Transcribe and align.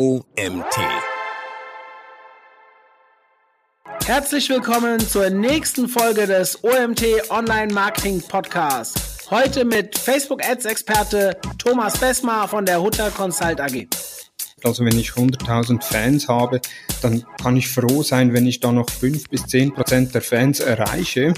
OMT. 0.00 0.78
Herzlich 4.06 4.48
willkommen 4.48 5.00
zur 5.00 5.28
nächsten 5.28 5.88
Folge 5.88 6.28
des 6.28 6.62
OMT 6.62 7.02
Online 7.30 7.74
Marketing 7.74 8.22
Podcasts. 8.22 9.28
Heute 9.28 9.64
mit 9.64 9.98
Facebook 9.98 10.44
Ads 10.44 10.66
Experte 10.66 11.36
Thomas 11.58 11.98
Besmar 11.98 12.46
von 12.46 12.64
der 12.64 12.80
Hutter 12.80 13.10
Consult 13.10 13.60
AG. 13.60 13.88
Also 14.62 14.84
wenn 14.84 14.96
ich 14.96 15.10
100.000 15.10 15.82
Fans 15.82 16.28
habe, 16.28 16.60
dann 17.02 17.24
kann 17.42 17.56
ich 17.56 17.66
froh 17.66 18.04
sein, 18.04 18.32
wenn 18.32 18.46
ich 18.46 18.60
da 18.60 18.70
noch 18.70 18.88
5 18.88 19.28
bis 19.28 19.46
10 19.46 19.74
Prozent 19.74 20.14
der 20.14 20.22
Fans 20.22 20.60
erreiche, 20.60 21.34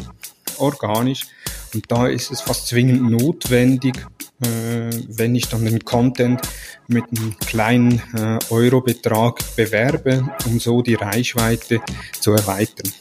organisch. 0.58 1.28
Und 1.72 1.90
da 1.90 2.08
ist 2.08 2.30
es 2.30 2.42
fast 2.42 2.66
zwingend 2.66 3.10
notwendig, 3.10 4.04
wenn 4.40 5.34
ich 5.34 5.48
dann 5.48 5.64
den 5.64 5.84
Content 5.84 6.40
mit 6.88 7.04
einem 7.10 7.36
kleinen 7.38 8.02
äh, 8.14 8.38
Eurobetrag 8.50 9.38
bewerbe, 9.56 10.28
um 10.46 10.58
so 10.58 10.82
die 10.82 10.94
Reichweite 10.94 11.80
zu 12.18 12.32
erweitern. 12.32 12.92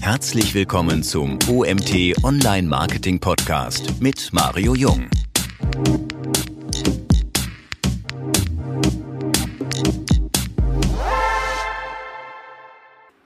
Herzlich 0.00 0.54
willkommen 0.54 1.02
zum 1.02 1.38
OMT 1.48 2.24
Online 2.24 2.66
Marketing 2.66 3.20
Podcast 3.20 4.00
mit 4.00 4.32
Mario 4.32 4.74
Jung. 4.74 5.08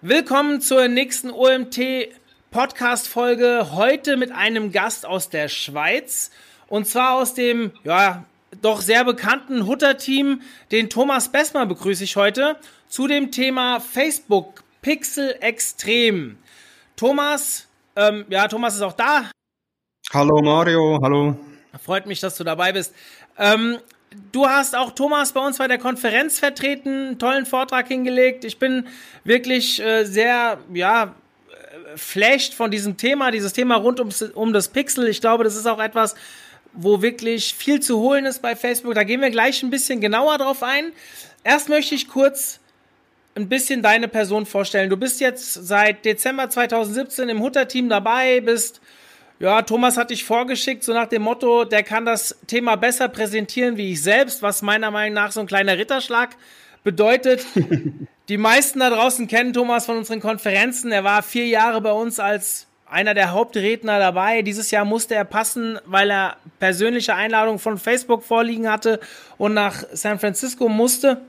Willkommen 0.07 0.61
zur 0.61 0.87
nächsten 0.89 1.31
OMT 1.31 1.81
Podcast 2.51 3.09
Folge. 3.09 3.69
Heute 3.73 4.19
mit 4.19 4.33
einem 4.33 4.71
Gast 4.71 5.07
aus 5.07 5.31
der 5.31 5.49
Schweiz 5.49 6.31
und 6.69 6.87
zwar 6.87 7.15
aus 7.15 7.33
dem 7.33 7.73
ja 7.85 8.27
doch 8.61 8.83
sehr 8.83 9.07
bekannten 9.07 9.67
Hutter 9.67 9.97
Team, 9.97 10.43
den 10.73 10.91
Thomas 10.91 11.33
Bessmer 11.33 11.65
begrüße 11.65 12.05
ich 12.05 12.17
heute 12.17 12.59
zu 12.87 13.07
dem 13.07 13.31
Thema 13.31 13.81
Facebook 13.81 14.63
Pixel 14.83 15.37
Extrem. 15.41 16.37
Thomas, 16.97 17.67
ähm, 17.97 18.27
ja, 18.29 18.47
Thomas 18.47 18.75
ist 18.75 18.83
auch 18.83 18.93
da. 18.93 19.31
Hallo 20.13 20.43
Mario, 20.43 20.99
hallo. 21.03 21.35
Freut 21.83 22.05
mich, 22.05 22.21
dass 22.21 22.37
du 22.37 22.45
dabei 22.45 22.73
bist. 22.73 22.95
Ähm, 23.39 23.79
du 24.33 24.47
hast 24.47 24.77
auch 24.77 24.93
Thomas 24.93 25.33
bei 25.33 25.41
uns 25.41 25.59
bei 25.59 25.69
der 25.69 25.79
Konferenz 25.79 26.39
vertreten, 26.39 26.89
einen 26.89 27.19
tollen 27.19 27.47
Vortrag 27.47 27.89
hingelegt. 27.89 28.45
Ich 28.45 28.59
bin 28.59 28.87
wirklich 29.25 29.81
äh, 29.81 30.05
sehr, 30.05 30.59
ja, 30.73 31.15
flasht 31.97 32.55
von 32.55 32.71
diesem 32.71 32.97
Thema, 32.97 33.31
dieses 33.31 33.53
Thema 33.53 33.77
rund 33.77 33.99
ums, 34.01 34.23
um 34.23 34.53
das 34.53 34.69
Pixel. 34.69 35.09
Ich 35.09 35.21
glaube, 35.21 35.45
das 35.45 35.57
ist 35.57 35.67
auch 35.67 35.81
etwas, 35.81 36.15
wo 36.73 37.03
wirklich 37.03 37.55
viel 37.55 37.81
zu 37.81 37.99
holen 38.01 38.25
ist 38.25 38.43
bei 38.43 38.57
Facebook. 38.57 38.95
Da 38.95 39.05
gehen 39.05 39.21
wir 39.21 39.31
gleich 39.31 39.63
ein 39.63 39.71
bisschen 39.71 40.01
genauer 40.01 40.39
drauf 40.39 40.63
ein. 40.63 40.93
Erst 41.45 41.69
möchte 41.69 41.95
ich 41.95 42.09
kurz 42.09 42.61
ein 43.37 43.49
bisschen 43.49 43.83
deine 43.83 44.09
Person 44.09 44.47
vorstellen. 44.47 44.91
Du 44.91 44.97
bist 44.97 45.21
jetzt 45.21 45.55
seit 45.55 46.05
Dezember 46.05 46.49
2017 46.49 47.29
im 47.29 47.41
Hutter-Team 47.41 47.89
dabei, 47.89 48.41
bist, 48.41 48.81
ja, 49.41 49.63
Thomas 49.63 49.97
hat 49.97 50.11
dich 50.11 50.25
vorgeschickt, 50.25 50.85
so 50.85 50.93
nach 50.93 51.09
dem 51.09 51.23
Motto, 51.23 51.65
der 51.65 51.83
kann 51.83 52.05
das 52.05 52.39
Thema 52.47 52.77
besser 52.77 53.09
präsentieren 53.09 53.77
wie 53.77 53.93
ich 53.93 54.03
selbst, 54.03 54.43
was 54.43 54.63
meiner 54.63 54.91
Meinung 54.91 55.15
nach 55.15 55.33
so 55.33 55.41
ein 55.41 55.47
kleiner 55.47 55.77
Ritterschlag 55.77 56.37
bedeutet. 56.85 57.45
Die 58.29 58.39
meisten 58.39 58.81
da 58.81 58.89
draußen 58.89 59.27
kennen 59.27 59.53
Thomas 59.53 59.87
von 59.87 59.99
unseren 59.99 60.21
Konferenzen. 60.21 60.93
Er 60.93 61.05
war 61.05 61.23
vier 61.23 61.47
Jahre 61.47 61.81
bei 61.81 61.93
uns 61.93 62.19
als 62.19 62.69
einer 62.87 63.13
der 63.13 63.33
Hauptredner 63.33 63.99
dabei. 63.99 64.43
Dieses 64.43 64.71
Jahr 64.71 64.85
musste 64.85 65.15
er 65.15 65.25
passen, 65.25 65.79
weil 65.85 66.11
er 66.11 66.37
persönliche 66.59 67.15
Einladungen 67.15 67.59
von 67.59 67.77
Facebook 67.77 68.23
vorliegen 68.23 68.71
hatte 68.71 69.01
und 69.37 69.53
nach 69.53 69.85
San 69.93 70.19
Francisco 70.19 70.69
musste. 70.69 71.21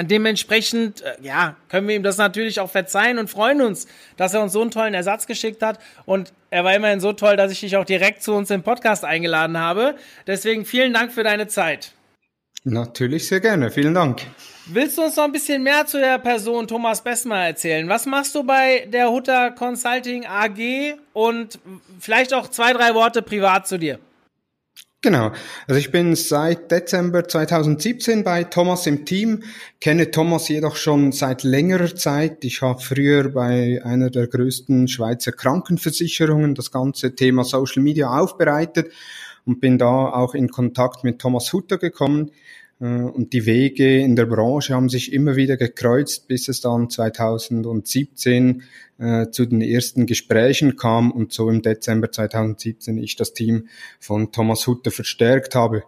Dementsprechend, 0.00 1.02
äh, 1.02 1.14
ja, 1.22 1.56
können 1.68 1.86
wir 1.86 1.94
ihm 1.94 2.02
das 2.02 2.16
natürlich 2.16 2.60
auch 2.60 2.70
verzeihen 2.70 3.18
und 3.18 3.30
freuen 3.30 3.62
uns, 3.62 3.86
dass 4.16 4.34
er 4.34 4.42
uns 4.42 4.52
so 4.52 4.60
einen 4.60 4.70
tollen 4.70 4.94
Ersatz 4.94 5.26
geschickt 5.26 5.62
hat. 5.62 5.78
Und 6.04 6.32
er 6.50 6.64
war 6.64 6.74
immerhin 6.74 7.00
so 7.00 7.12
toll, 7.12 7.36
dass 7.36 7.52
ich 7.52 7.60
dich 7.60 7.76
auch 7.76 7.84
direkt 7.84 8.22
zu 8.22 8.34
uns 8.34 8.50
im 8.50 8.62
Podcast 8.62 9.04
eingeladen 9.04 9.58
habe. 9.58 9.94
Deswegen 10.26 10.64
vielen 10.64 10.92
Dank 10.92 11.12
für 11.12 11.22
deine 11.22 11.46
Zeit. 11.46 11.92
Natürlich 12.64 13.28
sehr 13.28 13.40
gerne. 13.40 13.70
Vielen 13.70 13.94
Dank. 13.94 14.22
Willst 14.66 14.96
du 14.96 15.02
uns 15.02 15.16
noch 15.16 15.24
ein 15.24 15.32
bisschen 15.32 15.62
mehr 15.62 15.84
zu 15.84 15.98
der 15.98 16.18
Person 16.18 16.66
Thomas 16.66 17.02
Bessmer 17.02 17.44
erzählen? 17.44 17.86
Was 17.90 18.06
machst 18.06 18.34
du 18.34 18.42
bei 18.42 18.88
der 18.90 19.10
Hutter 19.10 19.50
Consulting 19.50 20.24
AG 20.24 20.94
und 21.12 21.58
vielleicht 22.00 22.32
auch 22.32 22.48
zwei, 22.48 22.72
drei 22.72 22.94
Worte 22.94 23.20
privat 23.20 23.68
zu 23.68 23.78
dir? 23.78 23.98
Genau. 25.04 25.32
Also 25.66 25.78
ich 25.78 25.90
bin 25.90 26.16
seit 26.16 26.70
Dezember 26.70 27.28
2017 27.28 28.24
bei 28.24 28.44
Thomas 28.44 28.86
im 28.86 29.04
Team, 29.04 29.42
kenne 29.78 30.10
Thomas 30.10 30.48
jedoch 30.48 30.76
schon 30.76 31.12
seit 31.12 31.42
längerer 31.42 31.94
Zeit. 31.94 32.42
Ich 32.42 32.62
habe 32.62 32.80
früher 32.80 33.28
bei 33.28 33.82
einer 33.84 34.08
der 34.08 34.28
größten 34.28 34.88
Schweizer 34.88 35.32
Krankenversicherungen 35.32 36.54
das 36.54 36.70
ganze 36.70 37.14
Thema 37.14 37.44
Social 37.44 37.82
Media 37.82 38.18
aufbereitet 38.18 38.92
und 39.44 39.60
bin 39.60 39.76
da 39.76 40.08
auch 40.08 40.34
in 40.34 40.48
Kontakt 40.48 41.04
mit 41.04 41.18
Thomas 41.18 41.52
Hutter 41.52 41.76
gekommen. 41.76 42.30
Äh, 42.80 42.84
und 42.84 43.32
die 43.32 43.46
Wege 43.46 44.00
in 44.00 44.16
der 44.16 44.26
Branche 44.26 44.74
haben 44.74 44.88
sich 44.88 45.12
immer 45.12 45.36
wieder 45.36 45.56
gekreuzt, 45.56 46.28
bis 46.28 46.48
es 46.48 46.60
dann 46.60 46.90
2017 46.90 48.62
äh, 48.98 49.30
zu 49.30 49.46
den 49.46 49.60
ersten 49.60 50.06
Gesprächen 50.06 50.76
kam 50.76 51.10
und 51.10 51.32
so 51.32 51.48
im 51.48 51.62
Dezember 51.62 52.10
2017 52.10 52.98
ich 52.98 53.16
das 53.16 53.32
Team 53.32 53.68
von 54.00 54.32
Thomas 54.32 54.66
Hutter 54.66 54.90
verstärkt 54.90 55.54
habe. 55.54 55.82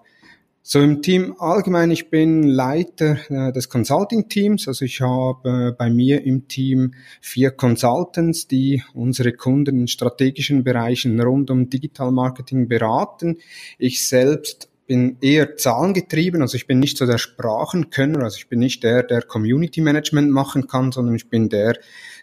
So 0.69 0.80
im 0.80 1.00
Team 1.00 1.36
allgemein, 1.38 1.92
ich 1.92 2.10
bin 2.10 2.42
Leiter 2.42 3.19
äh, 3.28 3.52
des 3.52 3.69
Consulting-Teams, 3.69 4.66
also 4.66 4.84
ich 4.84 5.00
habe 5.00 5.69
äh, 5.69 5.70
bei 5.70 5.91
mir 5.91 6.25
im 6.25 6.48
Team 6.48 6.94
vier 7.20 7.52
Consultants, 7.52 8.48
die 8.48 8.82
unsere 8.92 9.32
Kunden 9.32 9.82
in 9.82 9.86
strategischen 9.86 10.64
Bereichen 10.64 11.20
rund 11.20 11.52
um 11.52 11.70
Digital 11.70 12.10
Marketing 12.10 12.66
beraten. 12.66 13.38
Ich 13.78 14.08
selbst 14.08 14.69
bin 14.86 15.16
eher 15.20 15.56
zahlengetrieben, 15.56 16.42
also 16.42 16.56
ich 16.56 16.66
bin 16.66 16.78
nicht 16.78 16.97
so 16.97 17.06
der 17.06 17.19
Sprachenkönner, 17.19 18.22
also 18.22 18.36
ich 18.38 18.48
bin 18.48 18.58
nicht 18.58 18.82
der, 18.82 19.02
der 19.02 19.22
Community 19.22 19.80
Management 19.80 20.30
machen 20.30 20.66
kann, 20.66 20.92
sondern 20.92 21.14
ich 21.14 21.28
bin 21.28 21.48
der, 21.48 21.76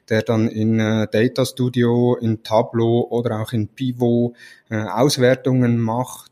der 0.10 0.22
dann 0.22 0.48
in 0.48 0.80
äh, 0.80 1.08
Data 1.12 1.46
Studio, 1.46 2.16
in 2.16 2.44
Tableau 2.44 3.08
oder 3.10 3.40
auch 3.40 3.54
in 3.54 3.68
Pivot 3.68 4.36
äh, 4.70 4.78
Auswertungen 4.78 5.80
macht, 5.80 6.32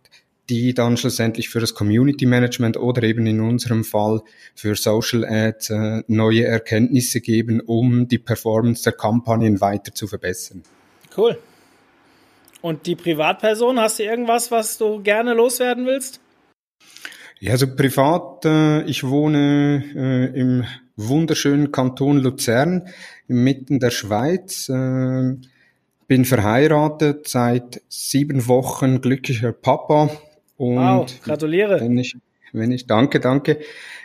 die 0.49 0.73
dann 0.73 0.97
schlussendlich 0.97 1.49
für 1.49 1.59
das 1.59 1.73
Community 1.73 2.25
Management 2.25 2.75
oder 2.75 3.03
eben 3.03 3.25
in 3.25 3.39
unserem 3.39 3.83
Fall 3.83 4.21
für 4.55 4.75
Social 4.75 5.25
Ads 5.25 5.69
äh, 5.69 6.03
neue 6.07 6.45
Erkenntnisse 6.45 7.21
geben, 7.21 7.61
um 7.61 8.07
die 8.07 8.17
Performance 8.17 8.83
der 8.83 8.93
Kampagnen 8.93 9.61
weiter 9.61 9.93
zu 9.93 10.07
verbessern. 10.07 10.63
Cool. 11.15 11.37
Und 12.61 12.85
die 12.85 12.95
Privatperson, 12.95 13.79
hast 13.79 13.99
du 13.99 14.03
irgendwas, 14.03 14.51
was 14.51 14.77
du 14.77 15.01
gerne 15.01 15.33
loswerden 15.33 15.85
willst? 15.85 16.21
Ja, 17.39 17.53
also 17.53 17.75
privat, 17.75 18.45
äh, 18.45 18.83
ich 18.83 19.03
wohne 19.03 19.83
äh, 19.95 20.39
im 20.39 20.63
wunderschönen 20.95 21.71
Kanton 21.71 22.19
Luzern, 22.19 22.87
mitten 23.27 23.79
der 23.79 23.89
Schweiz, 23.89 24.69
äh, 24.69 25.35
bin 26.07 26.25
verheiratet, 26.25 27.27
seit 27.27 27.81
sieben 27.89 28.47
Wochen 28.47 29.01
glücklicher 29.01 29.53
Papa. 29.53 30.11
Und 30.57 30.75
wow, 30.77 31.21
gratuliere. 31.23 31.79
Wenn 31.79 31.97
ich, 31.97 32.15
wenn 32.53 32.71
ich, 32.71 32.85
danke, 32.85 33.19
danke. 33.19 33.59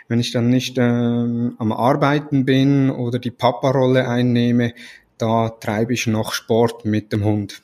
Wenn 0.07 0.19
ich 0.19 0.31
dann 0.31 0.49
nicht 0.49 0.79
äh, 0.79 0.81
am 0.81 1.71
Arbeiten 1.71 2.45
bin 2.45 2.89
oder 2.89 3.19
die 3.19 3.29
Papa-Rolle 3.29 4.07
einnehme, 4.07 4.73
da 5.19 5.49
treibe 5.49 5.93
ich 5.93 6.07
noch 6.07 6.33
Sport 6.33 6.85
mit 6.85 7.13
dem 7.13 7.23
Hund. 7.23 7.61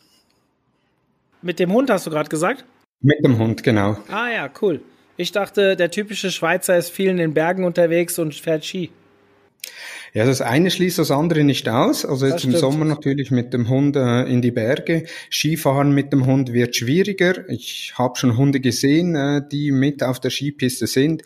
Mit 1.44 1.59
dem 1.59 1.74
Hund 1.74 1.90
hast 1.90 2.08
du 2.08 2.09
gerade 2.09 2.30
gesagt? 2.30 2.64
Mit 3.02 3.24
dem 3.24 3.38
Hund, 3.38 3.64
genau. 3.64 3.98
Ah 4.08 4.32
ja, 4.34 4.50
cool. 4.62 4.82
Ich 5.17 5.34
dachte, 5.34 5.76
der 5.76 5.91
typische 5.91 6.32
Schweizer 6.32 6.78
ist 6.78 6.90
viel 6.90 7.09
in 7.09 7.17
den 7.17 7.34
Bergen 7.34 7.66
unterwegs 7.66 8.17
und 8.17 8.34
fährt 8.34 8.66
Ski. 8.66 8.90
Ja, 10.14 10.26
das 10.26 10.41
eine 10.41 10.72
schließt 10.72 11.00
das 11.00 11.12
andere 11.12 11.44
nicht 11.44 11.67
aus. 11.67 12.06
Also 12.06 12.28
jetzt 12.28 12.46
im 12.46 12.56
Sommer 12.56 12.85
natürlich 12.85 13.29
mit 13.29 13.53
dem 13.53 13.67
Hund 13.67 13.96
äh, 13.96 14.23
in 14.23 14.41
die 14.41 14.52
Berge. 14.52 15.06
Skifahren 15.29 15.91
mit 15.91 16.14
dem 16.14 16.26
Hund 16.26 16.53
wird 16.53 16.76
schwieriger. 16.76 17.50
Ich 17.50 17.94
habe 17.97 18.17
schon 18.17 18.38
Hunde 18.38 18.59
gesehen, 18.59 19.16
äh, 19.16 19.41
die 19.52 19.72
mit 19.72 20.02
auf 20.02 20.20
der 20.20 20.29
Skipiste 20.29 20.88
sind. 20.88 21.23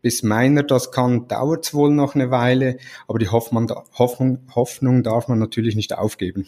Bis 0.00 0.22
meiner 0.22 0.62
das 0.62 0.92
kann, 0.92 1.26
dauert 1.26 1.64
es 1.66 1.74
wohl 1.74 1.90
noch 1.90 2.14
eine 2.14 2.30
Weile, 2.30 2.76
aber 3.08 3.18
die 3.18 3.28
Hoffnung, 3.28 3.72
Hoffnung, 3.98 4.38
Hoffnung 4.54 5.02
darf 5.02 5.26
man 5.26 5.38
natürlich 5.38 5.74
nicht 5.74 5.96
aufgeben. 5.96 6.46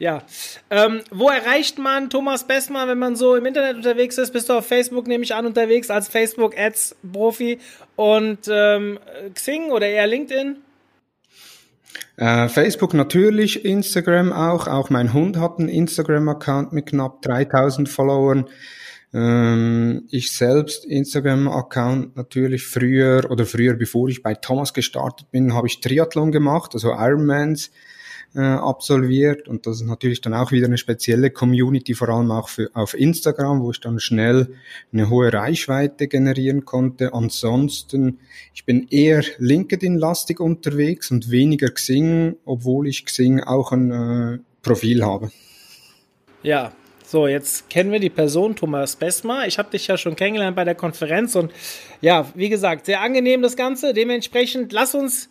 Ja. 0.00 0.22
Ähm, 0.70 1.02
wo 1.10 1.28
erreicht 1.28 1.78
man 1.78 2.08
Thomas 2.08 2.46
Bessmann, 2.46 2.88
wenn 2.88 2.98
man 2.98 3.16
so 3.16 3.36
im 3.36 3.44
Internet 3.44 3.76
unterwegs 3.76 4.16
ist? 4.16 4.32
Bist 4.32 4.48
du 4.48 4.54
auf 4.54 4.66
Facebook, 4.66 5.06
nehme 5.06 5.24
ich 5.24 5.34
an, 5.34 5.44
unterwegs 5.44 5.90
als 5.90 6.08
Facebook-Ads-Profi 6.08 7.58
und 7.96 8.38
ähm, 8.50 8.98
Xing 9.34 9.70
oder 9.70 9.86
eher 9.86 10.06
LinkedIn? 10.06 10.56
Äh, 12.16 12.48
Facebook 12.48 12.94
natürlich, 12.94 13.62
Instagram 13.66 14.32
auch. 14.32 14.68
Auch 14.68 14.88
mein 14.88 15.12
Hund 15.12 15.36
hat 15.36 15.58
einen 15.58 15.68
Instagram-Account 15.68 16.72
mit 16.72 16.86
knapp 16.86 17.20
3000 17.20 17.86
Followern. 17.86 18.48
Ähm, 19.12 20.06
ich 20.10 20.32
selbst 20.32 20.86
Instagram-Account 20.86 22.16
natürlich 22.16 22.64
früher 22.64 23.30
oder 23.30 23.44
früher, 23.44 23.74
bevor 23.74 24.08
ich 24.08 24.22
bei 24.22 24.32
Thomas 24.34 24.72
gestartet 24.72 25.30
bin, 25.30 25.52
habe 25.52 25.66
ich 25.66 25.82
Triathlon 25.82 26.32
gemacht, 26.32 26.70
also 26.72 26.92
Ironmans 26.92 27.70
äh, 28.34 28.40
absolviert 28.40 29.48
und 29.48 29.66
das 29.66 29.76
ist 29.80 29.86
natürlich 29.86 30.20
dann 30.20 30.34
auch 30.34 30.52
wieder 30.52 30.66
eine 30.66 30.78
spezielle 30.78 31.30
Community, 31.30 31.94
vor 31.94 32.08
allem 32.08 32.30
auch 32.30 32.48
für, 32.48 32.70
auf 32.74 32.94
Instagram, 32.94 33.62
wo 33.62 33.70
ich 33.70 33.80
dann 33.80 33.98
schnell 33.98 34.54
eine 34.92 35.10
hohe 35.10 35.32
Reichweite 35.32 36.08
generieren 36.08 36.64
konnte. 36.64 37.12
Ansonsten, 37.12 38.18
ich 38.54 38.64
bin 38.64 38.86
eher 38.88 39.24
LinkedIn-lastig 39.38 40.40
unterwegs 40.40 41.10
und 41.10 41.30
weniger 41.30 41.70
Xing, 41.70 42.36
obwohl 42.44 42.86
ich 42.86 43.04
Xing 43.04 43.40
auch 43.40 43.72
ein 43.72 43.90
äh, 43.90 44.38
Profil 44.62 45.04
habe. 45.04 45.30
Ja, 46.42 46.72
so, 47.10 47.26
jetzt 47.26 47.68
kennen 47.68 47.90
wir 47.90 47.98
die 47.98 48.08
Person 48.08 48.54
Thomas 48.54 48.94
Besma. 48.94 49.44
Ich 49.44 49.58
habe 49.58 49.68
dich 49.70 49.88
ja 49.88 49.98
schon 49.98 50.14
kennengelernt 50.14 50.54
bei 50.54 50.62
der 50.62 50.76
Konferenz 50.76 51.34
und 51.34 51.50
ja, 52.00 52.30
wie 52.36 52.48
gesagt, 52.48 52.86
sehr 52.86 53.00
angenehm 53.00 53.42
das 53.42 53.56
Ganze. 53.56 53.92
Dementsprechend 53.92 54.72
lass 54.72 54.94
uns 54.94 55.28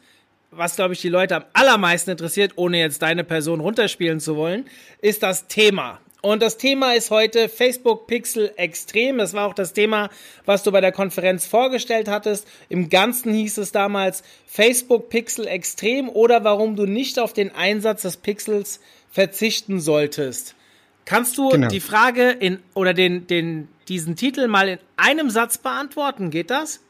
was, 0.51 0.75
glaube 0.75 0.93
ich, 0.93 1.01
die 1.01 1.09
Leute 1.09 1.35
am 1.35 1.45
allermeisten 1.53 2.11
interessiert, 2.11 2.53
ohne 2.55 2.79
jetzt 2.79 3.01
deine 3.01 3.23
Person 3.23 3.59
runterspielen 3.59 4.19
zu 4.19 4.35
wollen, 4.35 4.65
ist 5.01 5.23
das 5.23 5.47
Thema. 5.47 5.99
Und 6.21 6.41
das 6.41 6.57
Thema 6.57 6.93
ist 6.93 7.11
heute 7.11 7.47
Facebook 7.47 8.07
Pixel 8.07 8.51
Extrem. 8.57 9.19
Das 9.19 9.33
war 9.33 9.47
auch 9.47 9.53
das 9.53 9.71
Thema, 9.71 10.09
was 10.45 10.63
du 10.63 10.71
bei 10.71 10.81
der 10.81 10.91
Konferenz 10.91 11.45
vorgestellt 11.45 12.09
hattest. 12.09 12.45
Im 12.67 12.89
Ganzen 12.89 13.33
hieß 13.33 13.57
es 13.57 13.71
damals 13.71 14.23
Facebook 14.45 15.09
Pixel 15.09 15.47
Extrem 15.47 16.09
oder 16.09 16.43
warum 16.43 16.75
du 16.75 16.85
nicht 16.85 17.19
auf 17.19 17.31
den 17.31 17.55
Einsatz 17.55 18.01
des 18.01 18.17
Pixels 18.17 18.81
verzichten 19.09 19.79
solltest. 19.79 20.55
Kannst 21.05 21.37
du 21.37 21.49
genau. 21.49 21.69
die 21.69 21.79
Frage 21.79 22.31
in 22.31 22.59
oder 22.73 22.93
den, 22.93 23.25
den, 23.25 23.69
diesen 23.87 24.15
Titel 24.15 24.47
mal 24.47 24.67
in 24.67 24.79
einem 24.97 25.29
Satz 25.29 25.57
beantworten? 25.57 26.31
Geht 26.31 26.49
das? 26.51 26.81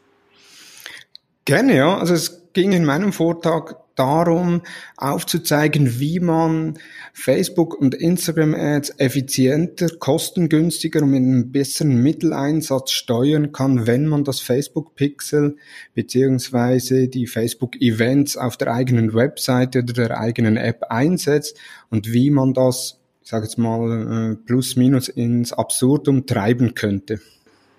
Gerne, 1.46 1.76
ja. 1.76 1.98
Also 1.98 2.14
es 2.14 2.52
ging 2.54 2.72
in 2.72 2.86
meinem 2.86 3.14
Vortrag 3.14 3.76
darum, 4.00 4.62
aufzuzeigen, 4.96 6.00
wie 6.00 6.22
man 6.22 6.80
Facebook 7.14 7.76
und 7.76 7.94
Instagram 7.94 8.56
Ads 8.56 8.96
effizienter, 8.98 9.90
kostengünstiger 10.00 11.04
und 11.04 11.12
mit 11.12 11.22
einem 11.22 11.52
besseren 11.52 12.02
Mitteleinsatz 12.02 12.92
steuern 12.92 13.52
kann, 13.52 13.88
wenn 13.88 14.08
man 14.08 14.24
das 14.24 14.40
Facebook 14.40 14.96
Pixel 14.96 15.58
beziehungsweise 15.96 17.10
die 17.10 17.28
Facebook 17.28 17.76
Events 17.82 18.38
auf 18.38 18.56
der 18.56 18.74
eigenen 18.74 19.14
Webseite 19.14 19.80
oder 19.80 19.94
der 19.94 20.18
eigenen 20.18 20.56
App 20.56 20.86
einsetzt 20.90 21.58
und 21.90 22.14
wie 22.14 22.32
man 22.32 22.54
das, 22.54 23.02
ich 23.22 23.30
sage 23.30 23.46
jetzt 23.46 23.58
mal, 23.58 24.32
äh, 24.32 24.36
plus 24.46 24.78
minus 24.78 25.10
ins 25.10 25.52
Absurdum 25.52 26.26
treiben 26.26 26.74
könnte. 26.74 27.20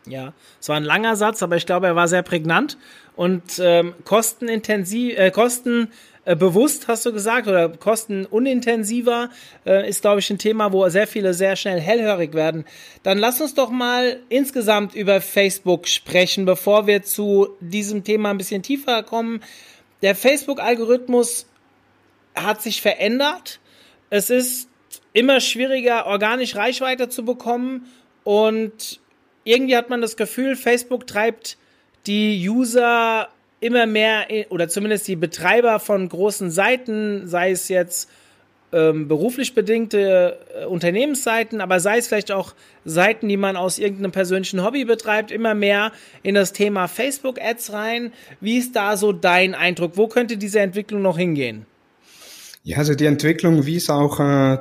Ja, 0.06 0.32
es 0.60 0.68
war 0.68 0.76
ein 0.76 0.84
langer 0.84 1.16
Satz, 1.16 1.42
aber 1.42 1.56
ich 1.56 1.66
glaube, 1.66 1.86
er 1.86 1.96
war 1.96 2.08
sehr 2.08 2.22
prägnant 2.22 2.78
und 3.16 3.42
ähm, 3.62 3.94
kostenintensiv, 4.04 5.18
äh, 5.18 5.30
kostenbewusst, 5.30 6.88
hast 6.88 7.04
du 7.04 7.12
gesagt, 7.12 7.46
oder 7.48 7.68
kostenunintensiver 7.68 9.28
äh, 9.66 9.86
ist, 9.88 10.00
glaube 10.00 10.20
ich, 10.20 10.30
ein 10.30 10.38
Thema, 10.38 10.72
wo 10.72 10.88
sehr 10.88 11.06
viele 11.06 11.34
sehr 11.34 11.54
schnell 11.54 11.80
hellhörig 11.80 12.32
werden. 12.32 12.64
Dann 13.02 13.18
lass 13.18 13.42
uns 13.42 13.54
doch 13.54 13.68
mal 13.68 14.20
insgesamt 14.30 14.94
über 14.94 15.20
Facebook 15.20 15.86
sprechen, 15.86 16.46
bevor 16.46 16.86
wir 16.86 17.02
zu 17.02 17.48
diesem 17.60 18.02
Thema 18.02 18.30
ein 18.30 18.38
bisschen 18.38 18.62
tiefer 18.62 19.02
kommen. 19.02 19.42
Der 20.00 20.14
Facebook-Algorithmus 20.14 21.46
hat 22.34 22.62
sich 22.62 22.80
verändert. 22.80 23.60
Es 24.08 24.30
ist 24.30 24.70
immer 25.12 25.40
schwieriger, 25.40 26.06
organisch 26.06 26.56
Reichweite 26.56 27.10
zu 27.10 27.24
bekommen 27.24 27.86
und 28.24 29.00
irgendwie 29.50 29.76
hat 29.76 29.90
man 29.90 30.00
das 30.00 30.16
Gefühl, 30.16 30.56
Facebook 30.56 31.06
treibt 31.06 31.56
die 32.06 32.48
User 32.48 33.28
immer 33.60 33.86
mehr 33.86 34.26
oder 34.48 34.68
zumindest 34.68 35.06
die 35.08 35.16
Betreiber 35.16 35.80
von 35.80 36.08
großen 36.08 36.50
Seiten, 36.50 37.28
sei 37.28 37.50
es 37.50 37.68
jetzt 37.68 38.08
ähm, 38.72 39.08
beruflich 39.08 39.54
bedingte 39.54 40.38
äh, 40.54 40.64
Unternehmensseiten, 40.64 41.60
aber 41.60 41.80
sei 41.80 41.98
es 41.98 42.06
vielleicht 42.06 42.30
auch 42.30 42.54
Seiten, 42.84 43.28
die 43.28 43.36
man 43.36 43.56
aus 43.56 43.78
irgendeinem 43.78 44.12
persönlichen 44.12 44.64
Hobby 44.64 44.84
betreibt, 44.84 45.30
immer 45.32 45.54
mehr 45.54 45.92
in 46.22 46.34
das 46.34 46.52
Thema 46.52 46.86
Facebook-Ads 46.86 47.72
rein. 47.72 48.12
Wie 48.40 48.58
ist 48.58 48.76
da 48.76 48.96
so 48.96 49.12
dein 49.12 49.54
Eindruck? 49.54 49.96
Wo 49.96 50.06
könnte 50.06 50.36
diese 50.36 50.60
Entwicklung 50.60 51.02
noch 51.02 51.18
hingehen? 51.18 51.66
Ja, 52.62 52.78
also 52.78 52.94
die 52.94 53.06
Entwicklung, 53.06 53.66
wie 53.66 53.76
es 53.76 53.90
auch 53.90 54.20
äh, 54.20 54.58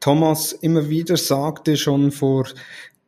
Thomas 0.00 0.52
immer 0.52 0.88
wieder 0.88 1.16
sagte, 1.16 1.76
schon 1.76 2.12
vor 2.12 2.46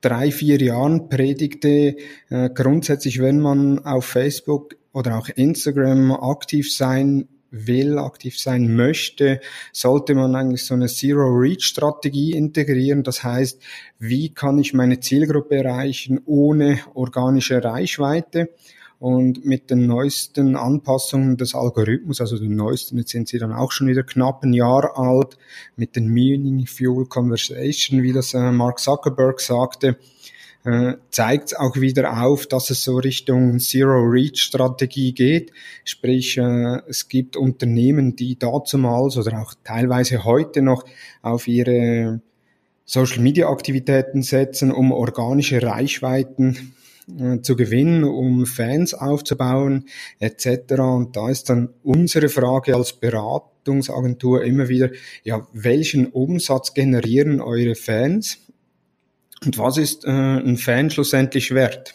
drei, 0.05 0.31
vier 0.31 0.61
Jahren 0.61 1.09
predigte, 1.09 1.97
äh, 2.29 2.51
grundsätzlich, 2.55 3.21
wenn 3.21 3.41
man 3.41 3.79
auf 3.81 4.05
Facebook 4.05 4.77
oder 4.93 5.19
auch 5.19 5.29
Instagram 5.29 6.13
aktiv 6.13 6.75
sein 6.75 7.29
will, 7.51 7.99
aktiv 7.99 8.39
sein 8.39 8.75
möchte, 8.75 9.41
sollte 9.73 10.15
man 10.15 10.35
eigentlich 10.35 10.65
so 10.65 10.75
eine 10.75 10.89
Zero-Reach-Strategie 10.89 12.33
integrieren. 12.33 13.03
Das 13.03 13.23
heißt, 13.23 13.61
wie 13.99 14.31
kann 14.35 14.59
ich 14.59 14.75
meine 14.75 15.01
Zielgruppe 15.01 15.57
erreichen 15.57 16.21
ohne 16.27 16.81
organische 16.95 17.63
Reichweite? 17.63 18.51
Und 19.05 19.45
mit 19.45 19.69
den 19.69 19.87
neuesten 19.87 20.57
Anpassungen 20.57 21.37
des 21.37 21.55
Algorithmus, 21.55 22.23
also 22.23 22.39
den 22.39 22.57
neuesten, 22.57 22.97
jetzt 22.97 23.11
sind 23.11 23.29
sie 23.29 23.37
dann 23.39 23.53
auch 23.53 23.71
schon 23.71 23.87
wieder 23.87 24.03
knapp 24.03 24.43
ein 24.43 24.55
Jahr 24.55 24.99
alt, 24.99 25.37
mit 25.77 25.95
den 25.95 26.09
Meaningful 26.09 27.05
Conversation, 27.05 28.03
wie 28.03 28.15
das 28.15 28.33
äh, 28.33 28.51
Mark 28.51 28.79
Zuckerberg 28.79 29.43
sagte, 29.43 29.99
äh, 30.65 30.95
zeigt 31.11 31.55
auch 31.61 31.77
wieder 31.77 32.25
auf, 32.25 32.47
dass 32.47 32.71
es 32.71 32.83
so 32.83 32.97
Richtung 32.97 33.59
Zero-Reach-Strategie 33.59 35.13
geht. 35.13 35.53
Sprich, 35.85 36.39
äh, 36.39 36.79
es 36.89 37.07
gibt 37.07 37.37
Unternehmen, 37.37 38.17
die 38.17 38.39
dazumals 38.39 39.19
oder 39.19 39.39
auch 39.39 39.53
teilweise 39.65 40.25
heute 40.25 40.63
noch 40.63 40.83
auf 41.21 41.47
ihre 41.47 42.23
Social-Media-Aktivitäten 42.87 44.23
setzen, 44.23 44.73
um 44.73 44.93
organische 44.93 45.63
Reichweiten 45.63 46.73
äh, 47.19 47.41
zu 47.41 47.57
gewinnen, 47.57 48.05
um 48.05 48.47
Fans 48.47 48.95
aufzubauen 48.95 49.87
etc. 50.19 50.75
Und 50.79 51.17
da 51.17 51.31
ist 51.31 51.51
dann 51.51 51.71
unsere 51.83 52.29
Frage 52.29 52.75
als 52.77 52.93
Beratungsagentur 52.95 54.45
immer 54.45 54.69
wieder, 54.69 54.91
ja, 55.23 55.47
welchen 55.53 56.07
Umsatz 56.07 56.75
generieren 56.75 57.41
eure 57.41 57.75
Fans 57.75 58.39
und 59.45 59.59
was 59.59 59.77
ist 59.77 60.05
äh, 60.05 60.11
ein 60.11 60.57
Fan 60.57 60.91
schlussendlich 60.91 61.53
wert? 61.53 61.95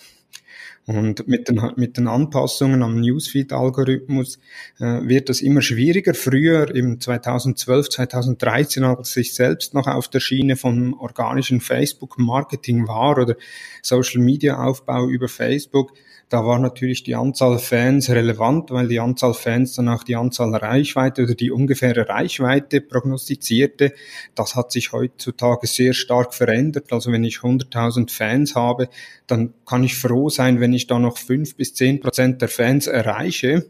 Und 0.90 1.28
mit 1.28 1.48
den, 1.48 1.62
mit 1.76 1.98
den 1.98 2.08
Anpassungen 2.08 2.81
am 2.81 3.00
Newsfeed-Algorithmus 3.00 4.40
äh, 4.80 5.08
wird 5.08 5.30
das 5.30 5.42
immer 5.42 5.62
schwieriger. 5.62 6.16
Früher, 6.16 6.74
im 6.74 7.00
2012, 7.00 7.90
2013, 7.90 8.84
als 8.84 9.16
ich 9.16 9.36
selbst 9.36 9.76
noch 9.76 9.86
auf 9.86 10.08
der 10.08 10.19
Schiene 10.19 10.56
von 10.56 10.96
organischen 10.96 11.62
Facebook-Marketing 11.62 12.88
war 12.88 13.19
oder 13.19 13.36
Social-Media-Aufbau 13.84 15.10
über 15.10 15.28
Facebook, 15.28 15.94
da 16.30 16.45
war 16.45 16.59
natürlich 16.59 17.04
die 17.04 17.16
Anzahl 17.16 17.57
Fans 17.57 18.09
relevant, 18.09 18.69
weil 18.69 18.88
die 18.88 19.00
Anzahl 19.00 19.33
Fans 19.33 19.74
dann 19.74 19.90
auch 19.90 20.04
die 20.04 20.16
Anzahl 20.16 20.56
Reichweite 20.56 21.24
oder 21.24 21.33
die 21.33 21.52
ungefähre 21.52 22.07
Reichweite 22.07 22.81
prognostizierte. 22.81 23.94
Das 24.36 24.56
hat 24.56 24.71
sich 24.71 24.92
heutzutage 24.92 25.66
sehr 25.66 25.94
stark 25.94 26.36
verändert. 26.36 26.94
Also 26.94 27.12
wenn 27.12 27.24
ich 27.24 27.38
100.000 27.38 28.12
Fans 28.12 28.56
habe, 28.56 28.90
dann 29.26 29.56
kann 29.66 29.83
ich 29.83 29.98
froh 29.98 30.30
sein, 30.30 30.59
wenn 30.59 30.74
ich 30.74 30.86
da 30.86 31.00
noch 31.00 31.18
fünf 31.18 31.56
bis 31.56 31.74
zehn 31.74 32.00
Prozent 32.00 32.44
der 32.44 32.50
Fans 32.50 32.86
erreiche, 32.86 33.66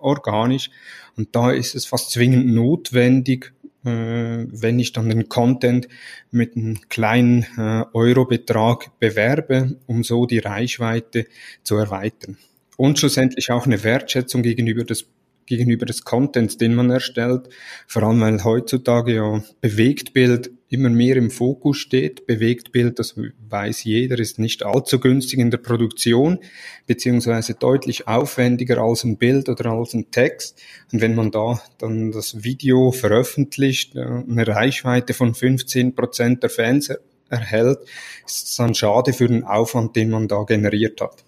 organisch. 0.00 0.70
Und 1.14 1.36
da 1.36 1.50
ist 1.50 1.74
es 1.74 1.84
fast 1.84 2.12
zwingend 2.12 2.46
notwendig, 2.46 3.52
wenn 3.84 4.78
ich 4.78 4.92
dann 4.92 5.08
den 5.08 5.28
Content 5.28 5.88
mit 6.30 6.56
einem 6.56 6.80
kleinen 6.88 7.46
äh, 7.56 7.84
Eurobetrag 7.92 8.98
bewerbe, 8.98 9.78
um 9.86 10.02
so 10.02 10.26
die 10.26 10.38
Reichweite 10.38 11.26
zu 11.62 11.76
erweitern. 11.76 12.36
Und 12.76 12.98
schlussendlich 12.98 13.50
auch 13.50 13.66
eine 13.66 13.82
Wertschätzung 13.82 14.42
gegenüber 14.42 14.84
des 14.84 15.06
gegenüber 15.46 15.86
des 15.86 16.04
Contents, 16.04 16.58
den 16.58 16.74
man 16.74 16.90
erstellt. 16.90 17.48
Vor 17.86 18.02
allem, 18.02 18.20
weil 18.20 18.44
heutzutage 18.44 19.14
ja 19.14 19.42
Bewegtbild 19.62 20.50
immer 20.68 20.90
mehr 20.90 21.16
im 21.16 21.30
Fokus 21.30 21.78
steht. 21.78 22.26
Bewegtbild, 22.26 22.98
das 22.98 23.14
weiß 23.48 23.84
jeder, 23.84 24.18
ist 24.18 24.38
nicht 24.38 24.64
allzu 24.64 25.00
günstig 25.00 25.38
in 25.38 25.50
der 25.50 25.58
Produktion, 25.58 26.38
beziehungsweise 26.86 27.54
deutlich 27.54 28.06
aufwendiger 28.06 28.78
als 28.78 29.04
ein 29.04 29.16
Bild 29.16 29.48
oder 29.48 29.70
als 29.70 29.94
ein 29.94 30.10
Text. 30.10 30.60
Und 30.92 31.00
wenn 31.00 31.14
man 31.14 31.30
da 31.30 31.60
dann 31.78 32.12
das 32.12 32.44
Video 32.44 32.92
veröffentlicht, 32.92 33.96
äh, 33.96 34.00
eine 34.00 34.46
Reichweite 34.46 35.14
von 35.14 35.34
15 35.34 35.94
Prozent 35.94 36.42
der 36.42 36.50
Fans 36.50 36.92
erhält, 37.30 37.78
ist 38.26 38.48
es 38.48 38.56
dann 38.56 38.74
schade 38.74 39.12
für 39.12 39.28
den 39.28 39.44
Aufwand, 39.44 39.96
den 39.96 40.10
man 40.10 40.28
da 40.28 40.42
generiert 40.44 41.00
hat. 41.00 41.24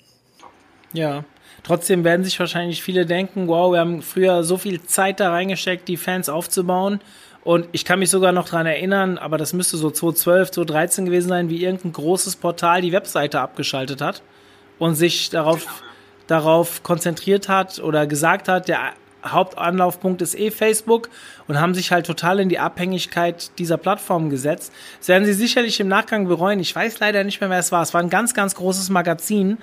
Ja, 0.92 1.24
Trotzdem 1.62 2.04
werden 2.04 2.24
sich 2.24 2.38
wahrscheinlich 2.40 2.82
viele 2.82 3.06
denken, 3.06 3.46
wow, 3.46 3.72
wir 3.72 3.80
haben 3.80 4.02
früher 4.02 4.44
so 4.44 4.56
viel 4.56 4.82
Zeit 4.82 5.20
da 5.20 5.30
reingesteckt, 5.30 5.88
die 5.88 5.96
Fans 5.96 6.28
aufzubauen 6.28 7.00
Und 7.42 7.66
ich 7.72 7.84
kann 7.84 7.98
mich 7.98 8.10
sogar 8.10 8.32
noch 8.32 8.48
dran 8.48 8.66
erinnern, 8.66 9.16
aber 9.16 9.38
das 9.38 9.52
müsste 9.52 9.76
so 9.76 9.90
2012, 9.90 10.50
2013 10.50 11.04
gewesen 11.06 11.28
sein, 11.28 11.48
wie 11.48 11.64
irgendein 11.64 11.92
großes 11.92 12.36
Portal 12.36 12.82
die 12.82 12.92
Webseite 12.92 13.40
abgeschaltet 13.40 14.00
hat 14.00 14.22
und 14.78 14.94
sich 14.94 15.30
darauf, 15.30 15.82
darauf 16.26 16.82
konzentriert 16.82 17.48
hat 17.48 17.78
oder 17.78 18.06
gesagt 18.06 18.48
hat, 18.48 18.68
der 18.68 18.92
Hauptanlaufpunkt 19.24 20.22
ist 20.22 20.38
eh 20.38 20.50
Facebook 20.50 21.10
und 21.46 21.60
haben 21.60 21.74
sich 21.74 21.92
halt 21.92 22.06
total 22.06 22.40
in 22.40 22.48
die 22.48 22.58
Abhängigkeit 22.58 23.50
dieser 23.58 23.76
Plattform 23.76 24.30
gesetzt. 24.30 24.72
Das 24.98 25.08
werden 25.08 25.24
sie 25.24 25.34
sicherlich 25.34 25.80
im 25.80 25.88
Nachgang 25.88 26.26
bereuen. 26.26 26.60
Ich 26.60 26.74
weiß 26.74 27.00
leider 27.00 27.24
nicht 27.24 27.40
mehr, 27.40 27.50
wer 27.50 27.58
es 27.58 27.72
war. 27.72 27.82
Es 27.82 27.94
war 27.94 28.02
ein 28.02 28.10
ganz, 28.10 28.34
ganz 28.34 28.54
großes 28.54 28.90
Magazin. 28.90 29.58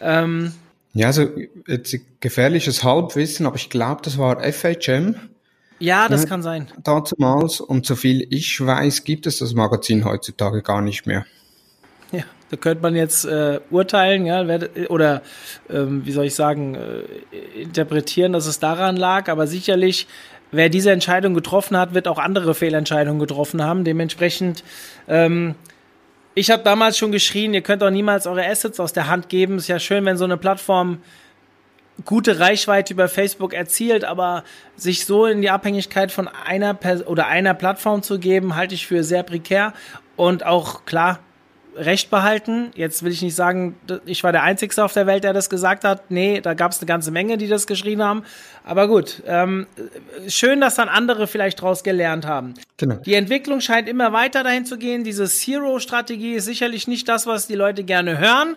Ähm 0.00 0.52
ja, 0.94 1.06
also 1.06 1.28
jetzt 1.66 1.94
gefährliches 2.20 2.84
Halbwissen, 2.84 3.46
aber 3.46 3.56
ich 3.56 3.70
glaube, 3.70 4.02
das 4.02 4.18
war 4.18 4.42
FHM. 4.42 5.16
Ja, 5.82 6.08
das 6.08 6.22
ja, 6.22 6.28
kann 6.28 6.42
sein. 6.42 6.68
Damals 6.84 7.60
und 7.60 7.84
soviel 7.84 8.24
ich 8.30 8.64
weiß, 8.64 9.02
gibt 9.02 9.26
es 9.26 9.38
das 9.38 9.52
Magazin 9.52 10.04
heutzutage 10.04 10.62
gar 10.62 10.80
nicht 10.80 11.06
mehr. 11.06 11.26
Ja, 12.12 12.22
da 12.50 12.56
könnte 12.56 12.82
man 12.82 12.94
jetzt 12.94 13.24
äh, 13.24 13.58
urteilen, 13.68 14.24
ja, 14.24 14.46
oder 14.90 15.22
ähm, 15.68 16.06
wie 16.06 16.12
soll 16.12 16.26
ich 16.26 16.36
sagen, 16.36 16.76
äh, 16.76 17.60
interpretieren, 17.60 18.32
dass 18.32 18.46
es 18.46 18.60
daran 18.60 18.96
lag, 18.96 19.28
aber 19.28 19.48
sicherlich, 19.48 20.06
wer 20.52 20.68
diese 20.68 20.92
Entscheidung 20.92 21.34
getroffen 21.34 21.76
hat, 21.76 21.94
wird 21.94 22.06
auch 22.06 22.18
andere 22.18 22.54
Fehlentscheidungen 22.54 23.18
getroffen 23.18 23.60
haben. 23.60 23.82
Dementsprechend, 23.82 24.62
ähm, 25.08 25.56
ich 26.36 26.52
habe 26.52 26.62
damals 26.62 26.96
schon 26.96 27.10
geschrien, 27.10 27.54
ihr 27.54 27.62
könnt 27.62 27.82
auch 27.82 27.90
niemals 27.90 28.28
eure 28.28 28.46
Assets 28.46 28.78
aus 28.78 28.92
der 28.92 29.08
Hand 29.08 29.28
geben. 29.28 29.58
Ist 29.58 29.66
ja 29.66 29.80
schön, 29.80 30.04
wenn 30.04 30.16
so 30.16 30.24
eine 30.24 30.36
Plattform 30.36 30.98
gute 32.04 32.40
Reichweite 32.40 32.94
über 32.94 33.08
Facebook 33.08 33.54
erzielt, 33.54 34.04
aber 34.04 34.44
sich 34.76 35.04
so 35.06 35.26
in 35.26 35.42
die 35.42 35.50
Abhängigkeit 35.50 36.10
von 36.10 36.28
einer 36.28 36.74
Pers 36.74 37.06
oder 37.06 37.26
einer 37.26 37.54
Plattform 37.54 38.02
zu 38.02 38.18
geben, 38.18 38.56
halte 38.56 38.74
ich 38.74 38.86
für 38.86 39.04
sehr 39.04 39.22
prekär 39.22 39.72
und 40.16 40.44
auch 40.44 40.84
klar 40.84 41.20
Recht 41.74 42.10
behalten. 42.10 42.70
Jetzt 42.74 43.02
will 43.02 43.12
ich 43.12 43.22
nicht 43.22 43.34
sagen, 43.34 43.76
ich 44.04 44.22
war 44.24 44.32
der 44.32 44.42
Einzige 44.42 44.84
auf 44.84 44.92
der 44.92 45.06
Welt, 45.06 45.24
der 45.24 45.32
das 45.32 45.48
gesagt 45.48 45.84
hat. 45.84 46.10
Nee, 46.10 46.42
da 46.42 46.52
gab 46.52 46.72
es 46.72 46.80
eine 46.80 46.86
ganze 46.86 47.10
Menge, 47.10 47.38
die 47.38 47.48
das 47.48 47.66
geschrien 47.66 48.02
haben. 48.02 48.24
Aber 48.62 48.88
gut, 48.88 49.22
ähm, 49.26 49.66
schön, 50.28 50.60
dass 50.60 50.74
dann 50.74 50.90
andere 50.90 51.26
vielleicht 51.26 51.60
daraus 51.60 51.82
gelernt 51.82 52.26
haben. 52.26 52.54
Genau. 52.76 52.96
Die 52.96 53.14
Entwicklung 53.14 53.60
scheint 53.60 53.88
immer 53.88 54.12
weiter 54.12 54.42
dahin 54.42 54.66
zu 54.66 54.76
gehen. 54.76 55.02
Diese 55.02 55.24
Zero-Strategie 55.24 56.34
ist 56.34 56.44
sicherlich 56.44 56.88
nicht 56.88 57.08
das, 57.08 57.26
was 57.26 57.46
die 57.46 57.54
Leute 57.54 57.84
gerne 57.84 58.18
hören. 58.18 58.56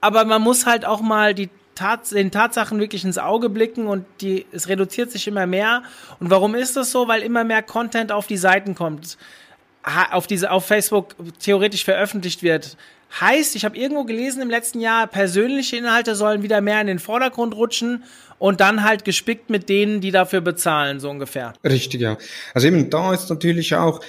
Aber 0.00 0.24
man 0.24 0.40
muss 0.40 0.64
halt 0.64 0.84
auch 0.84 1.00
mal 1.00 1.34
die 1.34 1.50
Tat, 1.74 2.10
den 2.10 2.30
Tatsachen 2.30 2.78
wirklich 2.80 3.04
ins 3.04 3.18
Auge 3.18 3.48
blicken 3.48 3.86
und 3.86 4.04
die, 4.20 4.46
es 4.52 4.68
reduziert 4.68 5.10
sich 5.10 5.26
immer 5.26 5.46
mehr. 5.46 5.82
Und 6.20 6.30
warum 6.30 6.54
ist 6.54 6.76
das 6.76 6.92
so? 6.92 7.08
Weil 7.08 7.22
immer 7.22 7.44
mehr 7.44 7.62
Content 7.62 8.12
auf 8.12 8.26
die 8.26 8.36
Seiten 8.36 8.74
kommt 8.74 9.16
auf 10.10 10.26
diese 10.26 10.50
auf 10.50 10.66
Facebook 10.66 11.16
theoretisch 11.40 11.84
veröffentlicht 11.84 12.42
wird. 12.42 12.76
Heißt, 13.20 13.56
ich 13.56 13.64
habe 13.64 13.76
irgendwo 13.76 14.04
gelesen 14.04 14.40
im 14.40 14.48
letzten 14.48 14.80
Jahr, 14.80 15.06
persönliche 15.06 15.76
Inhalte 15.76 16.14
sollen 16.14 16.42
wieder 16.42 16.60
mehr 16.62 16.80
in 16.80 16.86
den 16.86 16.98
Vordergrund 16.98 17.54
rutschen 17.54 18.04
und 18.38 18.60
dann 18.60 18.84
halt 18.84 19.04
gespickt 19.04 19.50
mit 19.50 19.68
denen, 19.68 20.00
die 20.00 20.10
dafür 20.10 20.40
bezahlen, 20.40 20.98
so 20.98 21.10
ungefähr. 21.10 21.52
Richtig, 21.62 22.00
ja. 22.00 22.16
Also 22.54 22.68
eben 22.68 22.88
da 22.88 23.12
ist 23.12 23.28
natürlich 23.28 23.74
auch 23.74 24.00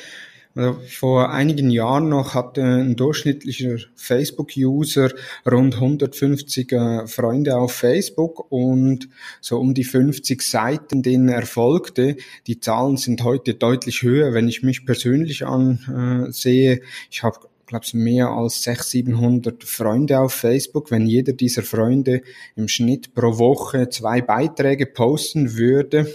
also 0.56 0.80
vor 0.88 1.32
einigen 1.32 1.72
Jahren 1.72 2.10
noch 2.10 2.36
hatte 2.36 2.62
ein 2.62 2.96
durchschnittlicher 2.96 3.78
Facebook-User 3.96 5.10
rund 5.50 5.76
150 5.76 6.72
äh, 6.72 7.08
Freunde 7.08 7.58
auf 7.58 7.72
Facebook 7.72 8.52
und 8.52 9.10
so 9.42 9.60
um 9.60 9.74
die 9.74 9.84
50 9.84 10.42
Seiten, 10.44 11.02
denen 11.02 11.30
er 11.30 11.46
folgte. 11.46 12.18
Die 12.46 12.60
Zahlen 12.60 12.98
sind 12.98 13.24
heute 13.24 13.56
deutlich 13.56 14.04
höher, 14.04 14.34
wenn 14.34 14.48
ich 14.48 14.62
mich 14.62 14.86
persönlich 14.86 15.46
ansehe. 15.46 16.82
Ich 17.10 17.24
habe 17.24 17.40
glaube 17.66 17.86
ich, 17.86 17.94
mehr 17.96 18.30
als 18.30 18.62
600, 18.62 18.86
700 18.86 19.64
Freunde 19.64 20.20
auf 20.20 20.34
Facebook. 20.34 20.92
Wenn 20.92 21.08
jeder 21.08 21.34
dieser 21.34 21.64
Freunde 21.64 22.22
im 22.56 22.68
Schnitt 22.68 23.16
pro 23.16 23.40
Woche 23.40 23.90
zwei 23.90 24.22
Beiträge 24.22 24.86
posten 24.86 25.56
würde, 25.58 26.14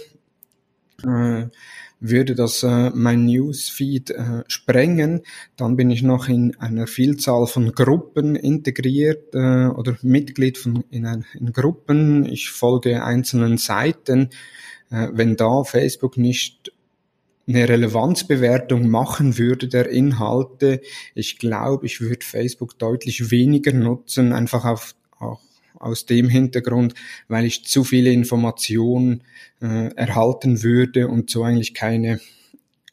äh, 1.03 1.47
würde 1.99 2.35
das 2.35 2.63
äh, 2.63 2.91
mein 2.93 3.25
Newsfeed 3.25 4.11
äh, 4.11 4.43
sprengen, 4.47 5.21
dann 5.57 5.75
bin 5.75 5.89
ich 5.91 6.01
noch 6.01 6.29
in 6.29 6.55
einer 6.57 6.87
Vielzahl 6.87 7.45
von 7.47 7.71
Gruppen 7.73 8.35
integriert 8.35 9.35
äh, 9.35 9.67
oder 9.67 9.97
Mitglied 10.01 10.57
von 10.57 10.83
in, 10.89 11.05
ein, 11.05 11.25
in 11.33 11.51
Gruppen. 11.51 12.25
Ich 12.25 12.49
folge 12.49 13.03
einzelnen 13.03 13.57
Seiten. 13.57 14.29
Äh, 14.91 15.09
wenn 15.13 15.35
da 15.35 15.63
Facebook 15.63 16.17
nicht 16.17 16.71
eine 17.47 17.67
Relevanzbewertung 17.67 18.89
machen 18.89 19.37
würde 19.37 19.67
der 19.67 19.89
Inhalte, 19.89 20.81
ich 21.15 21.39
glaube, 21.39 21.87
ich 21.87 21.99
würde 21.99 22.23
Facebook 22.23 22.77
deutlich 22.77 23.31
weniger 23.31 23.73
nutzen, 23.73 24.33
einfach 24.33 24.65
auf, 24.65 24.95
auch 25.17 25.41
aus 25.79 26.05
dem 26.05 26.29
Hintergrund, 26.29 26.93
weil 27.27 27.45
ich 27.45 27.65
zu 27.65 27.83
viele 27.83 28.11
Informationen 28.11 29.23
äh, 29.61 29.93
erhalten 29.95 30.63
würde 30.63 31.07
und 31.07 31.29
so 31.29 31.43
eigentlich 31.43 31.73
keine, 31.73 32.19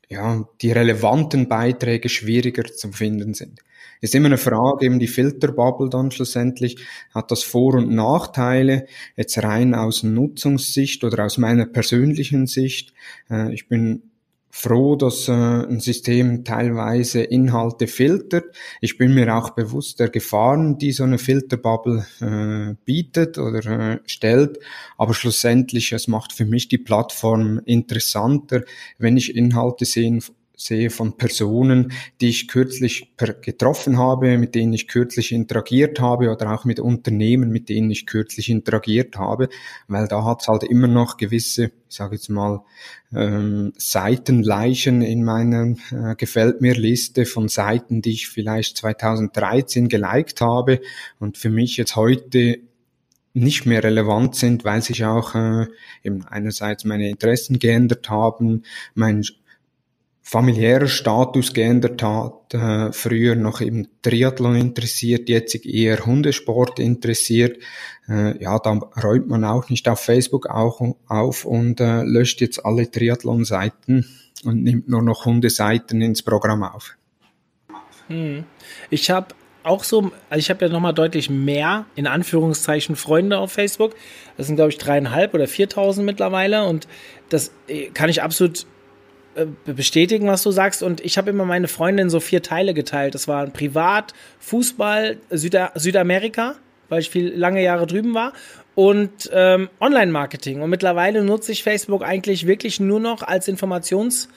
ja, 0.09 0.49
die 0.63 0.73
relevanten 0.73 1.49
Beiträge 1.49 2.09
schwieriger 2.09 2.65
zu 2.65 2.93
finden 2.93 3.35
sind. 3.35 3.61
Ist 4.01 4.15
immer 4.15 4.27
eine 4.27 4.39
Frage, 4.39 4.87
eben 4.87 4.99
die 4.99 5.07
Filterbubble 5.07 5.89
dann 5.89 6.11
schlussendlich, 6.11 6.77
hat 7.15 7.31
das 7.31 7.43
Vor- 7.43 7.75
und 7.75 7.91
Nachteile, 7.91 8.87
jetzt 9.17 9.43
rein 9.43 9.75
aus 9.75 10.03
Nutzungssicht 10.03 11.03
oder 11.03 11.25
aus 11.25 11.39
meiner 11.39 11.67
persönlichen 11.67 12.47
Sicht. 12.47 12.93
Äh, 13.31 13.55
ich 13.55 13.69
bin 13.69 14.03
froh, 14.57 14.97
dass 14.97 15.29
äh, 15.29 15.33
ein 15.33 15.81
System 15.81 16.43
teilweise 16.43 17.23
Inhalte 17.23 17.87
filtert. 17.87 18.57
Ich 18.81 18.97
bin 18.97 19.13
mir 19.13 19.37
auch 19.37 19.51
bewusst 19.51 20.01
der 20.01 20.09
Gefahren, 20.09 20.79
die 20.79 20.93
so 20.93 21.05
eine 21.05 21.19
Filterbubble 21.19 22.07
äh, 22.23 22.75
bietet 22.87 23.37
oder 23.37 23.67
äh, 23.67 23.99
stellt. 24.07 24.59
Aber 24.97 25.13
schlussendlich, 25.13 25.93
es 25.93 26.09
macht 26.09 26.33
für 26.33 26.47
mich 26.47 26.69
die 26.69 26.79
Plattform 26.79 27.61
interessanter, 27.67 28.63
wenn 28.99 29.19
ich 29.19 29.37
Inhalte 29.37 29.85
sehen, 29.85 30.23
sehe 30.57 30.89
von 30.89 31.19
Personen, 31.19 31.93
die 32.21 32.31
ich 32.31 32.49
kürzlich 32.49 33.13
getroffen 33.43 33.99
habe, 33.99 34.39
mit 34.39 34.55
denen 34.55 34.73
ich 34.73 34.89
kürzlich 34.89 35.33
interagiert 35.33 36.01
habe 36.01 36.31
oder 36.31 36.53
auch 36.53 36.65
mit 36.65 36.81
Unternehmen, 36.81 37.51
mit 37.51 37.69
denen 37.69 37.91
ich 37.91 38.07
kürzlich 38.07 38.49
interagiert 38.49 39.17
habe, 39.17 39.51
weil 39.87 40.09
da 40.09 40.25
hat 40.25 40.41
es 40.41 40.49
halt 40.49 40.65
immer 40.65 40.89
noch 40.89 41.19
gewisse, 41.19 41.73
ich 41.89 41.97
sage 41.97 42.17
jetzt 42.17 42.31
mal, 42.31 42.63
ähm, 43.15 43.75
Seitenleichen 43.77 45.03
in 45.03 45.23
meiner 45.23 45.77
äh, 45.93 46.15
gefällt 46.17 46.63
mir 46.63 46.75
Liste 46.75 47.27
von 47.27 47.49
Seiten, 47.49 48.01
die 48.01 48.13
ich 48.13 48.29
vielleicht 48.29 48.79
2013 48.79 49.89
geliked 49.89 50.41
habe 50.41 50.81
und 51.21 51.37
für 51.37 51.51
mich 51.51 51.77
jetzt 51.77 51.97
heute 51.97 52.61
nicht 53.35 53.67
mehr 53.67 53.85
relevant 53.85 54.35
sind, 54.35 54.65
weil 54.65 54.81
sich 54.81 55.05
auch 55.05 55.35
äh, 55.35 55.67
eben 56.03 56.25
einerseits 56.25 56.85
meine 56.85 57.11
Interessen 57.11 57.59
geändert 57.59 58.09
haben, 58.09 58.63
mein 58.95 59.23
familiärer 60.29 60.89
Status 60.89 61.55
geändert 61.55 62.03
hat. 62.03 62.53
Äh, 62.53 62.93
früher 62.93 63.37
noch 63.37 63.61
eben 63.61 63.87
Triathlon 64.03 64.57
interessiert, 64.57 65.29
jetzt 65.29 65.65
eher 65.65 66.05
Hundesport 66.05 66.81
interessiert. 66.81 67.59
Äh, 68.09 68.43
ja, 68.43 68.59
da 68.59 68.73
räumt 69.05 69.29
man 69.29 69.45
auch 69.45 69.71
nicht 69.71 69.89
auf 69.89 70.01
Facebook 70.01 70.49
auch 70.49 70.81
auf 71.07 71.45
und 71.45 71.81
äh, 71.81 72.03
löscht 72.03 72.41
jetzt 72.41 72.65
alle 72.67 72.91
Triathlon-Seiten 72.91 74.05
und 74.45 74.65
nimmt 74.65 74.89
nur 74.89 75.01
noch 75.01 75.27
Hundeseiten 75.27 76.03
ins 76.03 76.23
Programm 76.23 76.65
auf. 76.65 76.97
Hm. 78.09 78.43
Ich 78.91 79.11
habe 79.11 79.29
auch 79.63 79.85
so, 79.85 80.11
also 80.29 80.41
ich 80.41 80.51
habe 80.51 80.65
ja 80.65 80.73
nochmal 80.73 80.95
deutlich 80.95 81.31
mehr, 81.31 81.87
in 81.95 82.09
Anführungszeichen, 82.09 82.97
Freunde 82.97 83.39
auf 83.39 83.53
Facebook. 83.53 83.95
Das 84.37 84.49
sind, 84.49 84.57
glaube 84.57 84.73
ich, 84.73 84.79
dreieinhalb 84.79 85.35
oder 85.35 85.47
viertausend 85.47 86.05
mittlerweile 86.05 86.65
und 86.65 86.89
das 87.29 87.53
äh, 87.69 87.91
kann 87.91 88.11
ich 88.11 88.25
absolut 88.25 88.67
bestätigen, 89.65 90.27
was 90.27 90.43
du 90.43 90.51
sagst. 90.51 90.83
Und 90.83 91.01
ich 91.01 91.19
habe 91.19 91.31
immer 91.31 91.45
meine 91.45 91.69
Freundin 91.69 92.11
so 92.11 92.21
vier 92.21 92.43
Teile 92.43 92.75
geteilt. 92.75 93.15
Das 93.15 93.29
waren 93.29 93.53
Privat, 93.53 94.15
Fußball, 94.41 95.19
Süda 95.31 95.73
Südamerika, 95.75 96.55
weil 96.89 97.01
ich 97.01 97.11
viel 97.11 97.35
lange 97.35 97.63
Jahre 97.63 97.87
drüben 97.87 98.15
war, 98.15 98.33
und 98.75 99.31
ähm, 99.33 99.71
Online-Marketing. 99.81 100.61
Und 100.61 100.71
mittlerweile 100.71 101.25
nutze 101.25 101.51
ich 101.51 101.63
Facebook 101.63 102.05
eigentlich 102.05 102.47
wirklich 102.47 102.79
nur 102.79 103.01
noch 103.01 103.23
als 103.23 103.49
Informations- 103.49 104.29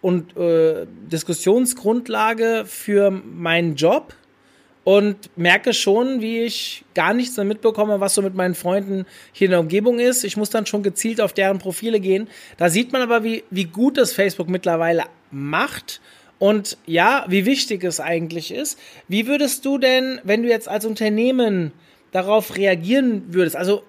und 0.00 0.36
äh, 0.36 0.86
Diskussionsgrundlage 1.10 2.64
für 2.66 3.10
meinen 3.10 3.76
Job 3.76 4.14
und 4.84 5.16
merke 5.36 5.72
schon, 5.72 6.20
wie 6.20 6.40
ich 6.42 6.84
gar 6.94 7.14
nichts 7.14 7.36
mehr 7.36 7.46
mitbekomme, 7.46 8.00
was 8.00 8.14
so 8.14 8.22
mit 8.22 8.34
meinen 8.34 8.54
Freunden 8.54 9.06
hier 9.32 9.46
in 9.46 9.52
der 9.52 9.60
Umgebung 9.60 9.98
ist. 9.98 10.24
Ich 10.24 10.36
muss 10.36 10.50
dann 10.50 10.66
schon 10.66 10.82
gezielt 10.82 11.20
auf 11.20 11.32
deren 11.32 11.58
Profile 11.58 12.00
gehen. 12.00 12.28
Da 12.58 12.68
sieht 12.68 12.92
man 12.92 13.00
aber, 13.00 13.24
wie, 13.24 13.44
wie 13.50 13.64
gut 13.64 13.96
das 13.96 14.12
Facebook 14.12 14.48
mittlerweile 14.48 15.04
macht 15.30 16.00
und 16.38 16.76
ja, 16.86 17.24
wie 17.28 17.46
wichtig 17.46 17.82
es 17.84 18.00
eigentlich 18.00 18.52
ist. 18.52 18.78
Wie 19.08 19.26
würdest 19.26 19.64
du 19.64 19.78
denn, 19.78 20.20
wenn 20.24 20.42
du 20.42 20.48
jetzt 20.48 20.68
als 20.68 20.84
Unternehmen 20.84 21.72
darauf 22.12 22.56
reagieren 22.56 23.24
würdest? 23.28 23.56
Also 23.56 23.82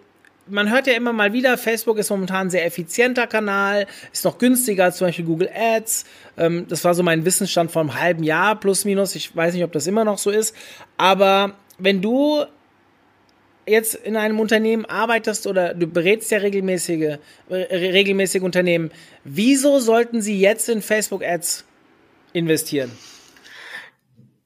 man 0.48 0.72
hört 0.72 0.88
ja 0.88 0.94
immer 0.94 1.14
mal 1.14 1.34
wieder, 1.34 1.58
Facebook 1.58 1.98
ist 1.98 2.10
momentan 2.10 2.48
ein 2.48 2.50
sehr 2.50 2.66
effizienter 2.66 3.28
Kanal, 3.28 3.88
ist 4.14 4.26
noch 4.26 4.38
günstiger 4.38 4.86
als 4.86 4.98
zum 4.98 5.08
Beispiel 5.08 5.26
Google 5.26 5.50
Ads. 5.54 6.06
Ähm, 6.38 6.66
das 6.70 6.84
war 6.84 6.94
so 6.94 7.04
mein 7.04 7.26
Wissensstand 7.26 7.72
vor 7.72 7.82
einem 7.82 8.00
halben 8.00 8.24
Jahr 8.24 8.60
plus 8.60 8.86
minus. 8.86 9.16
Ich 9.16 9.36
weiß 9.36 9.54
nicht, 9.54 9.64
ob 9.64 9.72
das 9.72 9.88
immer 9.88 10.06
noch 10.06 10.18
so 10.18 10.30
ist. 10.30 10.56
Aber 10.98 11.54
wenn 11.78 12.02
du 12.02 12.46
jetzt 13.68 13.96
in 13.96 14.16
einem 14.16 14.40
Unternehmen 14.40 14.86
arbeitest 14.86 15.48
oder 15.48 15.74
du 15.74 15.88
berätst 15.88 16.32
ja 16.32 16.38
regelmäßige, 16.38 17.18
regelmäßige 17.50 18.44
Unternehmen, 18.44 18.92
wieso 19.24 19.80
sollten 19.80 20.22
sie 20.22 20.40
jetzt 20.40 20.70
in 20.70 20.82
Facebook 20.82 21.24
Ads 21.24 21.66
investieren? 22.34 22.92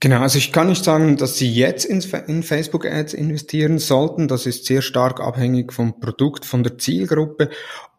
Genau, 0.01 0.21
also 0.21 0.37
ich 0.37 0.53
kann 0.53 0.67
nicht 0.67 0.85
sagen, 0.85 1.17
dass 1.17 1.37
Sie 1.37 1.51
jetzt 1.51 1.83
in, 1.83 2.01
Facebook 2.41 2.85
Ads 2.85 3.13
investieren 3.13 3.79
sollten. 3.79 4.29
Das 4.29 4.45
ist 4.45 4.65
sehr 4.65 4.81
stark 4.81 5.19
abhängig 5.19 5.73
vom 5.73 5.99
Produkt, 5.99 6.45
von 6.45 6.63
der 6.63 6.77
Zielgruppe 6.77 7.49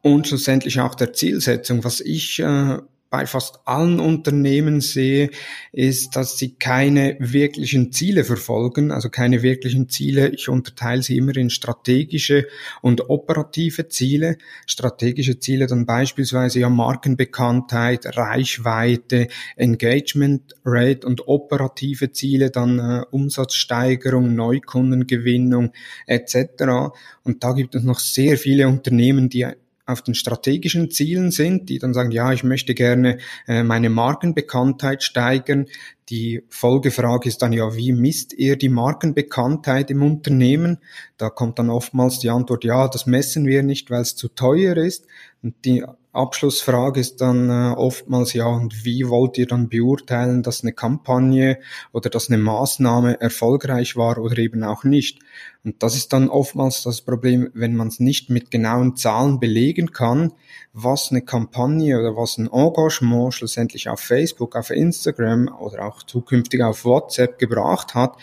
und 0.01 0.27
schlussendlich 0.27 0.81
auch 0.81 0.95
der 0.95 1.13
Zielsetzung. 1.13 1.85
Was 1.85 2.01
ich 2.01 2.39
äh, 2.39 2.79
bei 3.11 3.27
fast 3.27 3.59
allen 3.65 3.99
Unternehmen 3.99 4.81
sehe, 4.81 5.31
ist, 5.73 6.15
dass 6.15 6.39
sie 6.39 6.55
keine 6.55 7.17
wirklichen 7.19 7.91
Ziele 7.91 8.23
verfolgen, 8.25 8.93
also 8.93 9.11
keine 9.11 9.43
wirklichen 9.43 9.89
Ziele. 9.89 10.29
Ich 10.29 10.49
unterteile 10.49 11.03
sie 11.03 11.17
immer 11.17 11.37
in 11.37 11.51
strategische 11.51 12.47
und 12.83 13.11
operative 13.11 13.89
Ziele. 13.89 14.39
Strategische 14.65 15.41
Ziele 15.41 15.67
dann 15.67 15.87
beispielsweise 15.87 16.61
ja 16.61 16.69
Markenbekanntheit, 16.69 18.17
Reichweite, 18.17 19.27
Engagement 19.57 20.55
Rate 20.65 21.05
und 21.05 21.27
operative 21.27 22.13
Ziele 22.13 22.51
dann 22.51 22.79
äh, 22.79 23.03
Umsatzsteigerung, 23.11 24.37
Neukundengewinnung 24.37 25.73
etc. 26.07 26.93
Und 27.25 27.43
da 27.43 27.53
gibt 27.53 27.75
es 27.75 27.83
noch 27.83 27.99
sehr 27.99 28.39
viele 28.39 28.69
Unternehmen, 28.69 29.29
die 29.29 29.47
auf 29.91 30.03
den 30.03 30.15
strategischen 30.15 30.91
Zielen 30.91 31.31
sind, 31.31 31.69
die 31.69 31.79
dann 31.79 31.95
sagen, 31.95 32.11
ja, 32.11 32.33
ich 32.33 32.45
möchte 32.45 32.75
gerne 32.75 33.19
äh, 33.47 33.63
meine 33.63 33.91
Markenbekanntheit 33.91 35.03
steigern. 35.03 35.67
Die 36.09 36.43
Folgefrage 36.49 37.29
ist 37.29 37.43
dann 37.43 37.53
ja, 37.53 37.77
wie 37.77 37.93
misst 37.93 38.33
ihr 38.33 38.57
die 38.57 38.69
Markenbekanntheit 38.69 39.91
im 39.91 40.03
Unternehmen? 40.03 40.79
Da 41.17 41.31
kommt 41.31 41.59
dann 41.59 41.71
oftmals 41.71 42.19
die 42.19 42.31
Antwort, 42.31 42.65
ja, 42.65 42.89
das 42.89 43.07
messen 43.07 43.47
wir 43.47 43.63
nicht, 43.63 43.91
weil 43.91 44.03
es 44.03 44.17
zu 44.17 44.29
teuer 44.29 44.77
ist. 44.77 45.07
Und 45.43 45.55
die 45.65 45.85
Abschlussfrage 46.13 46.99
ist 46.99 47.21
dann 47.21 47.51
äh, 47.51 47.75
oftmals 47.77 48.33
ja, 48.33 48.47
und 48.47 48.85
wie 48.85 49.09
wollt 49.09 49.39
ihr 49.39 49.47
dann 49.47 49.69
beurteilen, 49.69 50.43
dass 50.43 50.63
eine 50.63 50.73
Kampagne 50.73 51.59
oder 51.93 52.11
dass 52.11 52.29
eine 52.29 52.39
Maßnahme 52.39 53.21
erfolgreich 53.21 53.95
war 53.95 54.19
oder 54.19 54.37
eben 54.39 54.65
auch 54.65 54.83
nicht? 54.83 55.21
Und 55.63 55.83
das 55.83 55.95
ist 55.95 56.13
dann 56.13 56.29
oftmals 56.29 56.83
das 56.83 57.03
Problem, 57.03 57.51
wenn 57.55 57.77
man 57.77 57.89
es 57.89 58.01
nicht 58.01 58.29
mit 58.29 58.51
genauen 58.51 58.97
Zahlen 58.97 59.39
belegen 59.39 59.93
kann, 59.93 60.33
was 60.73 61.11
eine 61.11 61.23
Kampagne 61.23 61.99
oder 61.99 62.17
was 62.17 62.39
ein 62.39 62.51
Engagement 62.51 63.33
schlussendlich 63.35 63.89
auf 63.89 64.01
Facebook, 64.01 64.57
auf 64.57 64.71
Instagram 64.71 65.49
oder 65.61 65.85
auch 65.85 66.03
zukünftig 66.03 66.63
auf 66.63 66.85
WhatsApp 66.85 67.39
gebracht 67.39 67.95
hat, 67.95 68.17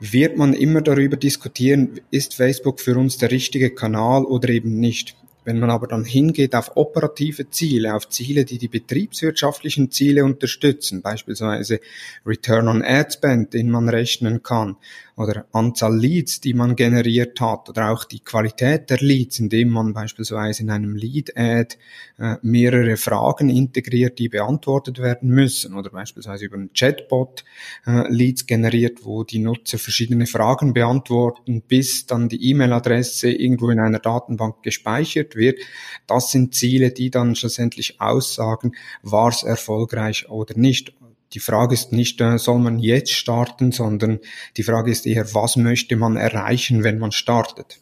wird 0.00 0.38
man 0.38 0.54
immer 0.54 0.80
darüber 0.80 1.16
diskutieren, 1.16 2.00
ist 2.10 2.34
Facebook 2.34 2.80
für 2.80 2.96
uns 2.96 3.18
der 3.18 3.30
richtige 3.30 3.70
Kanal 3.70 4.24
oder 4.24 4.48
eben 4.48 4.80
nicht. 4.80 5.14
Wenn 5.44 5.58
man 5.58 5.70
aber 5.70 5.86
dann 5.86 6.04
hingeht 6.04 6.54
auf 6.54 6.76
operative 6.76 7.48
Ziele, 7.50 7.94
auf 7.94 8.08
Ziele, 8.08 8.44
die 8.44 8.58
die 8.58 8.68
betriebswirtschaftlichen 8.68 9.90
Ziele 9.90 10.24
unterstützen, 10.24 11.00
beispielsweise 11.00 11.80
Return 12.26 12.68
on 12.68 12.82
Ad 12.82 13.12
Spend, 13.12 13.54
den 13.54 13.70
man 13.70 13.88
rechnen 13.88 14.42
kann, 14.42 14.76
oder 15.20 15.44
Anzahl 15.52 15.98
Leads, 15.98 16.40
die 16.40 16.54
man 16.54 16.76
generiert 16.76 17.40
hat 17.40 17.68
oder 17.68 17.90
auch 17.90 18.04
die 18.04 18.20
Qualität 18.20 18.88
der 18.88 18.98
Leads, 18.98 19.38
indem 19.38 19.68
man 19.68 19.92
beispielsweise 19.92 20.62
in 20.62 20.70
einem 20.70 20.96
Lead-Ad 20.96 21.76
äh, 22.18 22.36
mehrere 22.40 22.96
Fragen 22.96 23.50
integriert, 23.50 24.18
die 24.18 24.30
beantwortet 24.30 24.98
werden 24.98 25.28
müssen 25.28 25.74
oder 25.74 25.90
beispielsweise 25.90 26.46
über 26.46 26.56
einen 26.56 26.72
Chatbot 26.72 27.44
äh, 27.86 28.10
Leads 28.10 28.46
generiert, 28.46 29.04
wo 29.04 29.22
die 29.22 29.40
Nutzer 29.40 29.78
verschiedene 29.78 30.26
Fragen 30.26 30.72
beantworten, 30.72 31.62
bis 31.68 32.06
dann 32.06 32.30
die 32.30 32.50
E-Mail-Adresse 32.50 33.30
irgendwo 33.30 33.68
in 33.68 33.78
einer 33.78 33.98
Datenbank 33.98 34.62
gespeichert 34.62 35.36
wird. 35.36 35.60
Das 36.06 36.30
sind 36.30 36.54
Ziele, 36.54 36.92
die 36.92 37.10
dann 37.10 37.36
schlussendlich 37.36 38.00
aussagen, 38.00 38.72
war 39.02 39.28
es 39.28 39.42
erfolgreich 39.42 40.30
oder 40.30 40.56
nicht 40.56 40.94
die 41.32 41.40
Frage 41.40 41.74
ist 41.74 41.92
nicht, 41.92 42.20
äh, 42.20 42.38
soll 42.38 42.58
man 42.58 42.78
jetzt 42.78 43.12
starten, 43.12 43.72
sondern 43.72 44.20
die 44.56 44.62
Frage 44.62 44.90
ist 44.90 45.06
eher, 45.06 45.34
was 45.34 45.56
möchte 45.56 45.96
man 45.96 46.16
erreichen, 46.16 46.82
wenn 46.82 46.98
man 46.98 47.12
startet. 47.12 47.78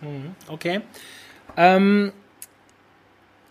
Mhm, 0.00 0.34
okay. 0.48 0.80
Ähm, 1.56 2.12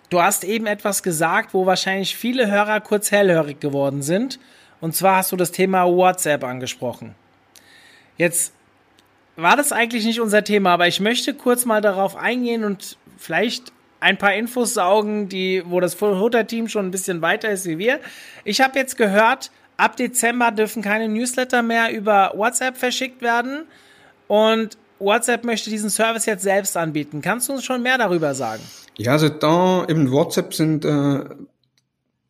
du 0.09 0.21
hast 0.21 0.43
eben 0.43 0.65
etwas 0.65 1.03
gesagt, 1.03 1.53
wo 1.53 1.65
wahrscheinlich 1.65 2.15
viele 2.15 2.49
Hörer 2.49 2.79
kurz 2.81 3.11
hellhörig 3.11 3.59
geworden 3.59 4.01
sind. 4.01 4.39
Und 4.79 4.95
zwar 4.95 5.17
hast 5.17 5.31
du 5.31 5.35
das 5.35 5.51
Thema 5.51 5.85
WhatsApp 5.85 6.43
angesprochen. 6.43 7.15
Jetzt 8.17 8.53
war 9.35 9.57
das 9.57 9.71
eigentlich 9.71 10.05
nicht 10.05 10.19
unser 10.19 10.43
Thema, 10.43 10.73
aber 10.73 10.87
ich 10.87 10.99
möchte 10.99 11.33
kurz 11.33 11.65
mal 11.65 11.81
darauf 11.81 12.15
eingehen 12.15 12.63
und 12.63 12.97
vielleicht 13.17 13.71
ein 14.03 14.17
paar 14.17 14.35
Infos 14.35 14.73
saugen, 14.73 15.29
die, 15.29 15.63
wo 15.65 15.79
das 15.79 15.93
Full-Hoter-Team 15.95 16.67
schon 16.67 16.87
ein 16.87 16.91
bisschen 16.91 17.21
weiter 17.21 17.49
ist 17.49 17.65
wie 17.65 17.77
wir. 17.77 17.99
Ich 18.43 18.61
habe 18.61 18.77
jetzt 18.77 18.97
gehört, 18.97 19.49
ab 19.77 19.95
Dezember 19.95 20.51
dürfen 20.51 20.83
keine 20.83 21.07
Newsletter 21.07 21.63
mehr 21.63 21.91
über 21.93 22.33
WhatsApp 22.35 22.77
verschickt 22.77 23.21
werden 23.21 23.63
und 24.27 24.77
WhatsApp 24.99 25.43
möchte 25.45 25.69
diesen 25.69 25.89
Service 25.89 26.25
jetzt 26.25 26.43
selbst 26.43 26.75
anbieten. 26.77 27.21
Kannst 27.21 27.49
du 27.49 27.53
uns 27.53 27.63
schon 27.63 27.81
mehr 27.81 27.97
darüber 27.97 28.35
sagen? 28.35 28.61
Ja, 28.97 29.13
also 29.13 29.29
da 29.29 29.85
eben 29.87 30.11
WhatsApp 30.11 30.53
sind 30.53 30.85
äh, 30.85 31.23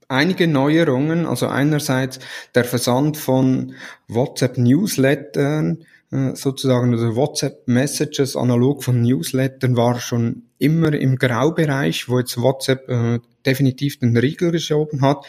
einige 0.07 0.47
Neuerungen. 0.47 1.25
Also 1.25 1.47
einerseits 1.47 2.19
der 2.55 2.65
Versand 2.65 3.17
von 3.17 3.75
WhatsApp-Newslettern, 4.07 5.85
sozusagen 6.35 6.93
also 6.93 7.15
WhatsApp-Messages 7.15 8.35
analog 8.35 8.83
von 8.83 9.01
Newslettern 9.01 9.75
war 9.75 9.99
schon 9.99 10.43
immer 10.59 10.93
im 10.93 11.17
Graubereich, 11.17 12.07
wo 12.07 12.19
jetzt 12.19 12.39
WhatsApp 12.39 12.87
äh, 12.89 13.19
definitiv 13.45 13.99
den 13.99 14.15
Riegel 14.15 14.51
geschoben 14.51 15.01
hat. 15.01 15.25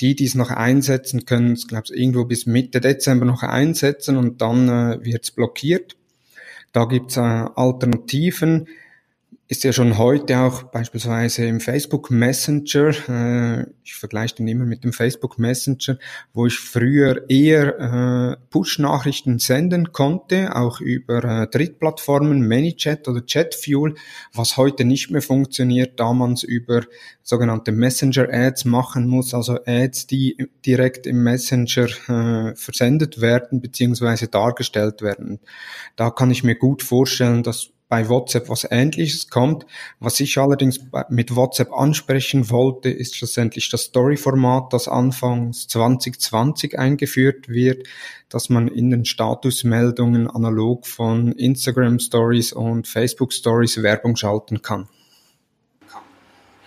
Die, 0.00 0.16
die 0.16 0.24
es 0.24 0.34
noch 0.34 0.50
einsetzen, 0.50 1.24
können 1.24 1.52
es, 1.52 1.68
glaube 1.68 1.84
ich, 1.86 1.96
irgendwo 1.96 2.24
bis 2.24 2.46
Mitte 2.46 2.80
Dezember 2.80 3.26
noch 3.26 3.42
einsetzen 3.42 4.16
und 4.16 4.40
dann 4.40 4.68
äh, 4.68 5.04
wird 5.04 5.24
es 5.24 5.30
blockiert. 5.30 5.96
Da 6.72 6.86
gibt's 6.86 7.16
äh, 7.16 7.20
Alternativen 7.20 8.66
ist 9.46 9.62
ja 9.62 9.72
schon 9.74 9.98
heute 9.98 10.38
auch 10.38 10.62
beispielsweise 10.64 11.44
im 11.44 11.60
Facebook 11.60 12.10
Messenger, 12.10 12.94
äh, 13.08 13.66
ich 13.84 13.94
vergleiche 13.94 14.36
den 14.36 14.48
immer 14.48 14.64
mit 14.64 14.84
dem 14.84 14.94
Facebook 14.94 15.38
Messenger, 15.38 15.98
wo 16.32 16.46
ich 16.46 16.58
früher 16.58 17.28
eher 17.28 17.78
äh, 17.78 18.36
Push-Nachrichten 18.48 19.38
senden 19.38 19.92
konnte, 19.92 20.56
auch 20.56 20.80
über 20.80 21.22
äh, 21.24 21.46
Drittplattformen, 21.46 22.48
ManyChat 22.48 23.06
oder 23.06 23.20
Chatfuel, 23.20 23.94
was 24.32 24.56
heute 24.56 24.86
nicht 24.86 25.10
mehr 25.10 25.20
funktioniert, 25.20 26.00
da 26.00 26.14
man 26.14 26.32
es 26.32 26.42
über 26.42 26.82
sogenannte 27.22 27.70
Messenger-Ads 27.70 28.64
machen 28.64 29.06
muss, 29.08 29.34
also 29.34 29.58
Ads, 29.66 30.06
die 30.06 30.48
direkt 30.64 31.06
im 31.06 31.22
Messenger 31.22 31.88
äh, 32.08 32.56
versendet 32.56 33.20
werden 33.20 33.60
beziehungsweise 33.60 34.28
dargestellt 34.28 35.02
werden. 35.02 35.40
Da 35.96 36.10
kann 36.10 36.30
ich 36.30 36.44
mir 36.44 36.54
gut 36.54 36.82
vorstellen, 36.82 37.42
dass 37.42 37.73
bei 37.94 38.08
WhatsApp 38.08 38.48
was 38.48 38.66
Ähnliches 38.68 39.28
kommt. 39.30 39.66
Was 40.00 40.18
ich 40.18 40.36
allerdings 40.36 40.80
mit 41.10 41.36
WhatsApp 41.36 41.72
ansprechen 41.72 42.50
wollte, 42.50 42.90
ist 42.90 43.14
schlussendlich 43.14 43.70
das 43.70 43.82
Story-Format, 43.82 44.72
das 44.72 44.88
anfangs 44.88 45.68
2020 45.68 46.76
eingeführt 46.76 47.48
wird, 47.48 47.86
dass 48.28 48.48
man 48.48 48.66
in 48.66 48.90
den 48.90 49.04
Statusmeldungen 49.04 50.28
analog 50.28 50.88
von 50.88 51.30
Instagram 51.34 52.00
Stories 52.00 52.52
und 52.52 52.88
Facebook 52.88 53.32
Stories 53.32 53.80
Werbung 53.80 54.16
schalten 54.16 54.60
kann. 54.60 54.88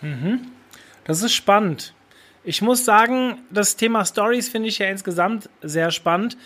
Mhm. 0.01 0.47
Das 1.03 1.23
ist 1.23 1.33
spannend. 1.33 1.93
Ich 2.45 2.61
muss 2.61 2.85
sagen, 2.85 3.39
das 3.51 3.75
Thema 3.75 4.05
Stories 4.05 4.47
finde 4.47 4.69
ich 4.69 4.79
ja 4.79 4.87
insgesamt 4.87 5.49
sehr 5.61 5.91
spannend 5.91 6.37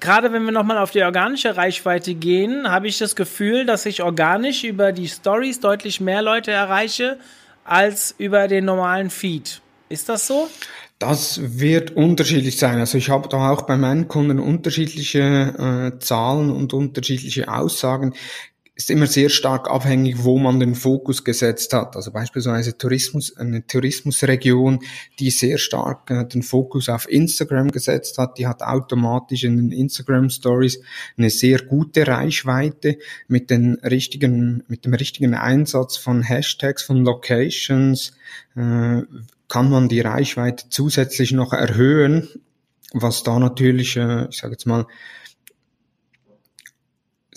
gerade 0.00 0.32
wenn 0.32 0.44
wir 0.44 0.52
nochmal 0.52 0.78
auf 0.78 0.90
die 0.90 1.02
organische 1.02 1.56
Reichweite 1.56 2.14
gehen, 2.14 2.70
habe 2.70 2.88
ich 2.88 2.98
das 2.98 3.16
Gefühl, 3.16 3.66
dass 3.66 3.86
ich 3.86 4.02
organisch 4.02 4.64
über 4.64 4.92
die 4.92 5.08
Stories 5.08 5.60
deutlich 5.60 6.00
mehr 6.00 6.22
Leute 6.22 6.50
erreiche 6.50 7.18
als 7.64 8.14
über 8.18 8.48
den 8.48 8.64
normalen 8.64 9.10
Feed. 9.10 9.60
Ist 9.88 10.08
das 10.08 10.26
so? 10.26 10.48
Das 10.98 11.60
wird 11.60 11.92
unterschiedlich 11.92 12.58
sein. 12.58 12.78
Also 12.78 12.98
ich 12.98 13.08
habe 13.08 13.28
da 13.28 13.50
auch 13.50 13.62
bei 13.62 13.76
meinen 13.76 14.08
Kunden 14.08 14.40
unterschiedliche 14.40 15.92
äh, 15.94 15.98
Zahlen 16.00 16.50
und 16.50 16.72
unterschiedliche 16.72 17.48
Aussagen 17.48 18.14
ist 18.78 18.90
immer 18.90 19.08
sehr 19.08 19.28
stark 19.28 19.68
abhängig, 19.68 20.22
wo 20.22 20.38
man 20.38 20.60
den 20.60 20.76
Fokus 20.76 21.24
gesetzt 21.24 21.72
hat. 21.72 21.96
Also 21.96 22.12
beispielsweise 22.12 22.78
Tourismus, 22.78 23.36
eine 23.36 23.66
Tourismusregion, 23.66 24.78
die 25.18 25.30
sehr 25.30 25.58
stark 25.58 26.08
äh, 26.12 26.24
den 26.24 26.44
Fokus 26.44 26.88
auf 26.88 27.10
Instagram 27.10 27.72
gesetzt 27.72 28.18
hat, 28.18 28.38
die 28.38 28.46
hat 28.46 28.62
automatisch 28.62 29.42
in 29.42 29.56
den 29.56 29.72
Instagram 29.72 30.30
Stories 30.30 30.78
eine 31.16 31.28
sehr 31.28 31.58
gute 31.58 32.06
Reichweite 32.06 32.98
mit 33.26 33.50
den 33.50 33.74
richtigen, 33.82 34.62
mit 34.68 34.84
dem 34.84 34.94
richtigen 34.94 35.34
Einsatz 35.34 35.96
von 35.96 36.22
Hashtags, 36.22 36.84
von 36.84 37.04
Locations, 37.04 38.12
äh, 38.54 39.02
kann 39.48 39.70
man 39.70 39.88
die 39.88 40.00
Reichweite 40.00 40.66
zusätzlich 40.68 41.32
noch 41.32 41.52
erhöhen, 41.52 42.28
was 42.92 43.24
da 43.24 43.40
natürlich, 43.40 43.96
äh, 43.96 44.28
ich 44.30 44.36
sage 44.36 44.52
jetzt 44.52 44.66
mal, 44.66 44.86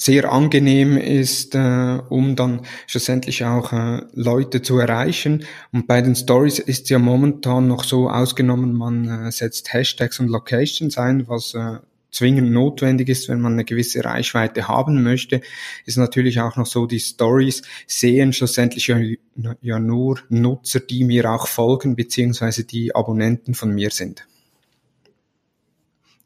sehr 0.01 0.31
angenehm 0.31 0.97
ist, 0.97 1.53
äh, 1.53 1.99
um 2.09 2.35
dann 2.35 2.61
schlussendlich 2.87 3.45
auch 3.45 3.71
äh, 3.71 4.01
Leute 4.13 4.63
zu 4.63 4.79
erreichen. 4.79 5.45
Und 5.71 5.85
bei 5.85 6.01
den 6.01 6.15
Stories 6.15 6.57
ist 6.57 6.89
ja 6.89 6.97
momentan 6.97 7.67
noch 7.67 7.83
so 7.83 8.09
ausgenommen, 8.09 8.73
man 8.73 9.27
äh, 9.27 9.31
setzt 9.31 9.71
Hashtags 9.71 10.19
und 10.19 10.27
Locations 10.27 10.97
ein, 10.97 11.27
was 11.27 11.53
äh, 11.53 11.77
zwingend 12.09 12.51
notwendig 12.51 13.09
ist, 13.09 13.29
wenn 13.29 13.41
man 13.41 13.53
eine 13.53 13.63
gewisse 13.63 14.03
Reichweite 14.03 14.67
haben 14.67 15.03
möchte, 15.03 15.41
ist 15.85 15.97
natürlich 15.97 16.41
auch 16.41 16.55
noch 16.55 16.65
so, 16.65 16.87
die 16.87 16.99
Stories 16.99 17.61
sehen 17.85 18.33
schlussendlich 18.33 18.87
ja, 18.87 18.97
ja 19.61 19.79
nur 19.79 20.19
Nutzer, 20.29 20.79
die 20.79 21.03
mir 21.03 21.31
auch 21.31 21.47
folgen, 21.47 21.95
beziehungsweise 21.95 22.63
die 22.63 22.95
Abonnenten 22.95 23.53
von 23.53 23.71
mir 23.71 23.91
sind. 23.91 24.25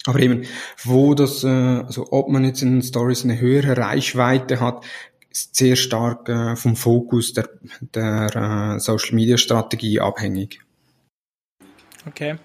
Aber 0.05 0.19
eben, 0.19 0.45
wo 0.83 1.13
das, 1.15 1.43
äh, 1.43 1.47
also 1.47 2.07
ob 2.11 2.29
man 2.29 2.43
jetzt 2.45 2.61
in 2.61 2.73
den 2.73 2.81
Stories 2.81 3.23
eine 3.23 3.39
höhere 3.39 3.77
Reichweite 3.77 4.59
hat, 4.59 4.85
ist 5.29 5.55
sehr 5.55 5.75
stark 5.75 6.29
äh, 6.29 6.55
vom 6.55 6.75
Fokus 6.75 7.33
der, 7.33 7.49
der 7.93 8.75
äh, 8.75 8.79
Social 8.79 9.15
Media 9.15 9.37
Strategie 9.37 9.99
abhängig. 9.99 10.61
Okay. 12.07 12.37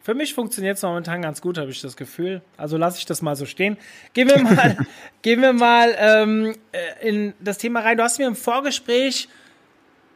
Für 0.00 0.14
mich 0.14 0.34
funktioniert 0.34 0.76
es 0.76 0.82
momentan 0.82 1.20
ganz 1.20 1.40
gut, 1.40 1.58
habe 1.58 1.70
ich 1.70 1.80
das 1.80 1.96
Gefühl. 1.96 2.40
Also 2.56 2.76
lasse 2.76 2.98
ich 2.98 3.06
das 3.06 3.22
mal 3.22 3.34
so 3.34 3.44
stehen. 3.44 3.76
Gehen 4.14 4.28
wir 4.28 4.38
mal, 4.42 4.78
gehen 5.22 5.42
wir 5.42 5.52
mal 5.52 5.94
ähm, 5.98 6.54
in 7.02 7.34
das 7.40 7.58
Thema 7.58 7.80
rein. 7.80 7.96
Du 7.96 8.04
hast 8.04 8.20
mir 8.20 8.28
im 8.28 8.36
Vorgespräch 8.36 9.28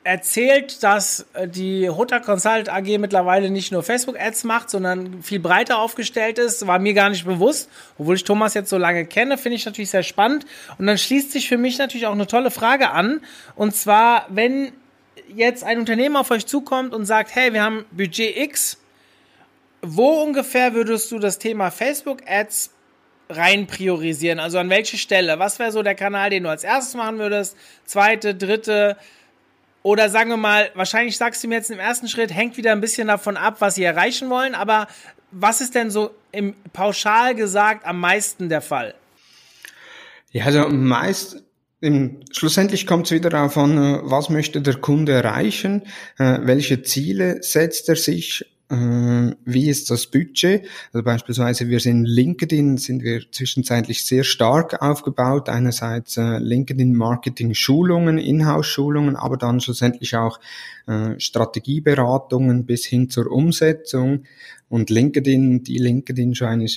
erzählt, 0.02 0.82
dass 0.82 1.26
äh, 1.34 1.46
die 1.46 1.90
Hutter 1.90 2.20
Consult 2.20 2.68
AG 2.68 2.98
mittlerweile 2.98 3.50
nicht 3.50 3.70
nur 3.70 3.82
Facebook-Ads 3.82 4.44
macht, 4.44 4.70
sondern 4.70 5.22
viel 5.22 5.40
breiter 5.40 5.78
aufgestellt 5.78 6.38
ist. 6.38 6.66
War 6.66 6.78
mir 6.78 6.94
gar 6.94 7.10
nicht 7.10 7.26
bewusst. 7.26 7.68
Obwohl 7.98 8.16
ich 8.16 8.24
Thomas 8.24 8.54
jetzt 8.54 8.70
so 8.70 8.78
lange 8.78 9.04
kenne, 9.04 9.36
finde 9.36 9.56
ich 9.56 9.66
natürlich 9.66 9.90
sehr 9.90 10.02
spannend. 10.02 10.46
Und 10.78 10.86
dann 10.86 10.96
schließt 10.96 11.32
sich 11.32 11.48
für 11.48 11.58
mich 11.58 11.78
natürlich 11.78 12.06
auch 12.06 12.12
eine 12.12 12.26
tolle 12.26 12.50
Frage 12.50 12.90
an. 12.90 13.20
Und 13.56 13.74
zwar, 13.74 14.26
wenn 14.30 14.72
jetzt 15.34 15.64
ein 15.64 15.78
Unternehmen 15.78 16.16
auf 16.16 16.30
euch 16.30 16.46
zukommt 16.46 16.94
und 16.94 17.04
sagt, 17.04 17.34
hey, 17.34 17.52
wir 17.52 17.62
haben 17.62 17.84
Budget 17.90 18.36
X, 18.36 18.78
wo 19.82 20.22
ungefähr 20.22 20.74
würdest 20.74 21.10
du 21.12 21.18
das 21.18 21.38
Thema 21.38 21.70
Facebook-Ads 21.70 22.70
rein 23.28 23.66
priorisieren? 23.66 24.40
Also 24.40 24.58
an 24.58 24.70
welche 24.70 24.96
Stelle? 24.96 25.38
Was 25.38 25.58
wäre 25.58 25.72
so 25.72 25.82
der 25.82 25.94
Kanal, 25.94 26.30
den 26.30 26.42
du 26.44 26.50
als 26.50 26.64
erstes 26.64 26.94
machen 26.94 27.18
würdest? 27.18 27.56
Zweite, 27.84 28.34
dritte? 28.34 28.96
Oder 29.82 30.10
sagen 30.10 30.30
wir 30.30 30.36
mal, 30.36 30.70
wahrscheinlich 30.74 31.16
sagst 31.16 31.42
du 31.42 31.48
mir 31.48 31.56
jetzt 31.56 31.70
im 31.70 31.78
ersten 31.78 32.08
Schritt, 32.08 32.34
hängt 32.34 32.56
wieder 32.56 32.72
ein 32.72 32.80
bisschen 32.80 33.08
davon 33.08 33.36
ab, 33.36 33.56
was 33.60 33.76
sie 33.76 33.84
erreichen 33.84 34.28
wollen, 34.28 34.54
aber 34.54 34.88
was 35.30 35.60
ist 35.60 35.74
denn 35.74 35.90
so 35.90 36.10
im 36.32 36.54
pauschal 36.72 37.34
gesagt 37.34 37.86
am 37.86 38.00
meisten 38.00 38.48
der 38.48 38.60
Fall? 38.60 38.94
Ja, 40.32 40.44
also 40.44 40.68
meist, 40.68 41.42
im, 41.80 42.20
schlussendlich 42.30 42.86
kommt 42.86 43.06
es 43.06 43.12
wieder 43.12 43.30
darauf 43.30 43.56
an, 43.56 43.78
äh, 43.78 44.00
was 44.02 44.28
möchte 44.28 44.60
der 44.60 44.76
Kunde 44.76 45.12
erreichen, 45.12 45.82
äh, 46.18 46.38
welche 46.42 46.82
Ziele 46.82 47.42
setzt 47.42 47.88
er 47.88 47.96
sich 47.96 48.44
wie 48.70 49.68
ist 49.68 49.90
das 49.90 50.06
Budget? 50.06 50.68
Also 50.92 51.02
beispielsweise 51.02 51.68
wir 51.68 51.80
sind 51.80 52.04
LinkedIn, 52.04 52.76
sind 52.76 53.02
wir 53.02 53.22
zwischenzeitlich 53.32 54.04
sehr 54.04 54.22
stark 54.22 54.80
aufgebaut. 54.80 55.48
Einerseits 55.48 56.16
äh, 56.16 56.38
LinkedIn 56.38 56.94
Marketing 56.94 57.54
Schulungen, 57.54 58.18
Inhouse-Schulungen, 58.18 59.16
aber 59.16 59.36
dann 59.36 59.60
schlussendlich 59.60 60.14
auch 60.14 60.38
äh, 60.86 61.18
Strategieberatungen 61.18 62.64
bis 62.64 62.84
hin 62.84 63.10
zur 63.10 63.32
Umsetzung. 63.32 64.22
Und 64.68 64.88
LinkedIn, 64.88 65.64
die 65.64 65.78
LinkedIn 65.78 66.36
schon 66.36 66.48
eine 66.48 66.68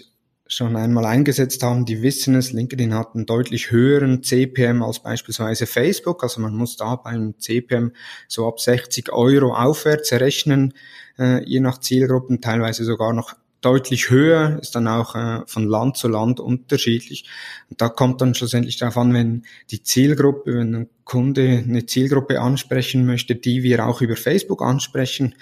schon 0.48 0.76
einmal 0.76 1.06
eingesetzt 1.06 1.64
haben, 1.64 1.86
die 1.86 2.02
wissen 2.02 2.36
es, 2.36 2.52
LinkedIn 2.52 2.94
hat 2.94 3.16
einen 3.16 3.26
deutlich 3.26 3.72
höheren 3.72 4.24
CPM 4.24 4.84
als 4.84 5.00
beispielsweise 5.00 5.66
Facebook. 5.66 6.22
Also 6.24 6.42
man 6.42 6.56
muss 6.56 6.76
da 6.78 6.96
beim 6.96 7.40
CPM 7.40 7.92
so 8.28 8.48
ab 8.48 8.60
60 8.60 9.12
Euro 9.12 9.56
aufwärts 9.56 10.12
rechnen, 10.14 10.74
äh, 11.18 11.44
je 11.46 11.60
nach 11.60 11.80
Zielgruppen, 11.80 12.42
teilweise 12.42 12.84
sogar 12.84 13.14
noch 13.14 13.36
deutlich 13.64 14.10
höher, 14.10 14.60
ist 14.62 14.76
dann 14.76 14.88
auch 14.88 15.16
äh, 15.16 15.42
von 15.46 15.68
Land 15.68 15.98
zu 15.98 16.08
Land 16.08 16.40
unterschiedlich. 16.40 17.26
Und 17.70 17.82
da 17.82 17.90
kommt 17.90 18.22
dann 18.22 18.36
schlussendlich 18.36 18.78
darauf 18.78 18.98
an, 18.98 19.14
wenn 19.14 19.44
die 19.72 19.82
Zielgruppe, 19.82 20.54
wenn 20.54 20.76
ein 20.76 20.90
Kunde 21.06 21.64
eine 21.66 21.86
Zielgruppe 21.86 22.42
ansprechen 22.42 23.06
möchte, 23.06 23.36
die 23.36 23.64
wir 23.64 23.86
auch 23.86 24.02
über 24.02 24.16
Facebook 24.16 24.62
ansprechen, 24.62 25.36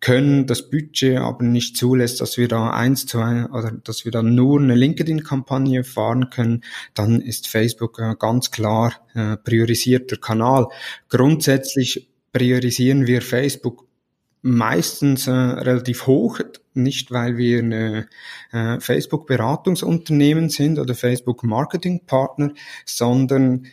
können, 0.00 0.46
das 0.46 0.70
Budget 0.70 1.18
aber 1.18 1.44
nicht 1.44 1.76
zulässt, 1.76 2.20
dass 2.20 2.36
wir 2.36 2.48
da 2.48 2.70
eins 2.70 3.06
zu 3.06 3.18
ein, 3.18 3.46
oder 3.46 3.72
dass 3.72 4.04
wir 4.04 4.12
da 4.12 4.22
nur 4.22 4.60
eine 4.60 4.74
LinkedIn-Kampagne 4.74 5.84
fahren 5.84 6.30
können, 6.30 6.62
dann 6.94 7.20
ist 7.20 7.48
Facebook 7.48 8.00
ganz 8.18 8.50
klar 8.50 8.94
äh, 9.14 9.36
priorisierter 9.36 10.16
Kanal. 10.16 10.68
Grundsätzlich 11.08 12.08
priorisieren 12.32 13.06
wir 13.06 13.22
Facebook 13.22 13.88
meistens 14.42 15.26
äh, 15.26 15.32
relativ 15.32 16.06
hoch, 16.06 16.40
nicht 16.74 17.10
weil 17.10 17.36
wir 17.36 17.58
eine 17.58 18.06
äh, 18.52 18.78
Facebook-Beratungsunternehmen 18.80 20.48
sind 20.48 20.78
oder 20.78 20.94
Facebook-Marketing-Partner, 20.94 22.52
sondern 22.84 23.66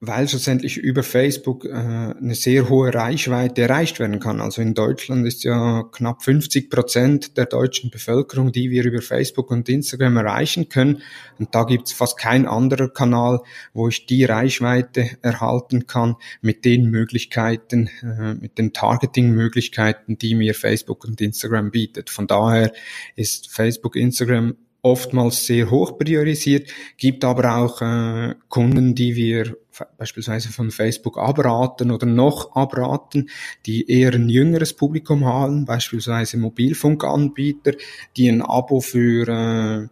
weil 0.00 0.28
schlussendlich 0.28 0.76
über 0.76 1.02
Facebook 1.02 1.64
äh, 1.64 1.70
eine 1.70 2.34
sehr 2.34 2.68
hohe 2.68 2.92
Reichweite 2.92 3.62
erreicht 3.62 3.98
werden 3.98 4.20
kann. 4.20 4.40
Also 4.40 4.60
in 4.60 4.74
Deutschland 4.74 5.26
ist 5.26 5.42
ja 5.42 5.84
knapp 5.90 6.22
50 6.22 6.68
Prozent 6.68 7.36
der 7.38 7.46
deutschen 7.46 7.90
Bevölkerung, 7.90 8.52
die 8.52 8.70
wir 8.70 8.84
über 8.84 9.00
Facebook 9.00 9.50
und 9.50 9.68
Instagram 9.68 10.18
erreichen 10.18 10.68
können. 10.68 11.02
Und 11.38 11.54
da 11.54 11.64
gibt 11.64 11.88
es 11.88 11.94
fast 11.94 12.18
kein 12.18 12.46
anderer 12.46 12.88
Kanal, 12.88 13.40
wo 13.72 13.88
ich 13.88 14.04
die 14.04 14.24
Reichweite 14.24 15.10
erhalten 15.22 15.86
kann 15.86 16.16
mit 16.42 16.66
den 16.66 16.90
Möglichkeiten, 16.90 17.88
äh, 18.02 18.34
mit 18.34 18.58
den 18.58 18.74
Targeting-Möglichkeiten, 18.74 20.18
die 20.18 20.34
mir 20.34 20.54
Facebook 20.54 21.04
und 21.06 21.20
Instagram 21.22 21.70
bietet. 21.70 22.10
Von 22.10 22.26
daher 22.26 22.72
ist 23.14 23.50
Facebook, 23.50 23.96
Instagram 23.96 24.56
oftmals 24.86 25.44
sehr 25.44 25.70
hoch 25.70 25.98
priorisiert, 25.98 26.70
gibt 26.96 27.24
aber 27.24 27.56
auch 27.56 27.82
äh, 27.82 28.34
Kunden, 28.48 28.94
die 28.94 29.16
wir 29.16 29.56
beispielsweise 29.98 30.50
von 30.50 30.70
Facebook 30.70 31.18
abraten 31.18 31.90
oder 31.90 32.06
noch 32.06 32.54
abraten, 32.54 33.28
die 33.66 33.90
eher 33.90 34.14
ein 34.14 34.28
jüngeres 34.28 34.72
Publikum 34.72 35.24
haben, 35.24 35.64
beispielsweise 35.64 36.38
Mobilfunkanbieter, 36.38 37.72
die 38.16 38.28
ein 38.28 38.42
Abo 38.42 38.80
für 38.80 39.28
äh, 39.28 39.88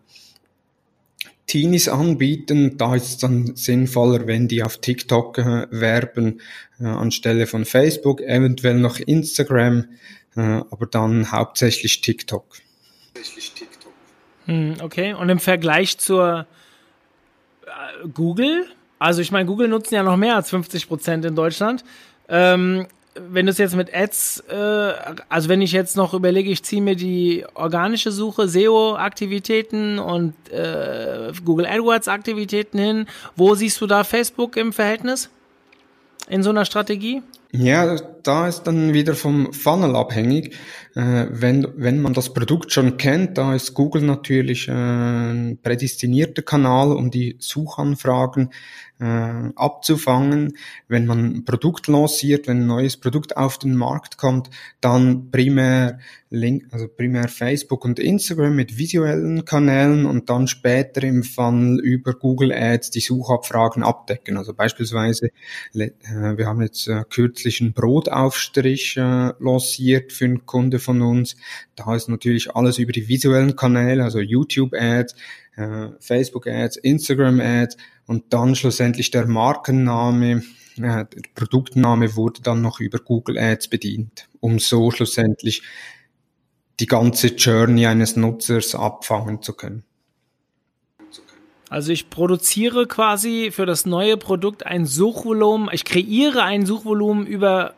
Teenies 1.46 1.88
anbieten. 1.88 2.78
Da 2.78 2.94
ist 2.94 3.04
es 3.04 3.18
dann 3.18 3.56
sinnvoller, 3.56 4.26
wenn 4.26 4.48
die 4.48 4.62
auf 4.62 4.78
TikTok 4.78 5.38
äh, 5.38 5.66
werben, 5.70 6.40
äh, 6.80 6.84
anstelle 6.84 7.46
von 7.46 7.64
Facebook, 7.64 8.20
eventuell 8.22 8.78
noch 8.78 8.98
Instagram, 8.98 9.86
äh, 10.36 10.40
aber 10.40 10.86
dann 10.86 11.32
hauptsächlich 11.32 12.00
TikTok. 12.00 12.56
Hauptsächlich 13.08 13.52
TikTok. 13.52 13.73
Hm, 14.46 14.74
okay, 14.82 15.14
und 15.14 15.28
im 15.28 15.38
Vergleich 15.38 15.98
zur 15.98 16.46
äh, 17.66 18.08
Google, 18.08 18.66
also 18.98 19.20
ich 19.20 19.30
meine, 19.30 19.46
Google 19.46 19.68
nutzen 19.68 19.94
ja 19.94 20.02
noch 20.02 20.16
mehr 20.16 20.36
als 20.36 20.50
50 20.50 20.88
Prozent 20.88 21.24
in 21.24 21.34
Deutschland. 21.34 21.84
Ähm, 22.28 22.86
wenn 23.16 23.46
du 23.46 23.52
es 23.52 23.58
jetzt 23.58 23.76
mit 23.76 23.94
Ads, 23.94 24.44
äh, 24.48 24.92
also 25.28 25.48
wenn 25.48 25.62
ich 25.62 25.72
jetzt 25.72 25.96
noch 25.96 26.14
überlege, 26.14 26.50
ich 26.50 26.64
ziehe 26.64 26.82
mir 26.82 26.96
die 26.96 27.44
organische 27.54 28.10
Suche, 28.10 28.48
SEO-Aktivitäten 28.48 29.98
und 29.98 30.34
äh, 30.50 31.32
Google 31.44 31.66
AdWords-Aktivitäten 31.66 32.78
hin, 32.78 33.06
wo 33.36 33.54
siehst 33.54 33.80
du 33.80 33.86
da 33.86 34.04
Facebook 34.04 34.56
im 34.56 34.72
Verhältnis 34.72 35.30
in 36.28 36.42
so 36.42 36.50
einer 36.50 36.64
Strategie? 36.64 37.22
Ja, 37.52 37.96
da 38.24 38.48
ist 38.48 38.64
dann 38.64 38.94
wieder 38.94 39.14
vom 39.14 39.52
Funnel 39.52 39.94
abhängig. 39.94 40.56
Äh, 40.96 41.26
wenn, 41.30 41.68
wenn 41.76 42.02
man 42.02 42.12
das 42.12 42.34
Produkt 42.34 42.72
schon 42.72 42.96
kennt, 42.96 43.38
da 43.38 43.54
ist 43.54 43.74
Google 43.74 44.02
natürlich 44.02 44.66
äh, 44.66 44.72
ein 44.72 45.58
prädestinierter 45.62 46.42
Kanal, 46.42 46.90
um 46.90 47.12
die 47.12 47.36
Suchanfragen 47.38 48.50
äh, 49.00 49.50
abzufangen. 49.56 50.56
Wenn 50.88 51.06
man 51.06 51.36
ein 51.36 51.44
Produkt 51.44 51.88
lanciert, 51.88 52.46
wenn 52.46 52.62
ein 52.62 52.66
neues 52.66 52.96
Produkt 52.96 53.36
auf 53.36 53.58
den 53.58 53.76
Markt 53.76 54.18
kommt, 54.18 54.50
dann 54.80 55.30
primär 55.30 55.98
Link, 56.30 56.66
also 56.72 56.88
primär 56.88 57.28
Facebook 57.28 57.84
und 57.84 57.98
Instagram 57.98 58.56
mit 58.56 58.76
visuellen 58.76 59.44
Kanälen 59.44 60.04
und 60.04 60.30
dann 60.30 60.48
später 60.48 61.02
im 61.02 61.22
Funnel 61.22 61.80
über 61.80 62.12
Google 62.12 62.52
Ads 62.52 62.90
die 62.90 63.00
Suchabfragen 63.00 63.82
abdecken. 63.82 64.36
Also 64.36 64.52
beispielsweise, 64.52 65.30
äh, 65.74 65.90
wir 66.08 66.46
haben 66.46 66.60
jetzt 66.62 66.88
äh, 66.88 67.04
kürzlich 67.08 67.60
einen 67.60 67.72
Brotaufstrich 67.72 68.96
äh, 68.96 69.32
lanciert 69.38 70.12
für 70.12 70.24
einen 70.24 70.44
Kunde 70.44 70.78
von 70.80 71.02
uns. 71.02 71.36
Da 71.76 71.94
ist 71.94 72.08
natürlich 72.08 72.54
alles 72.54 72.78
über 72.78 72.92
die 72.92 73.08
visuellen 73.08 73.56
Kanäle, 73.56 74.04
also 74.04 74.20
YouTube 74.20 74.74
Ads, 74.74 75.14
Facebook 76.00 76.48
Ads, 76.48 76.78
Instagram 76.78 77.38
Ads 77.38 77.76
und 78.06 78.32
dann 78.32 78.54
schlussendlich 78.54 79.10
der 79.10 79.26
Markenname, 79.26 80.42
äh, 80.76 81.04
der 81.04 81.22
Produktname 81.34 82.16
wurde 82.16 82.42
dann 82.42 82.60
noch 82.62 82.80
über 82.80 82.98
Google 82.98 83.38
Ads 83.38 83.68
bedient, 83.68 84.28
um 84.40 84.58
so 84.58 84.90
schlussendlich 84.90 85.62
die 86.80 86.86
ganze 86.86 87.28
Journey 87.28 87.86
eines 87.86 88.16
Nutzers 88.16 88.74
abfangen 88.74 89.42
zu 89.42 89.52
können. 89.54 89.84
Also 91.70 91.92
ich 91.92 92.10
produziere 92.10 92.86
quasi 92.86 93.50
für 93.50 93.66
das 93.66 93.86
neue 93.86 94.16
Produkt 94.16 94.66
ein 94.66 94.86
Suchvolumen, 94.86 95.68
ich 95.72 95.84
kreiere 95.84 96.42
ein 96.42 96.66
Suchvolumen 96.66 97.26
über 97.26 97.74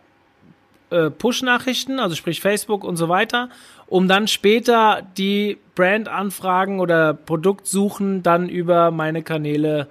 äh, 0.90 1.10
Push-Nachrichten, 1.10 1.98
also 1.98 2.14
sprich 2.14 2.40
Facebook 2.40 2.84
und 2.84 2.96
so 2.96 3.08
weiter, 3.08 3.48
um 3.86 4.08
dann 4.08 4.28
später 4.28 5.02
die 5.16 5.58
Brand-Anfragen 5.74 6.80
oder 6.80 7.14
Produktsuchen 7.14 8.22
dann 8.22 8.48
über 8.48 8.90
meine 8.90 9.22
Kanäle 9.22 9.88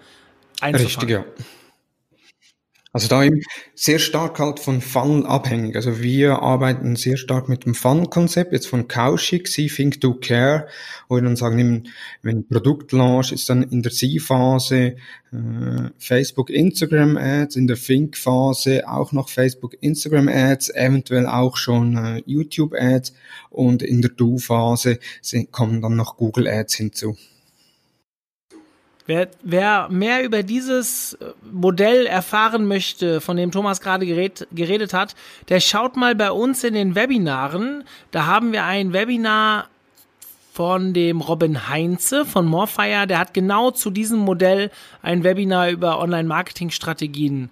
einzufangen. 0.62 0.86
Richtig, 0.86 1.10
ja. 1.10 1.26
Also 2.96 3.10
da 3.10 3.26
eben 3.26 3.42
sehr 3.74 4.00
stark 4.00 4.40
halt 4.40 4.62
von 4.62 4.80
Funnel 4.80 5.26
abhängig. 5.26 5.76
Also 5.76 6.02
wir 6.02 6.42
arbeiten 6.42 6.96
sehr 6.96 7.18
stark 7.18 7.50
mit 7.50 7.66
dem 7.66 7.76
Funnel-Konzept, 7.76 8.54
jetzt 8.54 8.68
von 8.68 8.88
Kaushik, 8.88 9.50
See, 9.50 9.68
Think, 9.68 10.00
Do, 10.00 10.14
Care, 10.14 10.68
wo 11.10 11.16
wir 11.16 11.22
dann 11.22 11.36
sagen, 11.36 11.90
wenn 12.22 12.48
Produktlaunch 12.48 13.34
ist 13.34 13.50
dann 13.50 13.64
in 13.64 13.84
der 13.84 13.92
See-Phase 13.92 14.96
äh, 15.34 15.90
Facebook, 15.98 16.50
Instagram 16.50 17.18
Ads, 17.18 17.58
in 17.58 17.68
der 17.68 17.76
Think-Phase 17.76 18.88
auch 18.88 19.12
noch 19.12 19.28
Facebook, 19.28 19.76
Instagram 19.82 20.30
Ads, 20.30 20.70
eventuell 20.70 21.26
auch 21.28 21.58
schon 21.58 21.98
äh, 21.98 22.24
YouTube 22.26 22.74
Ads 22.80 23.14
und 23.50 23.84
in 23.84 24.02
der 24.02 24.12
Do-Phase 24.12 25.00
kommen 25.52 25.82
dann 25.82 25.98
noch 25.98 26.16
Google 26.16 26.48
Ads 26.48 26.76
hinzu. 26.76 27.18
Wer, 29.08 29.30
wer 29.44 29.88
mehr 29.90 30.24
über 30.24 30.42
dieses 30.42 31.14
äh, 31.14 31.26
Modell 31.52 32.08
erfahren 32.08 32.68
möchte, 32.68 33.22
von 33.22 33.38
dem 33.38 33.52
Thomas 33.52 33.80
gerade 33.80 34.06
gered, 34.06 34.48
geredet 34.52 34.94
hat, 34.94 35.16
der 35.50 35.60
schaut 35.60 35.96
mal 35.96 36.16
bei 36.16 36.32
uns 36.32 36.64
in 36.64 36.74
den 36.74 36.96
Webinaren. 36.96 37.84
Da 38.10 38.26
haben 38.26 38.52
wir 38.52 38.64
ein 38.64 38.94
Webinar 38.94 39.68
von 40.54 40.94
dem 40.94 41.22
Robin 41.22 41.70
Heinze 41.70 42.26
von 42.26 42.48
Morfire. 42.48 43.06
Der 43.06 43.20
hat 43.20 43.34
genau 43.34 43.72
zu 43.72 43.92
diesem 43.92 44.20
Modell 44.20 44.72
ein 45.04 45.24
Webinar 45.24 45.70
über 45.70 46.00
Online-Marketing-Strategien 46.00 47.50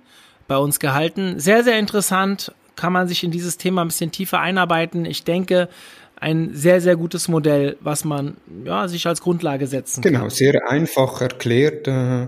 bei 0.47 0.57
uns 0.57 0.79
gehalten. 0.79 1.39
Sehr, 1.39 1.63
sehr 1.63 1.77
interessant. 1.77 2.51
Kann 2.75 2.93
man 2.93 3.07
sich 3.07 3.23
in 3.23 3.29
dieses 3.29 3.57
Thema 3.57 3.81
ein 3.81 3.89
bisschen 3.89 4.11
tiefer 4.11 4.39
einarbeiten. 4.39 5.05
Ich 5.05 5.23
denke, 5.23 5.69
ein 6.23 6.51
sehr, 6.53 6.79
sehr 6.79 6.95
gutes 6.95 7.27
Modell, 7.27 7.75
was 7.81 8.05
man 8.05 8.37
ja, 8.63 8.87
sich 8.87 9.05
als 9.07 9.19
Grundlage 9.19 9.67
setzen 9.67 10.01
genau, 10.01 10.19
kann. 10.19 10.29
Genau, 10.29 10.35
sehr 10.35 10.69
einfach 10.69 11.19
erklärt, 11.19 11.85
äh, 11.89 12.27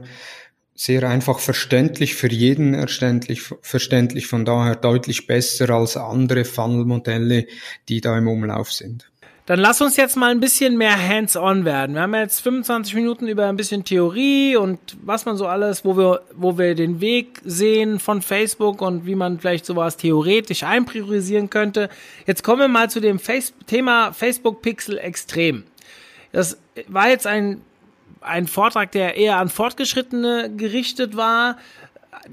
sehr 0.74 1.04
einfach 1.10 1.40
verständlich, 1.40 2.16
für 2.16 2.30
jeden 2.30 2.74
erständlich, 2.74 3.42
verständlich, 3.62 4.28
von 4.28 4.44
daher 4.44 4.76
deutlich 4.76 5.28
besser 5.28 5.70
als 5.70 5.96
andere 5.96 6.44
Funnel-Modelle, 6.44 7.46
die 7.88 8.02
da 8.02 8.18
im 8.18 8.28
Umlauf 8.28 8.74
sind. 8.74 9.10
Dann 9.46 9.60
lass 9.60 9.80
uns 9.80 9.96
jetzt 9.96 10.16
mal 10.18 10.32
ein 10.32 10.40
bisschen 10.40 10.76
mehr 10.76 10.98
hands-on 10.98 11.66
werden. 11.66 11.94
Wir 11.94 12.02
haben 12.02 12.16
jetzt 12.16 12.42
25 12.42 12.96
Minuten 12.96 13.28
über 13.28 13.46
ein 13.46 13.56
bisschen 13.56 13.84
Theorie 13.84 14.56
und 14.56 14.80
was 15.04 15.26
man 15.26 15.38
so 15.38 15.46
alles, 15.46 15.86
wo 15.86 15.96
wir, 15.96 16.22
wo 16.34 16.58
wir 16.58 16.74
den 16.74 17.00
Weg 17.00 17.42
sehen 17.46 18.00
von 18.00 18.24
Facebook 18.24 18.82
und 18.82 19.06
wie 19.06 19.14
man 19.14 19.40
vielleicht 19.40 19.68
sowas 19.68 19.98
theoretisch 19.98 20.64
einpriorisieren 20.64 21.52
könnte. 21.52 21.90
Jetzt 22.26 22.44
kommen 22.44 22.62
wir 22.62 22.68
mal 22.68 22.90
zu 22.90 23.00
dem 23.00 23.20
Face 23.20 23.54
Thema 23.68 24.14
Facebook 24.14 24.64
Pixel 24.64 24.98
Extrem. 24.98 25.64
Das 26.32 26.58
war 26.88 27.10
jetzt 27.10 27.28
ein, 27.28 27.62
ein 28.22 28.48
Vortrag, 28.48 28.92
der 28.94 29.16
eher 29.16 29.38
an 29.38 29.50
Fortgeschrittene 29.50 30.56
gerichtet 30.58 31.16
war. 31.16 31.58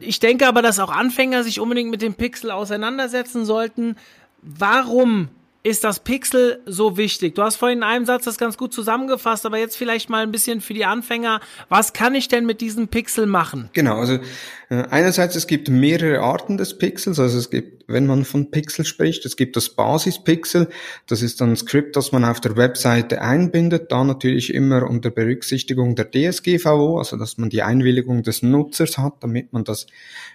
Ich 0.01 0.19
denke 0.19 0.47
aber, 0.47 0.63
dass 0.63 0.79
auch 0.79 0.91
Anfänger 0.91 1.45
sich 1.45 1.61
unbedingt 1.61 1.91
mit 1.91 2.01
dem 2.01 2.15
Pixel 2.15 2.51
auseinandersetzen 2.51 3.45
sollten. 3.45 3.97
Warum 4.41 5.29
ist 5.65 5.85
das 5.85 6.01
Pixel 6.01 6.61
so 6.67 6.97
wichtig? 6.97 7.37
Du 7.37 7.43
hast 7.43 7.57
vorhin 7.57 7.79
in 7.79 7.85
einem 7.85 8.05
Satz 8.05 8.25
das 8.25 8.37
ganz 8.37 8.57
gut 8.57 8.73
zusammengefasst, 8.73 9.47
aber 9.47 9.59
jetzt 9.59 9.77
vielleicht 9.77 10.11
mal 10.11 10.23
ein 10.23 10.33
bisschen 10.33 10.61
für 10.61 10.75
die 10.75 10.85
Anfänger. 10.85 11.41
Was 11.69 11.93
kann 11.93 12.15
ich 12.15 12.29
denn 12.29 12.47
mit 12.47 12.61
diesem 12.61 12.89
Pixel 12.89 13.27
machen? 13.27 13.71
Genau, 13.73 13.99
also 13.99 14.19
einerseits 14.75 15.37
es 15.37 15.47
gibt 15.47 15.69
mehrere 15.69 16.21
Arten 16.21 16.57
des 16.57 16.79
Pixels, 16.79 17.19
also 17.19 17.37
es 17.37 17.51
gibt, 17.51 17.85
wenn 17.89 18.07
man 18.07 18.25
von 18.25 18.51
Pixel 18.51 18.87
spricht, 18.87 19.27
es 19.27 19.37
gibt 19.37 19.57
das 19.57 19.69
Basispixel, 19.71 20.69
das 21.07 21.21
ist 21.21 21.43
ein 21.43 21.57
Skript, 21.57 21.97
das 21.97 22.13
man 22.13 22.25
auf 22.25 22.41
der 22.41 22.57
Webseite 22.57 23.21
einbindet, 23.21 23.93
da 23.93 24.03
natürlich 24.03 24.55
immer 24.55 24.89
unter 24.89 25.11
Berücksichtigung 25.11 25.95
der 25.95 26.11
DSGVO, 26.11 26.99
also 26.99 27.19
dass 27.19 27.37
man 27.37 27.51
die 27.51 27.63
Einwilligung 27.63 28.23
des 28.23 28.43
Nutzers 28.43 28.97
hat, 28.97 29.15
damit 29.21 29.53
man 29.53 29.65
das 29.65 29.87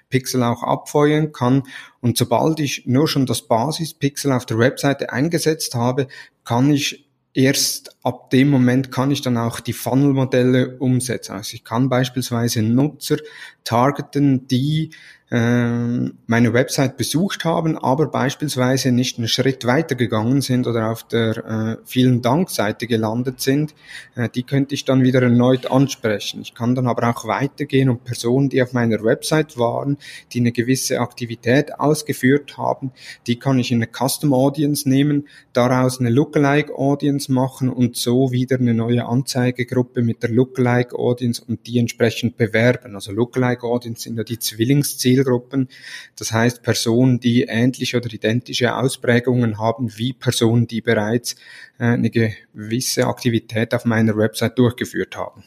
Pixel 0.10 0.44
auch 0.44 0.62
abfeuern 0.62 1.32
kann. 1.32 1.64
Und 2.02 2.18
sobald 2.18 2.60
ich 2.60 2.86
nur 2.86 3.08
schon 3.08 3.26
das 3.26 3.42
Basispixel 3.42 4.32
auf 4.32 4.46
der 4.46 4.60
Webseite 4.60 5.12
eingesetzt 5.12 5.74
habe, 5.74 6.08
kann 6.44 6.70
ich 6.70 7.07
erst 7.38 7.96
ab 8.04 8.32
dem 8.32 8.50
Moment 8.50 8.92
kann 8.92 9.12
ich 9.12 9.22
dann 9.22 9.38
auch 9.38 9.60
die 9.60 9.74
Funnel-Modelle 9.74 10.78
umsetzen. 10.80 11.34
Also 11.34 11.54
ich 11.54 11.64
kann 11.64 11.88
beispielsweise 11.88 12.64
Nutzer 12.64 13.18
targeten, 13.64 14.48
die 14.48 14.90
meine 15.30 16.54
Website 16.54 16.96
besucht 16.96 17.44
haben, 17.44 17.78
aber 17.78 18.08
beispielsweise 18.08 18.94
nicht 18.94 19.18
einen 19.18 19.28
Schritt 19.28 19.66
weiter 19.66 19.96
gegangen 19.96 20.40
sind 20.40 20.68
oder 20.68 20.90
auf 20.90 21.04
der 21.04 21.38
äh, 21.38 21.78
vielen 21.84 22.22
Dank-Seite 22.22 22.88
gelandet 22.88 23.42
sind, 23.42 23.76
äh, 24.16 24.30
die 24.30 24.44
könnte 24.44 24.74
ich 24.74 24.86
dann 24.86 25.04
wieder 25.04 25.22
erneut 25.22 25.70
ansprechen. 25.70 26.40
Ich 26.42 26.54
kann 26.54 26.76
dann 26.76 26.88
aber 26.88 27.10
auch 27.10 27.28
weitergehen 27.28 27.90
und 27.90 28.06
Personen, 28.06 28.48
die 28.48 28.64
auf 28.64 28.72
meiner 28.72 29.04
Website 29.04 29.58
waren, 29.58 29.98
die 30.32 30.40
eine 30.40 30.54
gewisse 30.54 31.02
Aktivität 31.02 31.78
ausgeführt 31.78 32.58
haben, 32.58 32.94
die 33.28 33.38
kann 33.38 33.60
ich 33.60 33.74
in 33.74 33.80
eine 33.80 33.92
Custom 33.92 34.34
Audience 34.34 34.88
nehmen, 34.88 35.28
daraus 35.52 36.00
eine 36.00 36.10
Lookalike 36.10 36.74
Audience 36.74 37.30
machen 37.30 37.68
und 37.68 37.98
so 37.98 38.32
wieder 38.32 38.60
eine 38.60 38.74
neue 38.74 39.06
Anzeigegruppe 39.06 40.04
mit 40.04 40.24
der 40.24 40.30
Lookalike 40.30 40.98
Audience 40.98 41.44
und 41.46 41.68
die 41.68 41.80
entsprechend 41.80 42.38
bewerben. 42.38 42.96
Also 42.96 43.12
Lookalike 43.12 43.68
Audience 43.68 44.04
sind 44.04 44.16
ja 44.16 44.24
die 44.24 44.40
Zwillingsziele 44.40 45.17
Zielgruppen. 45.18 45.70
Das 46.16 46.32
heißt 46.32 46.64
Personen, 46.64 47.20
die 47.20 47.44
ähnliche 47.44 47.98
oder 47.98 48.12
identische 48.12 48.76
Ausprägungen 48.76 49.58
haben 49.58 49.98
wie 49.98 50.14
Personen, 50.14 50.68
die 50.68 50.82
bereits 50.82 51.36
äh, 51.80 51.86
eine 51.86 52.10
gewisse 52.10 53.08
Aktivität 53.08 53.74
auf 53.74 53.86
meiner 53.86 54.16
Website 54.18 54.58
durchgeführt 54.58 55.18
haben. 55.18 55.44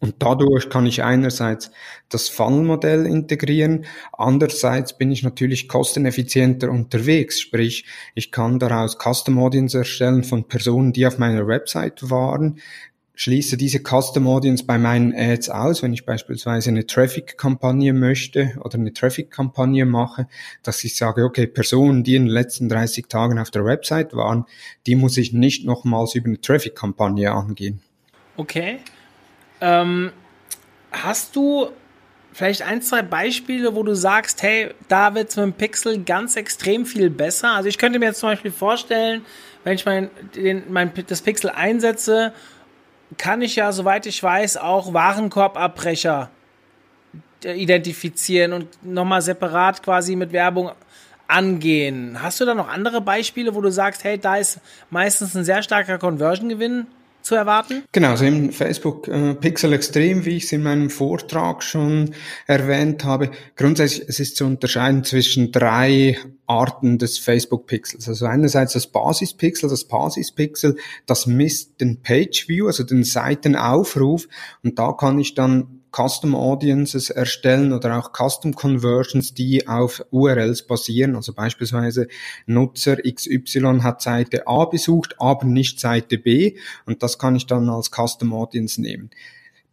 Und 0.00 0.14
dadurch 0.20 0.70
kann 0.70 0.86
ich 0.86 1.02
einerseits 1.02 1.72
das 2.08 2.28
Funnel-Modell 2.28 3.04
integrieren, 3.04 3.84
andererseits 4.12 4.96
bin 4.96 5.10
ich 5.10 5.24
natürlich 5.24 5.66
kosteneffizienter 5.66 6.70
unterwegs, 6.70 7.40
sprich 7.40 7.84
ich 8.14 8.30
kann 8.30 8.60
daraus 8.60 8.96
Custom 8.96 9.40
Audience 9.40 9.76
erstellen 9.76 10.22
von 10.22 10.46
Personen, 10.46 10.92
die 10.92 11.04
auf 11.04 11.18
meiner 11.18 11.48
Website 11.48 12.10
waren, 12.10 12.60
schließe 13.18 13.56
diese 13.56 13.80
Custom 13.80 14.28
Audience 14.28 14.64
bei 14.64 14.78
meinen 14.78 15.12
Ads 15.12 15.50
aus, 15.50 15.82
wenn 15.82 15.92
ich 15.92 16.06
beispielsweise 16.06 16.70
eine 16.70 16.86
Traffic-Kampagne 16.86 17.92
möchte 17.92 18.52
oder 18.60 18.78
eine 18.78 18.92
Traffic-Kampagne 18.92 19.86
mache, 19.86 20.28
dass 20.62 20.84
ich 20.84 20.96
sage, 20.96 21.24
okay, 21.24 21.48
Personen, 21.48 22.04
die 22.04 22.14
in 22.14 22.26
den 22.26 22.30
letzten 22.30 22.68
30 22.68 23.08
Tagen 23.08 23.40
auf 23.40 23.50
der 23.50 23.64
Website 23.64 24.14
waren, 24.14 24.44
die 24.86 24.94
muss 24.94 25.16
ich 25.16 25.32
nicht 25.32 25.64
nochmals 25.64 26.14
über 26.14 26.28
eine 26.28 26.40
Traffic-Kampagne 26.40 27.32
angehen. 27.32 27.82
Okay. 28.36 28.78
Ähm, 29.60 30.12
hast 30.92 31.34
du 31.34 31.70
vielleicht 32.32 32.62
ein, 32.62 32.82
zwei 32.82 33.02
Beispiele, 33.02 33.74
wo 33.74 33.82
du 33.82 33.94
sagst, 33.94 34.44
hey, 34.44 34.72
da 34.86 35.16
wird 35.16 35.30
es 35.30 35.36
mit 35.36 35.44
dem 35.44 35.52
Pixel 35.54 36.04
ganz 36.04 36.36
extrem 36.36 36.86
viel 36.86 37.10
besser? 37.10 37.50
Also 37.50 37.68
ich 37.68 37.78
könnte 37.78 37.98
mir 37.98 38.06
jetzt 38.06 38.20
zum 38.20 38.28
Beispiel 38.28 38.52
vorstellen, 38.52 39.22
wenn 39.64 39.74
ich 39.74 39.84
mein, 39.84 40.08
den, 40.36 40.62
mein, 40.68 40.92
das 41.08 41.22
Pixel 41.22 41.50
einsetze 41.50 42.32
kann 43.16 43.42
ich 43.42 43.56
ja, 43.56 43.72
soweit 43.72 44.06
ich 44.06 44.22
weiß, 44.22 44.58
auch 44.58 44.92
Warenkorbabbrecher 44.92 46.30
äh, 47.44 47.54
identifizieren 47.54 48.52
und 48.52 48.84
nochmal 48.84 49.22
separat 49.22 49.82
quasi 49.82 50.16
mit 50.16 50.32
Werbung 50.32 50.72
angehen. 51.26 52.22
Hast 52.22 52.40
du 52.40 52.44
da 52.44 52.54
noch 52.54 52.68
andere 52.68 53.00
Beispiele, 53.00 53.54
wo 53.54 53.60
du 53.60 53.70
sagst, 53.70 54.04
hey, 54.04 54.18
da 54.18 54.36
ist 54.36 54.60
meistens 54.90 55.34
ein 55.36 55.44
sehr 55.44 55.62
starker 55.62 55.98
Conversion-Gewinn 55.98 56.86
zu 57.28 57.34
erwarten? 57.34 57.84
Genau, 57.92 58.10
also 58.10 58.24
im 58.24 58.52
Facebook 58.52 59.06
äh, 59.06 59.34
Pixel 59.34 59.72
Extrem, 59.74 60.24
wie 60.24 60.36
ich 60.36 60.44
es 60.44 60.52
in 60.52 60.62
meinem 60.62 60.90
Vortrag 60.90 61.62
schon 61.62 62.14
erwähnt 62.46 63.04
habe, 63.04 63.30
grundsätzlich 63.54 64.08
es 64.08 64.18
ist 64.18 64.36
zu 64.36 64.46
unterscheiden 64.46 65.04
zwischen 65.04 65.52
drei 65.52 66.18
Arten 66.46 66.98
des 66.98 67.18
Facebook 67.18 67.66
Pixels. 67.66 68.08
Also 68.08 68.26
einerseits 68.26 68.72
das 68.72 68.86
Basispixel, 68.86 69.68
das 69.68 69.84
Basispixel, 69.84 70.76
das 71.04 71.26
misst 71.26 71.80
den 71.80 72.00
Page 72.00 72.48
View, 72.48 72.66
also 72.66 72.82
den 72.82 73.04
Seitenaufruf 73.04 74.26
und 74.62 74.78
da 74.78 74.92
kann 74.92 75.18
ich 75.18 75.34
dann 75.34 75.77
Custom 75.94 76.34
Audiences 76.34 77.10
erstellen 77.10 77.72
oder 77.72 77.98
auch 77.98 78.12
Custom 78.12 78.54
Conversions, 78.54 79.34
die 79.34 79.66
auf 79.66 80.04
URLs 80.10 80.66
basieren. 80.66 81.16
Also 81.16 81.32
beispielsweise 81.32 82.08
Nutzer 82.46 82.96
XY 82.96 83.80
hat 83.82 84.02
Seite 84.02 84.46
A 84.46 84.64
besucht, 84.64 85.16
aber 85.18 85.46
nicht 85.46 85.80
Seite 85.80 86.18
B 86.18 86.56
und 86.86 87.02
das 87.02 87.18
kann 87.18 87.36
ich 87.36 87.46
dann 87.46 87.68
als 87.68 87.90
Custom 87.90 88.32
Audience 88.32 88.80
nehmen. 88.80 89.10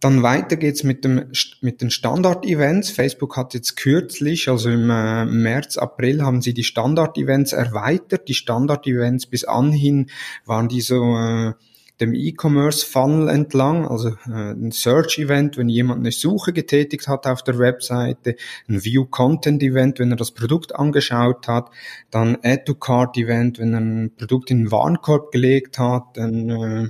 Dann 0.01 0.23
weiter 0.23 0.57
geht's 0.57 0.83
mit 0.83 1.03
dem 1.03 1.31
mit 1.61 1.81
den 1.81 1.89
Standard-Events. 1.89 2.91
Facebook 2.91 3.37
hat 3.37 3.53
jetzt 3.53 3.75
kürzlich, 3.75 4.49
also 4.49 4.69
im 4.69 4.89
äh, 4.89 5.25
März, 5.25 5.77
April, 5.77 6.21
haben 6.21 6.41
sie 6.41 6.53
die 6.53 6.63
Standard-Events 6.63 7.53
erweitert. 7.53 8.27
Die 8.27 8.33
Standard-Events 8.33 9.25
bis 9.27 9.45
anhin 9.45 10.11
waren 10.45 10.67
die 10.67 10.81
so 10.81 11.17
äh, 11.17 11.53
dem 11.99 12.13
E-Commerce-Funnel 12.13 13.29
entlang, 13.29 13.87
also 13.87 14.09
äh, 14.27 14.51
ein 14.51 14.71
Search-Event, 14.71 15.57
wenn 15.57 15.69
jemand 15.69 16.01
eine 16.01 16.11
Suche 16.11 16.51
getätigt 16.51 17.07
hat 17.07 17.25
auf 17.25 17.43
der 17.43 17.57
Webseite, 17.57 18.35
ein 18.67 18.83
View-Content-Event, 18.83 19.99
wenn 19.99 20.11
er 20.11 20.17
das 20.17 20.31
Produkt 20.31 20.75
angeschaut 20.75 21.47
hat, 21.47 21.69
dann 22.11 22.37
Add-to-Cart-Event, 22.43 23.59
wenn 23.59 23.73
er 23.73 23.79
ein 23.79 24.11
Produkt 24.17 24.51
in 24.51 24.63
den 24.63 24.71
Warenkorb 24.71 25.31
gelegt 25.31 25.79
hat, 25.79 26.17
ein 26.17 26.49
äh, 26.49 26.89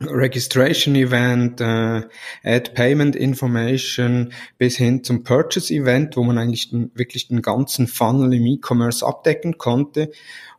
Registration 0.00 0.94
Event, 0.94 1.60
äh, 1.60 2.02
Add 2.42 2.72
Payment 2.74 3.16
Information 3.16 4.32
bis 4.58 4.76
hin 4.76 5.04
zum 5.04 5.22
Purchase 5.22 5.72
Event, 5.72 6.16
wo 6.16 6.22
man 6.22 6.38
eigentlich 6.38 6.70
den, 6.70 6.90
wirklich 6.94 7.28
den 7.28 7.42
ganzen 7.42 7.86
Funnel 7.86 8.34
im 8.34 8.46
E-Commerce 8.46 9.06
abdecken 9.06 9.58
konnte. 9.58 10.10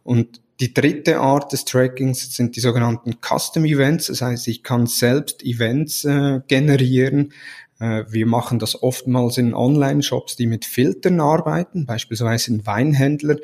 Und 0.03 0.41
die 0.59 0.73
dritte 0.73 1.19
Art 1.19 1.51
des 1.51 1.65
Trackings 1.65 2.35
sind 2.35 2.55
die 2.55 2.59
sogenannten 2.59 3.17
Custom 3.21 3.65
Events. 3.65 4.07
Das 4.07 4.21
heißt, 4.21 4.47
ich 4.47 4.63
kann 4.63 4.87
selbst 4.87 5.43
Events 5.43 6.05
äh, 6.05 6.41
generieren. 6.47 7.33
Äh, 7.79 8.05
wir 8.07 8.25
machen 8.27 8.59
das 8.59 8.81
oftmals 8.81 9.37
in 9.37 9.53
Online-Shops, 9.53 10.35
die 10.35 10.47
mit 10.47 10.65
Filtern 10.65 11.19
arbeiten, 11.19 11.85
beispielsweise 11.85 12.53
ein 12.53 12.65
Weinhändler, 12.65 13.37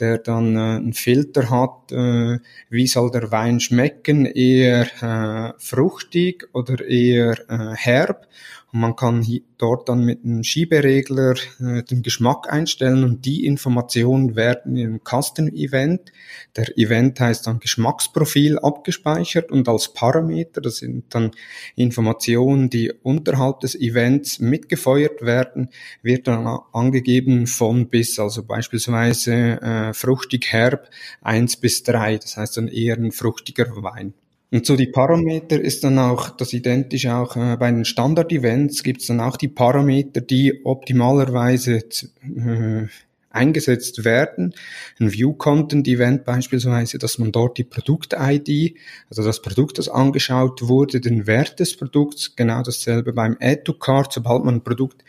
der 0.00 0.18
dann 0.18 0.56
äh, 0.56 0.58
einen 0.58 0.94
Filter 0.94 1.50
hat, 1.50 1.92
äh, 1.92 2.38
wie 2.70 2.86
soll 2.86 3.10
der 3.10 3.30
Wein 3.30 3.60
schmecken, 3.60 4.26
eher 4.26 4.86
äh, 5.02 5.52
fruchtig 5.58 6.48
oder 6.52 6.84
eher 6.84 7.38
äh, 7.48 7.74
herb. 7.76 8.26
Und 8.74 8.80
man 8.80 8.96
kann 8.96 9.24
dort 9.56 9.88
dann 9.88 10.04
mit 10.04 10.24
einem 10.24 10.42
Schieberegler 10.42 11.34
äh, 11.60 11.84
den 11.84 12.02
Geschmack 12.02 12.52
einstellen 12.52 13.04
und 13.04 13.24
die 13.24 13.46
Informationen 13.46 14.34
werden 14.34 14.76
in 14.76 14.88
einem 14.88 15.00
Custom-Event, 15.04 16.10
der 16.56 16.76
Event 16.76 17.20
heißt 17.20 17.46
dann 17.46 17.60
Geschmacksprofil 17.60 18.58
abgespeichert 18.58 19.52
und 19.52 19.68
als 19.68 19.94
Parameter, 19.94 20.60
das 20.60 20.78
sind 20.78 21.14
dann 21.14 21.30
Informationen, 21.76 22.68
die 22.68 22.92
unterhalb 23.04 23.60
des 23.60 23.76
Events 23.76 24.40
mitgefeuert 24.40 25.22
werden, 25.22 25.68
wird 26.02 26.26
dann 26.26 26.44
angegeben 26.72 27.46
von 27.46 27.88
bis, 27.88 28.18
also 28.18 28.42
beispielsweise 28.42 29.32
äh, 29.62 29.94
fruchtig 29.94 30.52
herb 30.52 30.90
eins 31.22 31.56
bis 31.56 31.84
drei, 31.84 32.18
das 32.18 32.36
heißt 32.36 32.56
dann 32.56 32.66
eher 32.66 32.96
ein 32.96 33.12
fruchtiger 33.12 33.84
Wein. 33.84 34.14
Und 34.54 34.64
so 34.66 34.76
die 34.76 34.86
Parameter 34.86 35.60
ist 35.60 35.82
dann 35.82 35.98
auch 35.98 36.30
das 36.30 36.52
identisch 36.52 37.08
auch 37.08 37.34
äh, 37.34 37.56
bei 37.56 37.72
den 37.72 37.84
Standard-Events 37.84 38.84
gibt 38.84 39.00
es 39.00 39.08
dann 39.08 39.18
auch 39.18 39.36
die 39.36 39.48
Parameter, 39.48 40.20
die 40.20 40.64
optimalerweise 40.64 41.78
äh, 41.78 42.86
eingesetzt 43.30 44.04
werden. 44.04 44.54
Ein 45.00 45.12
View-Content-Event 45.12 46.24
beispielsweise, 46.24 46.98
dass 46.98 47.18
man 47.18 47.32
dort 47.32 47.58
die 47.58 47.64
Produkt-ID, 47.64 48.76
also 49.10 49.24
das 49.24 49.42
Produkt, 49.42 49.78
das 49.78 49.88
angeschaut 49.88 50.62
wurde, 50.62 51.00
den 51.00 51.26
Wert 51.26 51.58
des 51.58 51.76
Produkts, 51.76 52.36
genau 52.36 52.62
dasselbe 52.62 53.12
beim 53.12 53.36
Add-to-Cart, 53.40 54.12
sobald 54.12 54.44
man 54.44 54.54
ein 54.54 54.62
Produkt 54.62 55.02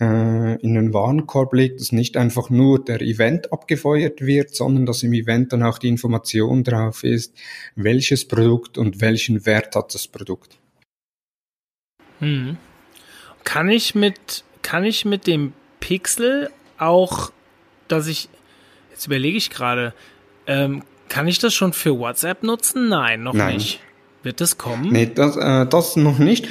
äh, 0.00 0.60
in 0.60 0.74
den 0.74 0.94
Warenkorb 0.94 1.52
legt, 1.54 1.80
dass 1.80 1.92
nicht 1.92 2.16
einfach 2.16 2.50
nur 2.50 2.84
der 2.84 3.00
Event 3.00 3.52
abgefeuert 3.52 4.20
wird, 4.20 4.54
sondern 4.54 4.86
dass 4.86 5.02
im 5.02 5.12
Event 5.12 5.52
dann 5.52 5.62
auch 5.62 5.78
die 5.78 5.88
Information 5.88 6.64
drauf 6.64 7.04
ist, 7.04 7.34
welches 7.74 8.26
Produkt 8.26 8.78
und 8.78 9.00
welchen 9.00 9.44
Wert 9.46 9.74
hat 9.74 9.94
das 9.94 10.06
Produkt. 10.06 10.58
Hm. 12.20 12.56
Kann 13.44 13.70
ich 13.70 13.94
mit, 13.94 14.44
kann 14.62 14.84
ich 14.84 15.04
mit 15.04 15.26
dem 15.26 15.52
Pixel 15.80 16.50
auch, 16.78 17.32
dass 17.88 18.06
ich, 18.06 18.28
jetzt 18.90 19.06
überlege 19.06 19.36
ich 19.36 19.50
gerade, 19.50 19.94
ähm, 20.46 20.82
kann 21.08 21.26
ich 21.26 21.38
das 21.38 21.54
schon 21.54 21.72
für 21.72 21.98
WhatsApp 21.98 22.42
nutzen? 22.42 22.88
Nein, 22.88 23.22
noch 23.22 23.34
Nein. 23.34 23.56
nicht. 23.56 23.80
Wird 24.22 24.40
das 24.40 24.58
kommen? 24.58 24.92
Nee, 24.92 25.10
das, 25.14 25.36
äh, 25.36 25.66
das 25.66 25.96
noch 25.96 26.18
nicht. 26.18 26.48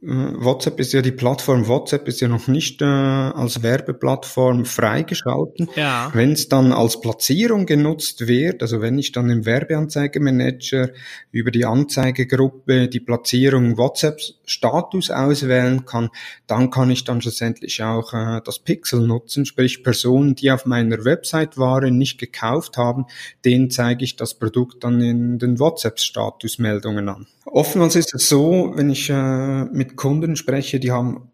WhatsApp 0.00 0.80
ist 0.80 0.92
ja 0.92 1.00
die 1.00 1.12
Plattform, 1.12 1.68
WhatsApp 1.68 2.08
ist 2.08 2.20
ja 2.20 2.28
noch 2.28 2.48
nicht 2.48 2.82
äh, 2.82 2.84
als 2.84 3.62
Werbeplattform 3.62 4.64
freigeschalten. 4.64 5.68
Ja. 5.76 6.10
Wenn 6.12 6.32
es 6.32 6.48
dann 6.48 6.72
als 6.72 7.00
Platzierung 7.00 7.66
genutzt 7.66 8.26
wird, 8.26 8.62
also 8.62 8.80
wenn 8.80 8.98
ich 8.98 9.12
dann 9.12 9.30
im 9.30 9.46
Werbeanzeigemanager 9.46 10.90
über 11.30 11.50
die 11.50 11.64
Anzeigegruppe 11.64 12.88
die 12.88 13.00
Platzierung 13.00 13.78
WhatsApp 13.78 14.20
Status 14.44 15.10
auswählen 15.10 15.86
kann, 15.86 16.10
dann 16.46 16.70
kann 16.70 16.90
ich 16.90 17.04
dann 17.04 17.22
schlussendlich 17.22 17.82
auch 17.82 18.12
äh, 18.12 18.40
das 18.44 18.58
Pixel 18.58 19.06
nutzen, 19.06 19.46
sprich 19.46 19.84
Personen, 19.84 20.34
die 20.34 20.50
auf 20.50 20.66
meiner 20.66 21.04
Website 21.04 21.58
waren, 21.58 21.96
nicht 21.96 22.18
gekauft 22.18 22.76
haben, 22.76 23.06
denen 23.44 23.70
zeige 23.70 24.04
ich 24.04 24.16
das 24.16 24.34
Produkt 24.34 24.84
dann 24.84 25.00
in 25.00 25.38
den 25.38 25.58
WhatsApp-Statusmeldungen 25.58 27.08
an. 27.08 27.26
Oftmals 27.46 27.94
ist 27.94 28.14
es 28.14 28.28
so, 28.28 28.72
wenn 28.74 28.90
ich 28.90 29.08
äh, 29.08 29.64
mit 29.66 29.96
Kunden 29.96 30.36
spreche, 30.36 30.80
die 30.80 30.90
haben 30.90 31.30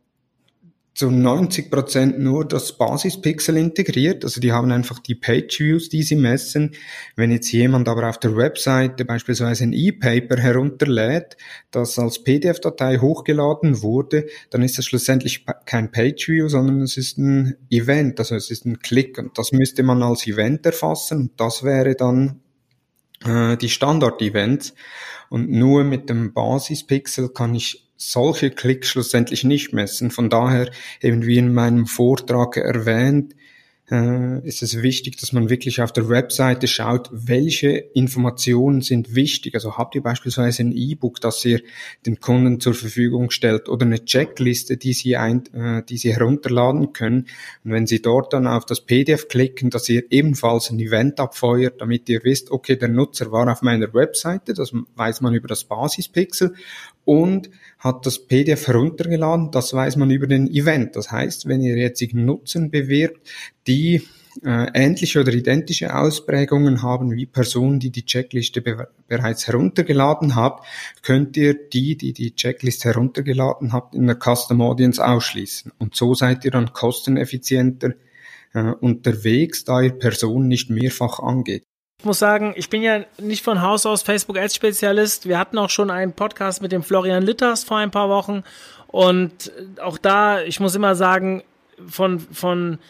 zu 0.94 1.10
90 1.10 1.70
Prozent 1.70 2.18
nur 2.18 2.46
das 2.46 2.76
Basispixel 2.76 3.56
integriert. 3.56 4.24
Also 4.24 4.40
die 4.40 4.52
haben 4.52 4.70
einfach 4.70 4.98
die 4.98 5.14
Page 5.14 5.60
Views, 5.60 5.88
die 5.88 6.02
sie 6.02 6.16
messen. 6.16 6.72
Wenn 7.16 7.30
jetzt 7.30 7.50
jemand 7.50 7.88
aber 7.88 8.10
auf 8.10 8.18
der 8.18 8.36
Webseite 8.36 9.06
beispielsweise 9.06 9.64
ein 9.64 9.72
E-Paper 9.72 10.36
herunterlädt, 10.36 11.38
das 11.70 11.98
als 11.98 12.22
PDF-Datei 12.22 12.98
hochgeladen 12.98 13.80
wurde, 13.80 14.26
dann 14.50 14.60
ist 14.60 14.76
das 14.76 14.84
schlussendlich 14.84 15.46
kein 15.64 15.90
Page 15.90 16.28
View, 16.28 16.48
sondern 16.48 16.82
es 16.82 16.98
ist 16.98 17.16
ein 17.16 17.56
Event, 17.70 18.18
also 18.18 18.34
es 18.34 18.50
ist 18.50 18.66
ein 18.66 18.80
Klick 18.80 19.16
und 19.16 19.38
das 19.38 19.52
müsste 19.52 19.82
man 19.82 20.02
als 20.02 20.26
Event 20.26 20.66
erfassen 20.66 21.20
und 21.20 21.40
das 21.40 21.62
wäre 21.62 21.94
dann 21.94 22.42
äh, 23.24 23.56
die 23.56 23.68
Standard-Events. 23.68 24.74
Und 25.32 25.48
nur 25.48 25.82
mit 25.82 26.10
dem 26.10 26.34
Basispixel 26.34 27.30
kann 27.30 27.54
ich 27.54 27.88
solche 27.96 28.50
Klicks 28.50 28.88
schlussendlich 28.88 29.44
nicht 29.44 29.72
messen. 29.72 30.10
Von 30.10 30.28
daher, 30.28 30.70
eben 31.00 31.24
wie 31.24 31.38
in 31.38 31.54
meinem 31.54 31.86
Vortrag 31.86 32.58
erwähnt, 32.58 33.34
äh, 33.92 34.40
ist 34.46 34.62
es 34.62 34.80
wichtig, 34.80 35.18
dass 35.18 35.32
man 35.32 35.50
wirklich 35.50 35.82
auf 35.82 35.92
der 35.92 36.08
Webseite 36.08 36.66
schaut, 36.66 37.10
welche 37.12 37.68
Informationen 37.68 38.80
sind 38.80 39.14
wichtig. 39.14 39.54
Also 39.54 39.76
habt 39.76 39.94
ihr 39.94 40.02
beispielsweise 40.02 40.62
ein 40.62 40.72
E-Book, 40.72 41.20
das 41.20 41.44
ihr 41.44 41.60
den 42.06 42.18
Kunden 42.18 42.58
zur 42.58 42.72
Verfügung 42.72 43.30
stellt 43.30 43.68
oder 43.68 43.84
eine 43.84 44.02
Checkliste, 44.02 44.78
die 44.78 44.94
sie, 44.94 45.16
ein, 45.16 45.44
äh, 45.54 45.82
die 45.82 45.98
sie 45.98 46.14
herunterladen 46.14 46.94
können. 46.94 47.26
Und 47.64 47.72
wenn 47.72 47.86
sie 47.86 48.00
dort 48.00 48.32
dann 48.32 48.46
auf 48.46 48.64
das 48.64 48.80
PDF 48.80 49.28
klicken, 49.28 49.68
dass 49.68 49.86
ihr 49.90 50.04
ebenfalls 50.10 50.70
ein 50.70 50.80
Event 50.80 51.20
abfeuert, 51.20 51.82
damit 51.82 52.08
ihr 52.08 52.24
wisst, 52.24 52.50
okay, 52.50 52.76
der 52.76 52.88
Nutzer 52.88 53.30
war 53.30 53.52
auf 53.52 53.60
meiner 53.60 53.92
Webseite, 53.92 54.54
das 54.54 54.72
weiß 54.96 55.20
man 55.20 55.34
über 55.34 55.48
das 55.48 55.64
Basispixel 55.64 56.54
und 57.04 57.50
hat 57.82 58.06
das 58.06 58.20
PDF 58.26 58.68
heruntergeladen, 58.68 59.50
das 59.50 59.74
weiß 59.74 59.96
man 59.96 60.10
über 60.10 60.28
den 60.28 60.46
Event. 60.46 60.94
Das 60.94 61.10
heißt, 61.10 61.48
wenn 61.48 61.60
ihr 61.62 61.76
jetzt 61.76 62.00
Nutzen 62.14 62.70
bewirbt, 62.70 63.28
die 63.66 64.02
äh, 64.44 64.68
ähnliche 64.72 65.20
oder 65.20 65.32
identische 65.32 65.92
Ausprägungen 65.92 66.82
haben 66.82 67.10
wie 67.10 67.26
Personen, 67.26 67.80
die 67.80 67.90
die 67.90 68.06
Checkliste 68.06 68.62
be 68.62 68.88
bereits 69.08 69.48
heruntergeladen 69.48 70.36
habt, 70.36 70.64
könnt 71.02 71.36
ihr 71.36 71.54
die, 71.54 71.96
die 71.96 72.12
die 72.12 72.36
Checkliste 72.36 72.90
heruntergeladen 72.90 73.72
habt, 73.72 73.96
in 73.96 74.06
der 74.06 74.16
Custom 74.16 74.60
Audience 74.60 75.04
ausschließen. 75.04 75.72
Und 75.78 75.96
so 75.96 76.14
seid 76.14 76.44
ihr 76.44 76.52
dann 76.52 76.72
kosteneffizienter 76.72 77.94
äh, 78.54 78.62
unterwegs, 78.62 79.64
da 79.64 79.80
ihr 79.80 79.90
Personen 79.90 80.46
nicht 80.46 80.70
mehrfach 80.70 81.18
angeht. 81.18 81.64
Ich 82.02 82.06
muss 82.06 82.18
sagen, 82.18 82.52
ich 82.56 82.68
bin 82.68 82.82
ja 82.82 83.04
nicht 83.18 83.44
von 83.44 83.62
Haus 83.62 83.86
aus 83.86 84.02
Facebook 84.02 84.36
Ads 84.36 84.56
Spezialist. 84.56 85.28
Wir 85.28 85.38
hatten 85.38 85.56
auch 85.56 85.70
schon 85.70 85.88
einen 85.88 86.12
Podcast 86.12 86.60
mit 86.60 86.72
dem 86.72 86.82
Florian 86.82 87.22
Litters 87.22 87.62
vor 87.62 87.76
ein 87.76 87.92
paar 87.92 88.08
Wochen 88.08 88.42
Und 88.88 89.52
auch 89.80 89.98
da, 89.98 90.42
ich 90.42 90.58
muss 90.58 90.74
immer 90.74 90.96
sagen, 90.96 91.44
von, 91.86 92.18
von 92.18 92.80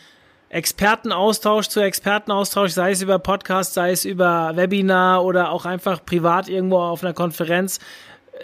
Expertenaustausch 0.48 1.68
zu 1.68 1.81
Expertenaustausch, 1.81 2.72
sei 2.72 2.92
es 2.92 3.03
über 3.03 3.18
Podcast, 3.18 3.75
sei 3.75 3.90
es 3.90 4.07
über 4.07 4.53
Webinar 4.57 5.22
oder 5.22 5.51
auch 5.51 5.66
einfach 5.66 6.03
privat 6.03 6.49
irgendwo 6.49 6.78
auf 6.78 7.05
einer 7.05 7.12
Konferenz, 7.12 7.80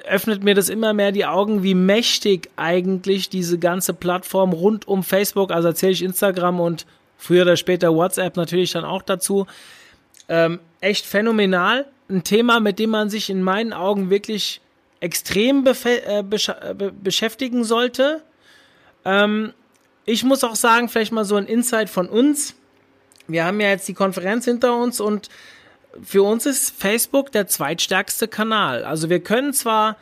öffnet 0.06 0.44
mir 0.44 0.54
das 0.54 0.68
immer 0.68 0.92
mehr 0.92 1.12
die 1.12 1.24
Augen, 1.24 1.62
wie 1.62 1.74
mächtig 1.74 2.50
eigentlich 2.56 3.30
diese 3.30 3.58
ganze 3.58 3.94
Plattform 3.94 4.52
rund 4.52 4.86
um 4.86 5.02
Facebook, 5.02 5.50
also 5.50 5.68
erzähle 5.68 5.92
ich 5.92 6.02
Instagram 6.02 6.60
und 6.60 6.84
früher 7.16 7.44
oder 7.44 7.56
später 7.56 7.94
WhatsApp 7.94 8.36
natürlich 8.36 8.72
dann 8.72 8.84
auch 8.84 9.00
dazu, 9.00 9.46
ähm, 10.28 10.60
echt 10.80 11.06
phänomenal. 11.06 11.86
Ein 12.08 12.24
Thema, 12.24 12.60
mit 12.60 12.78
dem 12.78 12.90
man 12.90 13.10
sich 13.10 13.30
in 13.30 13.42
meinen 13.42 13.72
Augen 13.72 14.10
wirklich 14.10 14.60
extrem 15.00 15.66
äh, 15.66 16.22
besch 16.22 16.48
äh, 16.48 16.74
beschäftigen 16.74 17.64
sollte. 17.64 18.22
Ähm, 19.04 19.52
ich 20.04 20.24
muss 20.24 20.42
auch 20.42 20.56
sagen, 20.56 20.88
vielleicht 20.88 21.12
mal 21.12 21.24
so 21.24 21.36
ein 21.36 21.46
Insight 21.46 21.90
von 21.90 22.08
uns. 22.08 22.54
Wir 23.26 23.44
haben 23.44 23.60
ja 23.60 23.68
jetzt 23.68 23.86
die 23.88 23.94
Konferenz 23.94 24.46
hinter 24.46 24.76
uns 24.76 25.00
und 25.00 25.28
für 26.02 26.22
uns 26.22 26.46
ist 26.46 26.70
Facebook 26.70 27.32
der 27.32 27.46
zweitstärkste 27.46 28.28
Kanal. 28.28 28.84
Also 28.84 29.10
wir 29.10 29.20
können 29.20 29.52
zwar 29.52 29.96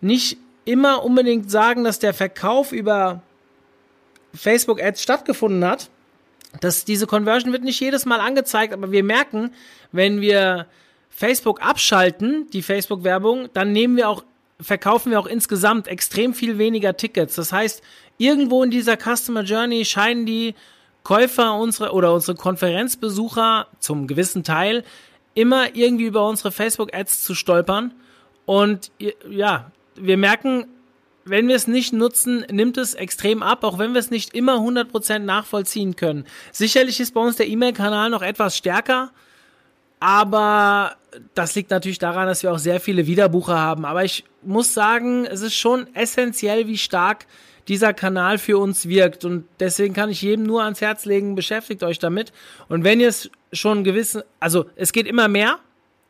nicht 0.00 0.38
immer 0.64 1.04
unbedingt 1.04 1.50
sagen, 1.50 1.84
dass 1.84 1.98
der 1.98 2.14
Verkauf 2.14 2.72
über 2.72 3.22
Facebook 4.34 4.82
Ads 4.82 5.02
stattgefunden 5.02 5.64
hat. 5.64 5.90
Dass 6.60 6.84
diese 6.84 7.06
Conversion 7.06 7.52
wird 7.52 7.62
nicht 7.62 7.80
jedes 7.80 8.06
Mal 8.06 8.20
angezeigt, 8.20 8.72
aber 8.72 8.90
wir 8.90 9.04
merken, 9.04 9.52
wenn 9.92 10.20
wir 10.20 10.66
Facebook 11.10 11.62
abschalten, 11.62 12.48
die 12.52 12.62
Facebook 12.62 13.04
Werbung, 13.04 13.48
dann 13.52 13.72
nehmen 13.72 13.96
wir 13.96 14.08
auch 14.08 14.24
verkaufen 14.60 15.10
wir 15.10 15.20
auch 15.20 15.26
insgesamt 15.26 15.86
extrem 15.86 16.34
viel 16.34 16.58
weniger 16.58 16.96
Tickets. 16.96 17.36
Das 17.36 17.52
heißt, 17.52 17.82
irgendwo 18.16 18.62
in 18.62 18.70
dieser 18.70 18.96
Customer 18.96 19.42
Journey 19.42 19.84
scheinen 19.84 20.26
die 20.26 20.54
Käufer 21.04 21.54
unsere 21.54 21.92
oder 21.92 22.12
unsere 22.12 22.36
Konferenzbesucher 22.36 23.68
zum 23.78 24.06
gewissen 24.06 24.44
Teil 24.44 24.84
immer 25.34 25.76
irgendwie 25.76 26.06
über 26.06 26.28
unsere 26.28 26.50
Facebook-Ads 26.50 27.22
zu 27.22 27.34
stolpern. 27.34 27.94
Und 28.46 28.90
ja, 29.28 29.70
wir 29.94 30.16
merken, 30.16 30.66
wenn 31.28 31.48
wir 31.48 31.56
es 31.56 31.66
nicht 31.66 31.92
nutzen, 31.92 32.44
nimmt 32.50 32.76
es 32.78 32.94
extrem 32.94 33.42
ab, 33.42 33.64
auch 33.64 33.78
wenn 33.78 33.92
wir 33.92 34.00
es 34.00 34.10
nicht 34.10 34.34
immer 34.34 34.56
100% 34.56 35.20
nachvollziehen 35.20 35.96
können. 35.96 36.24
Sicherlich 36.52 37.00
ist 37.00 37.14
bei 37.14 37.20
uns 37.20 37.36
der 37.36 37.48
E-Mail-Kanal 37.48 38.10
noch 38.10 38.22
etwas 38.22 38.56
stärker, 38.56 39.10
aber 40.00 40.96
das 41.34 41.54
liegt 41.54 41.70
natürlich 41.70 41.98
daran, 41.98 42.26
dass 42.26 42.42
wir 42.42 42.52
auch 42.52 42.58
sehr 42.58 42.80
viele 42.80 43.06
Wiederbucher 43.06 43.58
haben. 43.58 43.84
Aber 43.84 44.04
ich 44.04 44.24
muss 44.42 44.74
sagen, 44.74 45.24
es 45.24 45.40
ist 45.40 45.54
schon 45.54 45.92
essentiell, 45.94 46.66
wie 46.66 46.78
stark 46.78 47.26
dieser 47.66 47.92
Kanal 47.92 48.38
für 48.38 48.58
uns 48.58 48.88
wirkt. 48.88 49.24
Und 49.24 49.44
deswegen 49.60 49.94
kann 49.94 50.10
ich 50.10 50.22
jedem 50.22 50.44
nur 50.44 50.62
ans 50.62 50.80
Herz 50.80 51.04
legen, 51.04 51.34
beschäftigt 51.34 51.82
euch 51.82 51.98
damit. 51.98 52.32
Und 52.68 52.84
wenn 52.84 53.00
ihr 53.00 53.08
es 53.08 53.30
schon 53.52 53.84
gewissen, 53.84 54.22
also 54.40 54.66
es 54.76 54.92
geht 54.92 55.06
immer 55.06 55.28
mehr. 55.28 55.58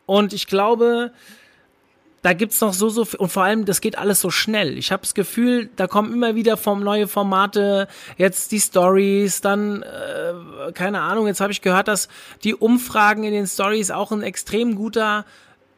Und 0.07 0.33
ich 0.33 0.47
glaube, 0.47 1.12
da 2.23 2.33
gibt's 2.33 2.61
noch 2.61 2.73
so, 2.73 2.89
so 2.89 3.05
viel, 3.05 3.21
und 3.21 3.31
vor 3.31 3.45
allem, 3.45 3.64
das 3.64 3.81
geht 3.81 3.97
alles 3.97 4.21
so 4.21 4.31
schnell. 4.31 4.77
Ich 4.77 4.91
habe 4.91 5.03
das 5.03 5.14
Gefühl, 5.14 5.71
da 5.77 5.87
kommen 5.87 6.12
immer 6.12 6.35
wieder 6.35 6.57
vom 6.57 6.83
neue 6.83 7.07
Formate, 7.07 7.89
jetzt 8.16 8.53
die 8.53 8.61
Stories, 8.61 9.41
dann, 9.41 9.83
äh, 9.83 10.73
keine 10.73 11.01
Ahnung, 11.01 11.27
jetzt 11.27 11.41
habe 11.41 11.53
ich 11.53 11.62
gehört, 11.62 11.89
dass 11.89 12.09
die 12.45 12.55
Umfragen 12.55 13.25
in 13.25 13.33
den 13.33 13.47
Stories 13.47 13.91
auch 13.91 14.11
ein 14.12 14.23
extrem 14.23 14.75
guter 14.75 15.25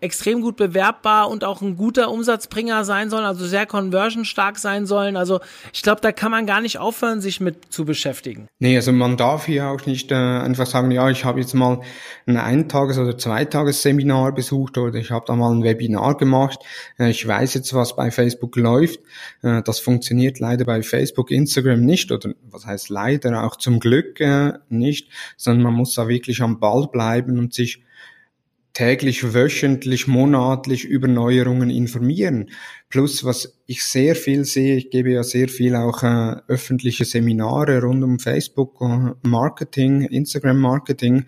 extrem 0.00 0.40
gut 0.40 0.56
bewerbbar 0.56 1.28
und 1.30 1.44
auch 1.44 1.60
ein 1.60 1.76
guter 1.76 2.10
Umsatzbringer 2.10 2.84
sein 2.84 3.10
sollen, 3.10 3.24
also 3.24 3.46
sehr 3.46 3.66
conversionstark 3.66 4.58
sein 4.58 4.86
sollen. 4.86 5.16
Also 5.16 5.40
ich 5.72 5.82
glaube, 5.82 6.00
da 6.00 6.12
kann 6.12 6.30
man 6.30 6.46
gar 6.46 6.60
nicht 6.60 6.78
aufhören, 6.78 7.20
sich 7.20 7.40
mit 7.40 7.72
zu 7.72 7.84
beschäftigen. 7.84 8.48
Nee, 8.58 8.76
also 8.76 8.92
man 8.92 9.16
darf 9.16 9.46
hier 9.46 9.68
auch 9.68 9.84
nicht 9.86 10.10
äh, 10.10 10.14
einfach 10.14 10.66
sagen, 10.66 10.90
ja, 10.90 11.10
ich 11.10 11.24
habe 11.24 11.40
jetzt 11.40 11.54
mal 11.54 11.80
ein 12.26 12.36
Eintages- 12.36 12.98
oder 12.98 13.18
Zweitagesseminar 13.18 14.32
besucht 14.32 14.78
oder 14.78 14.98
ich 14.98 15.10
habe 15.10 15.24
da 15.26 15.34
mal 15.34 15.52
ein 15.52 15.62
Webinar 15.62 16.16
gemacht. 16.16 16.60
Äh, 16.98 17.10
ich 17.10 17.26
weiß 17.26 17.54
jetzt, 17.54 17.74
was 17.74 17.96
bei 17.96 18.10
Facebook 18.10 18.56
läuft. 18.56 19.00
Äh, 19.42 19.62
das 19.62 19.80
funktioniert 19.80 20.40
leider 20.40 20.64
bei 20.64 20.82
Facebook, 20.82 21.30
Instagram 21.30 21.80
nicht 21.80 22.10
oder 22.10 22.30
was 22.50 22.66
heißt 22.66 22.88
leider 22.88 23.44
auch 23.44 23.56
zum 23.56 23.80
Glück 23.80 24.20
äh, 24.20 24.54
nicht, 24.68 25.08
sondern 25.36 25.64
man 25.64 25.74
muss 25.74 25.94
da 25.94 26.08
wirklich 26.08 26.40
am 26.42 26.58
Ball 26.58 26.88
bleiben 26.90 27.38
und 27.38 27.52
sich 27.52 27.82
täglich, 28.80 29.34
wöchentlich, 29.34 30.06
monatlich 30.06 30.86
über 30.86 31.06
Neuerungen 31.06 31.68
informieren. 31.68 32.48
Plus, 32.88 33.24
was 33.24 33.60
ich 33.66 33.84
sehr 33.84 34.16
viel 34.16 34.46
sehe, 34.46 34.74
ich 34.76 34.88
gebe 34.88 35.10
ja 35.10 35.22
sehr 35.22 35.50
viel 35.50 35.76
auch 35.76 36.02
äh, 36.02 36.36
öffentliche 36.48 37.04
Seminare 37.04 37.82
rund 37.82 38.02
um 38.02 38.18
Facebook 38.18 38.80
äh, 38.80 39.10
Marketing, 39.20 40.00
Instagram 40.04 40.58
Marketing. 40.58 41.26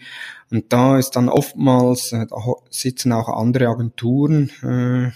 Und 0.51 0.73
da 0.73 0.99
ist 0.99 1.11
dann 1.11 1.29
oftmals, 1.29 2.13
äh, 2.13 2.27
da 2.27 2.39
sitzen 2.71 3.13
auch 3.13 3.29
andere 3.29 3.69
Agenturen 3.69 4.51
äh, 4.63 5.11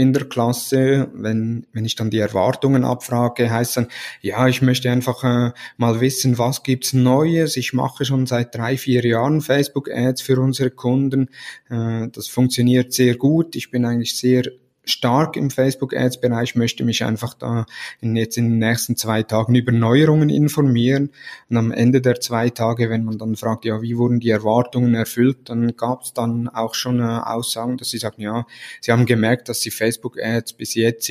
in 0.00 0.14
der 0.14 0.24
Klasse, 0.24 1.10
wenn, 1.12 1.66
wenn 1.74 1.84
ich 1.84 1.94
dann 1.94 2.08
die 2.08 2.20
Erwartungen 2.20 2.84
abfrage, 2.84 3.50
heißt 3.50 3.76
dann, 3.76 3.88
ja, 4.22 4.48
ich 4.48 4.62
möchte 4.62 4.90
einfach 4.90 5.22
äh, 5.24 5.52
mal 5.76 6.00
wissen, 6.00 6.38
was 6.38 6.62
gibt's 6.62 6.94
Neues. 6.94 7.58
Ich 7.58 7.74
mache 7.74 8.06
schon 8.06 8.24
seit 8.24 8.54
drei, 8.54 8.78
vier 8.78 9.04
Jahren 9.04 9.42
Facebook-Ads 9.42 10.22
für 10.22 10.40
unsere 10.40 10.70
Kunden. 10.70 11.28
Äh, 11.68 12.08
das 12.08 12.28
funktioniert 12.28 12.94
sehr 12.94 13.16
gut. 13.16 13.54
Ich 13.56 13.70
bin 13.70 13.84
eigentlich 13.84 14.16
sehr 14.16 14.44
stark 14.84 15.36
im 15.36 15.50
Facebook-Ads-Bereich, 15.50 16.56
möchte 16.56 16.84
mich 16.84 17.04
einfach 17.04 17.34
da 17.34 17.66
in, 18.00 18.16
jetzt 18.16 18.38
in 18.38 18.48
den 18.48 18.58
nächsten 18.58 18.96
zwei 18.96 19.22
Tagen 19.22 19.54
über 19.54 19.72
Neuerungen 19.72 20.30
informieren. 20.30 21.10
Und 21.48 21.56
am 21.56 21.72
Ende 21.72 22.00
der 22.00 22.20
zwei 22.20 22.50
Tage, 22.50 22.90
wenn 22.90 23.04
man 23.04 23.18
dann 23.18 23.36
fragt, 23.36 23.64
ja, 23.64 23.82
wie 23.82 23.96
wurden 23.96 24.20
die 24.20 24.30
Erwartungen 24.30 24.94
erfüllt, 24.94 25.48
dann 25.48 25.76
gab 25.76 26.02
es 26.02 26.12
dann 26.12 26.48
auch 26.48 26.74
schon 26.74 27.00
äh, 27.00 27.02
Aussagen, 27.02 27.76
dass 27.76 27.90
sie 27.90 27.98
sagen, 27.98 28.22
ja, 28.22 28.46
sie 28.80 28.92
haben 28.92 29.06
gemerkt, 29.06 29.48
dass 29.48 29.60
sie 29.60 29.70
Facebook-Ads 29.70 30.54
bis 30.54 30.74
jetzt 30.74 31.10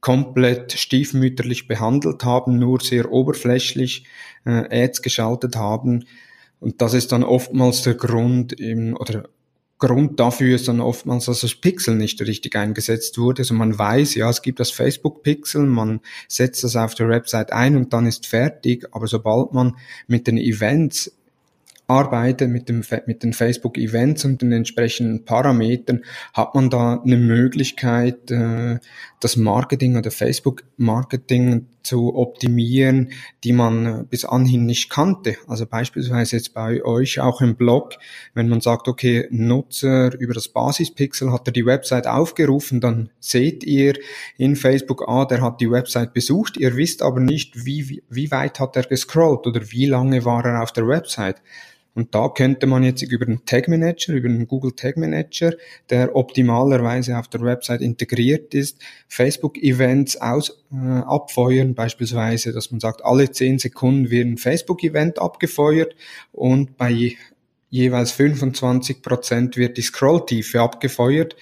komplett 0.00 0.72
stiefmütterlich 0.72 1.68
behandelt 1.68 2.24
haben, 2.24 2.58
nur 2.58 2.80
sehr 2.80 3.12
oberflächlich 3.12 4.04
äh, 4.44 4.84
Ads 4.84 5.00
geschaltet 5.02 5.56
haben. 5.56 6.06
Und 6.60 6.82
das 6.82 6.94
ist 6.94 7.12
dann 7.12 7.24
oftmals 7.24 7.82
der 7.82 7.94
Grund, 7.94 8.58
eben, 8.60 8.96
oder 8.96 9.28
Grund 9.82 10.20
dafür 10.20 10.54
ist 10.54 10.68
dann 10.68 10.80
oftmals, 10.80 11.24
dass 11.24 11.40
das 11.40 11.56
Pixel 11.56 11.96
nicht 11.96 12.20
richtig 12.20 12.54
eingesetzt 12.54 13.18
wurde. 13.18 13.42
Also 13.42 13.52
man 13.52 13.76
weiß, 13.76 14.14
ja, 14.14 14.30
es 14.30 14.40
gibt 14.40 14.60
das 14.60 14.70
Facebook-Pixel, 14.70 15.66
man 15.66 16.00
setzt 16.28 16.62
das 16.62 16.76
auf 16.76 16.94
der 16.94 17.08
Website 17.08 17.52
ein 17.52 17.76
und 17.76 17.92
dann 17.92 18.06
ist 18.06 18.28
fertig. 18.28 18.86
Aber 18.92 19.08
sobald 19.08 19.52
man 19.52 19.76
mit 20.06 20.28
den 20.28 20.38
Events 20.38 21.10
arbeite 21.92 22.48
mit, 22.48 22.68
dem, 22.68 22.82
mit 23.06 23.22
den 23.22 23.32
Facebook-Events 23.34 24.24
und 24.24 24.40
den 24.40 24.52
entsprechenden 24.52 25.24
Parametern, 25.24 26.04
hat 26.32 26.54
man 26.54 26.70
da 26.70 27.02
eine 27.04 27.18
Möglichkeit, 27.18 28.30
äh, 28.30 28.78
das 29.20 29.36
Marketing 29.36 29.96
oder 29.96 30.10
Facebook-Marketing 30.10 31.66
zu 31.82 32.14
optimieren, 32.14 33.10
die 33.44 33.52
man 33.52 33.86
äh, 33.86 34.04
bis 34.08 34.24
anhin 34.24 34.64
nicht 34.64 34.88
kannte. 34.88 35.36
Also 35.46 35.66
beispielsweise 35.66 36.36
jetzt 36.36 36.54
bei 36.54 36.82
euch 36.84 37.20
auch 37.20 37.40
im 37.40 37.56
Blog, 37.56 37.94
wenn 38.34 38.48
man 38.48 38.60
sagt, 38.60 38.88
okay, 38.88 39.28
Nutzer 39.30 40.18
über 40.18 40.32
das 40.32 40.48
Basispixel 40.48 41.30
hat 41.30 41.46
er 41.46 41.52
die 41.52 41.66
Website 41.66 42.06
aufgerufen, 42.06 42.80
dann 42.80 43.10
seht 43.20 43.64
ihr 43.64 43.94
in 44.38 44.56
Facebook, 44.56 45.04
ah, 45.08 45.24
der 45.24 45.42
hat 45.42 45.60
die 45.60 45.70
Website 45.70 46.14
besucht, 46.14 46.56
ihr 46.56 46.76
wisst 46.76 47.02
aber 47.02 47.20
nicht, 47.20 47.66
wie, 47.66 48.02
wie 48.08 48.30
weit 48.30 48.60
hat 48.60 48.76
er 48.76 48.84
gescrollt 48.84 49.46
oder 49.46 49.60
wie 49.70 49.86
lange 49.86 50.24
war 50.24 50.44
er 50.44 50.62
auf 50.62 50.72
der 50.72 50.88
Website. 50.88 51.42
Und 51.94 52.14
da 52.14 52.28
könnte 52.28 52.66
man 52.66 52.82
jetzt 52.84 53.02
über 53.02 53.26
den 53.26 53.44
Tag 53.44 53.68
Manager, 53.68 54.14
über 54.14 54.28
den 54.28 54.46
Google 54.46 54.72
Tag 54.72 54.96
Manager, 54.96 55.52
der 55.90 56.16
optimalerweise 56.16 57.18
auf 57.18 57.28
der 57.28 57.42
Website 57.42 57.82
integriert 57.82 58.54
ist, 58.54 58.78
Facebook-Events 59.08 60.16
aus, 60.20 60.64
äh, 60.72 60.76
abfeuern, 60.76 61.74
beispielsweise, 61.74 62.52
dass 62.52 62.70
man 62.70 62.80
sagt, 62.80 63.04
alle 63.04 63.30
zehn 63.30 63.58
Sekunden 63.58 64.10
wird 64.10 64.26
ein 64.26 64.38
Facebook-Event 64.38 65.18
abgefeuert 65.18 65.94
und 66.32 66.78
bei 66.78 67.16
jeweils 67.68 68.12
25 68.12 69.02
Prozent 69.02 69.56
wird 69.56 69.76
die 69.76 69.82
Scrolltiefe 69.82 70.60
abgefeuert. 70.60 71.36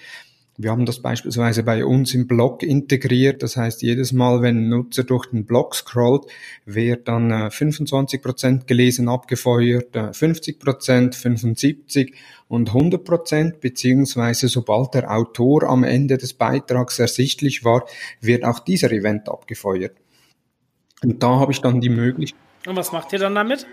Wir 0.63 0.73
haben 0.73 0.85
das 0.85 1.01
beispielsweise 1.01 1.63
bei 1.63 1.87
uns 1.87 2.13
im 2.13 2.27
Blog 2.27 2.63
integriert. 2.63 3.43
Das 3.43 3.57
heißt, 3.57 3.81
jedes 3.81 4.13
Mal, 4.13 4.43
wenn 4.43 4.59
ein 4.59 4.69
Nutzer 4.69 5.05
durch 5.05 5.25
den 5.31 5.47
Blog 5.47 5.75
scrollt, 5.75 6.25
wird 6.67 7.09
dann 7.09 7.51
25 7.51 8.21
Prozent 8.21 8.67
gelesen 8.67 9.09
abgefeuert, 9.09 9.97
50%, 9.97 10.59
Prozent, 10.59 11.17
75% 11.17 12.13
und 12.49 12.73
100%, 12.73 12.99
Prozent, 12.99 13.61
beziehungsweise 13.63 14.49
sobald 14.49 14.93
der 14.93 15.11
Autor 15.11 15.63
am 15.63 15.83
Ende 15.83 16.19
des 16.19 16.35
Beitrags 16.35 16.99
ersichtlich 16.99 17.65
war, 17.65 17.87
wird 18.21 18.45
auch 18.45 18.59
dieser 18.59 18.93
Event 18.93 19.31
abgefeuert. 19.31 19.97
Und 21.03 21.23
da 21.23 21.39
habe 21.41 21.53
ich 21.53 21.63
dann 21.63 21.81
die 21.81 21.89
Möglichkeit. 21.89 22.39
Und 22.67 22.77
was 22.77 22.93
macht 22.93 23.15
ihr 23.15 23.19
dann 23.19 23.35
damit? 23.35 23.67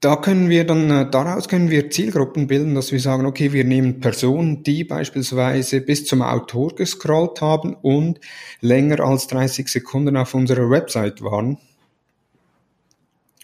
Da 0.00 0.16
können 0.16 0.50
wir 0.50 0.64
dann, 0.64 0.90
äh, 0.90 1.10
daraus 1.10 1.48
können 1.48 1.70
wir 1.70 1.90
Zielgruppen 1.90 2.46
bilden, 2.46 2.74
dass 2.74 2.92
wir 2.92 3.00
sagen, 3.00 3.26
okay, 3.26 3.52
wir 3.52 3.64
nehmen 3.64 4.00
Personen, 4.00 4.62
die 4.62 4.84
beispielsweise 4.84 5.80
bis 5.80 6.04
zum 6.04 6.22
Autor 6.22 6.74
gescrollt 6.74 7.40
haben 7.40 7.74
und 7.74 8.20
länger 8.60 9.00
als 9.00 9.26
30 9.28 9.68
Sekunden 9.68 10.16
auf 10.16 10.34
unserer 10.34 10.68
Website 10.70 11.22
waren. 11.22 11.58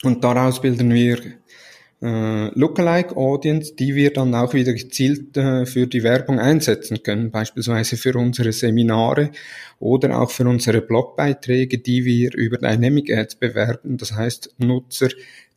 Und 0.03 0.25
daraus 0.25 0.61
bilden 0.61 0.93
wir 0.93 1.19
äh, 2.03 2.49
Lookalike 2.59 3.17
Audience, 3.17 3.75
die 3.77 3.95
wir 3.95 4.13
dann 4.13 4.35
auch 4.35 4.53
wieder 4.53 4.73
gezielt 4.73 5.37
äh, 5.37 5.65
für 5.65 5.87
die 5.87 6.03
Werbung 6.03 6.41
einsetzen 6.41 7.03
können, 7.03 7.31
beispielsweise 7.31 7.97
für 7.97 8.17
unsere 8.17 8.53
Seminare 8.53 9.31
oder 9.79 10.21
auch 10.21 10.31
für 10.31 10.47
unsere 10.49 10.83
Blogbeiträge, 10.83 11.79
die 11.79 12.05
wir 12.05 12.35
über 12.35 12.59
Dynamic 12.59 13.11
Ads 13.11 13.37
bewerben. 13.37 13.97
Das 13.97 14.13
heißt, 14.13 14.57
Nutzer, 14.59 15.11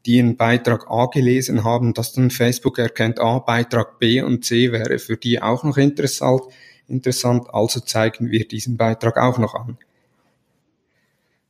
die 0.06 0.20
einen 0.20 0.38
Beitrag 0.38 0.90
A 0.90 1.08
gelesen 1.08 1.64
haben, 1.64 1.94
dass 1.94 2.14
dann 2.14 2.30
Facebook 2.30 2.78
erkennt, 2.78 3.20
A, 3.20 3.40
Beitrag 3.40 4.00
B 4.00 4.22
und 4.22 4.46
C 4.46 4.72
wäre 4.72 5.00
für 5.00 5.18
die 5.18 5.42
auch 5.42 5.64
noch 5.64 5.78
interessant, 5.78 6.42
interessant, 6.88 7.48
also 7.52 7.80
zeigen 7.80 8.30
wir 8.30 8.48
diesen 8.48 8.78
Beitrag 8.78 9.18
auch 9.18 9.38
noch 9.38 9.56
an. 9.56 9.78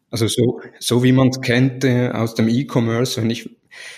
Also 0.09 0.27
so, 0.27 0.61
so 0.79 1.03
wie 1.03 1.11
man 1.11 1.29
es 1.29 1.41
kennt 1.41 1.83
äh, 1.83 2.09
aus 2.09 2.35
dem 2.35 2.47
E-Commerce, 2.47 3.21
wenn 3.21 3.29
ich, 3.29 3.49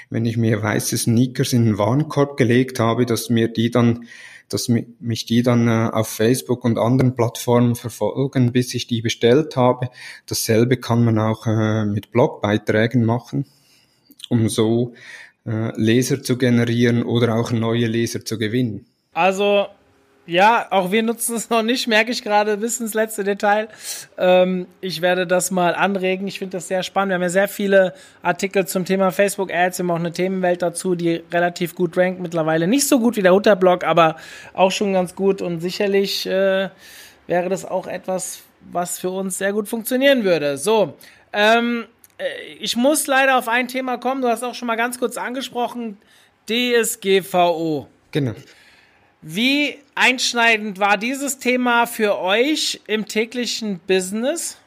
wenn 0.09 0.25
ich 0.25 0.37
mir 0.37 0.63
weiße 0.63 0.97
Sneakers 0.97 1.53
in 1.53 1.65
den 1.65 1.77
Warenkorb 1.77 2.37
gelegt 2.37 2.79
habe, 2.79 3.05
dass 3.05 3.29
mir 3.29 3.49
die 3.49 3.69
dann, 3.69 4.07
dass 4.49 4.67
mich 4.67 5.25
die 5.25 5.43
dann 5.43 5.67
äh, 5.67 5.89
auf 5.93 6.07
Facebook 6.07 6.63
und 6.63 6.79
anderen 6.79 7.13
Plattformen 7.13 7.75
verfolgen, 7.75 8.51
bis 8.51 8.73
ich 8.73 8.87
die 8.87 9.03
bestellt 9.03 9.55
habe. 9.55 9.89
Dasselbe 10.25 10.77
kann 10.77 11.05
man 11.05 11.19
auch 11.19 11.45
äh, 11.45 11.85
mit 11.85 12.11
Blogbeiträgen 12.11 13.05
machen 13.05 13.45
um 14.29 14.49
so 14.49 14.93
äh, 15.45 15.71
Leser 15.79 16.21
zu 16.21 16.37
generieren 16.37 17.03
oder 17.03 17.35
auch 17.35 17.51
neue 17.51 17.87
Leser 17.87 18.23
zu 18.25 18.37
gewinnen. 18.37 18.85
Also 19.13 19.67
ja, 20.27 20.67
auch 20.71 20.91
wir 20.91 21.03
nutzen 21.03 21.37
es 21.37 21.49
noch 21.49 21.63
nicht, 21.63 21.87
merke 21.87 22.11
ich 22.11 22.21
gerade 22.21 22.57
bis 22.57 22.81
ins 22.81 22.93
letzte 22.93 23.23
Detail. 23.23 23.69
Ähm, 24.17 24.67
ich 24.81 25.01
werde 25.01 25.25
das 25.25 25.51
mal 25.51 25.73
anregen. 25.73 26.27
Ich 26.27 26.39
finde 26.39 26.57
das 26.57 26.67
sehr 26.67 26.83
spannend. 26.83 27.11
Wir 27.11 27.15
haben 27.15 27.21
ja 27.21 27.29
sehr 27.29 27.47
viele 27.47 27.93
Artikel 28.21 28.67
zum 28.67 28.83
Thema 28.83 29.11
Facebook 29.11 29.53
Ads. 29.53 29.79
Wir 29.79 29.83
haben 29.83 29.91
auch 29.91 29.95
eine 29.99 30.11
Themenwelt 30.11 30.61
dazu, 30.61 30.95
die 30.95 31.23
relativ 31.31 31.75
gut 31.75 31.97
rankt. 31.97 32.19
Mittlerweile 32.19 32.67
nicht 32.67 32.89
so 32.89 32.99
gut 32.99 33.15
wie 33.15 33.21
der 33.21 33.33
Hutterblog, 33.33 33.85
aber 33.85 34.17
auch 34.53 34.71
schon 34.71 34.91
ganz 34.91 35.15
gut. 35.15 35.41
Und 35.41 35.61
sicherlich 35.61 36.25
äh, 36.25 36.69
wäre 37.25 37.47
das 37.47 37.63
auch 37.63 37.87
etwas, 37.87 38.43
was 38.69 38.99
für 38.99 39.11
uns 39.11 39.37
sehr 39.37 39.53
gut 39.53 39.69
funktionieren 39.69 40.25
würde. 40.25 40.57
So, 40.57 40.95
ähm, 41.31 41.85
äh, 41.85 41.96
ich 42.59 42.75
muss 42.75 43.07
leider 43.07 43.37
auf 43.37 43.47
ein 43.47 43.67
Thema 43.67 43.97
kommen. 43.97 44.21
Du 44.21 44.27
hast 44.27 44.43
auch 44.43 44.55
schon 44.55 44.67
mal 44.67 44.75
ganz 44.75 44.99
kurz 44.99 45.17
angesprochen. 45.17 45.97
DSGVO. 46.49 47.87
Genau. 48.11 48.33
Wie 49.21 49.75
einschneidend 49.95 50.79
war 50.79 50.97
dieses 50.97 51.39
Thema 51.39 51.85
für 51.85 52.19
euch 52.19 52.81
im 52.87 53.07
täglichen 53.07 53.79
Business? 53.85 54.57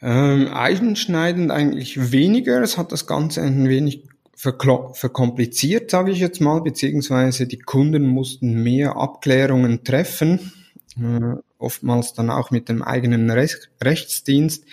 Ähm, 0.00 0.52
einschneidend 0.52 1.50
eigentlich 1.50 2.12
weniger. 2.12 2.62
Es 2.62 2.78
hat 2.78 2.92
das 2.92 3.06
Ganze 3.06 3.42
ein 3.42 3.68
wenig 3.68 4.04
verkompliziert, 4.34 5.90
sage 5.90 6.12
ich 6.12 6.20
jetzt 6.20 6.40
mal, 6.40 6.60
beziehungsweise 6.60 7.48
die 7.48 7.58
Kunden 7.58 8.06
mussten 8.06 8.62
mehr 8.62 8.96
Abklärungen 8.96 9.82
treffen, 9.82 10.52
äh, 10.96 11.40
oftmals 11.58 12.12
dann 12.12 12.30
auch 12.30 12.52
mit 12.52 12.68
dem 12.68 12.82
eigenen 12.82 13.30
Rech 13.30 13.56
Rechtsdienst. 13.82 14.64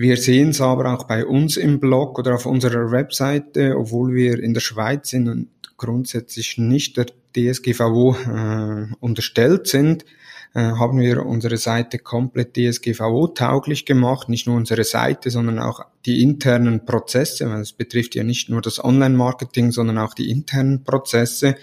Wir 0.00 0.16
sehen 0.16 0.50
es 0.50 0.60
aber 0.60 0.94
auch 0.94 1.08
bei 1.08 1.26
uns 1.26 1.56
im 1.56 1.80
Blog 1.80 2.20
oder 2.20 2.36
auf 2.36 2.46
unserer 2.46 2.92
Webseite, 2.92 3.74
obwohl 3.76 4.14
wir 4.14 4.40
in 4.40 4.54
der 4.54 4.60
Schweiz 4.60 5.10
sind 5.10 5.28
und 5.28 5.48
grundsätzlich 5.76 6.56
nicht 6.56 6.96
der 6.96 7.06
DSGVO 7.34 8.14
äh, 8.14 8.94
unterstellt 9.00 9.66
sind, 9.66 10.04
äh, 10.54 10.60
haben 10.60 11.00
wir 11.00 11.26
unsere 11.26 11.56
Seite 11.56 11.98
komplett 11.98 12.56
DSGVO-tauglich 12.56 13.86
gemacht. 13.86 14.28
Nicht 14.28 14.46
nur 14.46 14.54
unsere 14.54 14.84
Seite, 14.84 15.30
sondern 15.30 15.58
auch 15.58 15.84
die 16.06 16.22
internen 16.22 16.84
Prozesse, 16.86 17.50
weil 17.50 17.62
es 17.62 17.72
betrifft 17.72 18.14
ja 18.14 18.22
nicht 18.22 18.48
nur 18.48 18.62
das 18.62 18.82
Online-Marketing, 18.84 19.72
sondern 19.72 19.98
auch 19.98 20.14
die 20.14 20.30
internen 20.30 20.84
Prozesse 20.84 21.56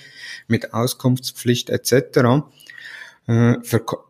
mit 0.49 0.73
Auskunftspflicht 0.73 1.69
etc. 1.69 2.43
Äh, 3.27 3.55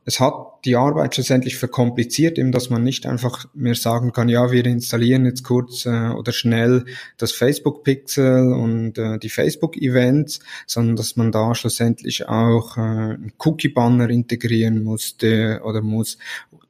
es 0.05 0.19
hat 0.19 0.33
die 0.65 0.75
Arbeit 0.75 1.15
schlussendlich 1.15 1.57
verkompliziert, 1.57 2.37
eben 2.37 2.51
dass 2.51 2.69
man 2.69 2.83
nicht 2.83 3.05
einfach 3.05 3.45
mehr 3.53 3.75
sagen 3.75 4.11
kann, 4.11 4.29
ja, 4.29 4.51
wir 4.51 4.65
installieren 4.65 5.25
jetzt 5.25 5.43
kurz 5.43 5.85
äh, 5.85 6.09
oder 6.09 6.33
schnell 6.33 6.85
das 7.17 7.31
Facebook 7.31 7.83
Pixel 7.83 8.51
und 8.53 8.97
äh, 8.97 9.17
die 9.19 9.29
Facebook 9.29 9.77
Events, 9.77 10.39
sondern 10.67 10.95
dass 10.95 11.15
man 11.15 11.31
da 11.31 11.55
schlussendlich 11.55 12.27
auch 12.27 12.77
einen 12.77 13.33
Cookie 13.39 13.69
Banner 13.69 14.09
integrieren 14.09 14.83
musste 14.83 15.61
oder 15.63 15.81
muss, 15.81 16.17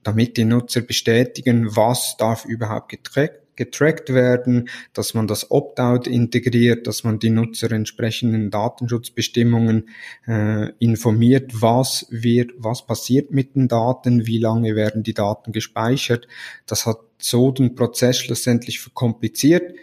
damit 0.03 0.37
die 0.37 0.45
Nutzer 0.45 0.81
bestätigen, 0.81 1.75
was 1.75 2.15
darf 2.17 2.45
überhaupt 2.45 2.89
getrackt 2.89 3.44
getrackt 3.55 4.13
werden, 4.13 4.69
dass 4.93 5.13
man 5.13 5.27
das 5.27 5.51
Opt-out 5.51 6.07
integriert, 6.07 6.87
dass 6.87 7.03
man 7.03 7.19
die 7.19 7.29
Nutzer 7.29 7.71
entsprechenden 7.71 8.51
Datenschutzbestimmungen 8.51 9.89
äh, 10.27 10.71
informiert, 10.79 11.61
was 11.61 12.07
wird, 12.09 12.51
was 12.57 12.85
passiert 12.85 13.31
mit 13.31 13.55
den 13.55 13.67
Daten, 13.67 14.25
wie 14.25 14.39
lange 14.39 14.75
werden 14.75 15.03
die 15.03 15.13
Daten 15.13 15.51
gespeichert. 15.51 16.27
Das 16.65 16.85
hat 16.85 16.99
so 17.17 17.51
den 17.51 17.75
Prozess 17.75 18.19
schlussendlich 18.19 18.79
verkompliziert. 18.79 19.73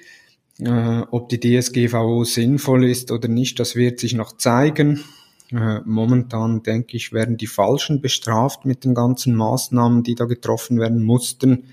Äh, 0.58 1.02
ob 1.10 1.28
die 1.28 1.40
DSGVO 1.40 2.24
sinnvoll 2.24 2.84
ist 2.84 3.10
oder 3.10 3.28
nicht, 3.28 3.58
das 3.58 3.74
wird 3.74 4.00
sich 4.00 4.14
noch 4.14 4.36
zeigen. 4.36 5.02
Äh, 5.50 5.80
momentan 5.84 6.62
denke 6.62 6.96
ich, 6.96 7.12
werden 7.12 7.36
die 7.36 7.46
Falschen 7.46 8.00
bestraft 8.00 8.64
mit 8.64 8.84
den 8.84 8.94
ganzen 8.94 9.34
Maßnahmen, 9.34 10.02
die 10.02 10.14
da 10.14 10.24
getroffen 10.24 10.78
werden 10.78 11.02
mussten. 11.02 11.64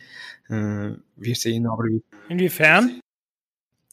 Äh, 0.50 0.96
wir 1.16 1.36
sehen 1.36 1.68
aber. 1.68 1.86
Inwiefern? 2.28 3.00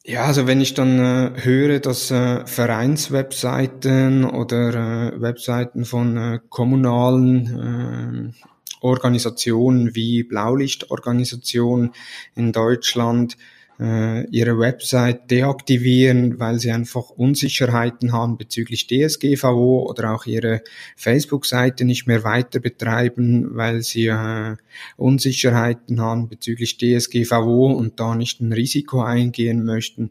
Ja, 0.04 0.24
also 0.24 0.46
wenn 0.46 0.60
ich 0.60 0.74
dann 0.74 0.98
äh, 1.00 1.32
höre, 1.42 1.80
dass 1.80 2.12
äh, 2.12 2.46
Vereinswebseiten 2.46 4.24
oder 4.24 5.12
äh, 5.12 5.20
Webseiten 5.20 5.84
von 5.84 6.16
äh, 6.16 6.38
kommunalen 6.48 8.32
äh, 8.32 8.46
Organisationen 8.80 9.96
wie 9.96 10.22
Blaulichtorganisationen 10.22 11.92
in 12.36 12.52
Deutschland 12.52 13.36
äh, 13.78 14.26
ihre 14.30 14.58
Website 14.58 15.30
deaktivieren, 15.30 16.38
weil 16.38 16.58
sie 16.58 16.70
einfach 16.70 17.10
Unsicherheiten 17.10 18.12
haben 18.12 18.38
bezüglich 18.38 18.86
DSGVO 18.86 19.86
oder 19.88 20.14
auch 20.14 20.26
ihre 20.26 20.62
Facebook-Seite 20.96 21.84
nicht 21.84 22.06
mehr 22.06 22.24
weiter 22.24 22.60
betreiben, 22.60 23.56
weil 23.56 23.82
sie 23.82 24.06
äh, 24.06 24.56
Unsicherheiten 24.96 26.00
haben 26.00 26.28
bezüglich 26.28 26.78
DSGVO 26.78 27.72
und 27.72 28.00
da 28.00 28.14
nicht 28.14 28.40
ein 28.40 28.52
Risiko 28.52 29.02
eingehen 29.02 29.64
möchten, 29.64 30.10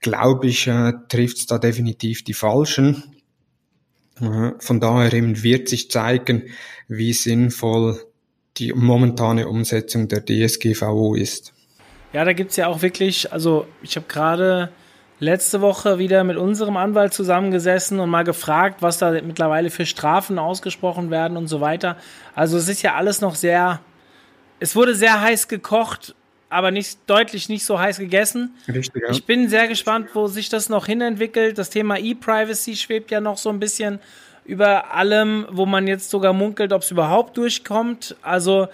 glaube 0.00 0.48
ich, 0.48 0.66
äh, 0.66 0.92
trifft 1.08 1.38
es 1.38 1.46
da 1.46 1.58
definitiv 1.58 2.24
die 2.24 2.34
Falschen. 2.34 3.02
Äh, 4.20 4.52
von 4.58 4.80
daher 4.80 5.12
eben 5.12 5.42
wird 5.42 5.68
sich 5.68 5.90
zeigen, 5.90 6.44
wie 6.88 7.12
sinnvoll 7.12 8.00
die 8.56 8.72
momentane 8.72 9.48
Umsetzung 9.48 10.08
der 10.08 10.24
DSGVO 10.24 11.14
ist. 11.14 11.54
Ja, 12.12 12.24
da 12.24 12.32
gibt 12.32 12.50
es 12.50 12.56
ja 12.56 12.66
auch 12.66 12.82
wirklich, 12.82 13.32
also 13.32 13.66
ich 13.82 13.96
habe 13.96 14.06
gerade 14.08 14.70
letzte 15.20 15.60
Woche 15.60 15.98
wieder 15.98 16.24
mit 16.24 16.36
unserem 16.36 16.76
Anwalt 16.76 17.12
zusammengesessen 17.12 18.00
und 18.00 18.08
mal 18.10 18.24
gefragt, 18.24 18.82
was 18.82 18.98
da 18.98 19.12
mittlerweile 19.12 19.70
für 19.70 19.86
Strafen 19.86 20.38
ausgesprochen 20.38 21.10
werden 21.10 21.36
und 21.36 21.46
so 21.46 21.60
weiter. 21.60 21.96
Also 22.34 22.56
es 22.56 22.68
ist 22.68 22.82
ja 22.82 22.94
alles 22.94 23.20
noch 23.20 23.34
sehr, 23.34 23.80
es 24.58 24.74
wurde 24.74 24.94
sehr 24.94 25.20
heiß 25.20 25.46
gekocht, 25.46 26.14
aber 26.48 26.72
nicht 26.72 26.98
deutlich 27.06 27.48
nicht 27.48 27.64
so 27.64 27.78
heiß 27.78 27.98
gegessen. 27.98 28.54
Richtig, 28.66 29.02
ja. 29.02 29.10
Ich 29.10 29.24
bin 29.24 29.48
sehr 29.48 29.68
gespannt, 29.68 30.08
wo 30.14 30.26
sich 30.26 30.48
das 30.48 30.68
noch 30.68 30.86
hinentwickelt. 30.86 31.58
Das 31.58 31.70
Thema 31.70 31.98
E-Privacy 31.98 32.74
schwebt 32.74 33.10
ja 33.10 33.20
noch 33.20 33.36
so 33.36 33.50
ein 33.50 33.60
bisschen 33.60 34.00
über 34.44 34.94
allem, 34.94 35.46
wo 35.50 35.64
man 35.64 35.86
jetzt 35.86 36.10
sogar 36.10 36.32
munkelt, 36.32 36.72
ob 36.72 36.82
es 36.82 36.90
überhaupt 36.90 37.36
durchkommt. 37.36 38.16
Also 38.22 38.66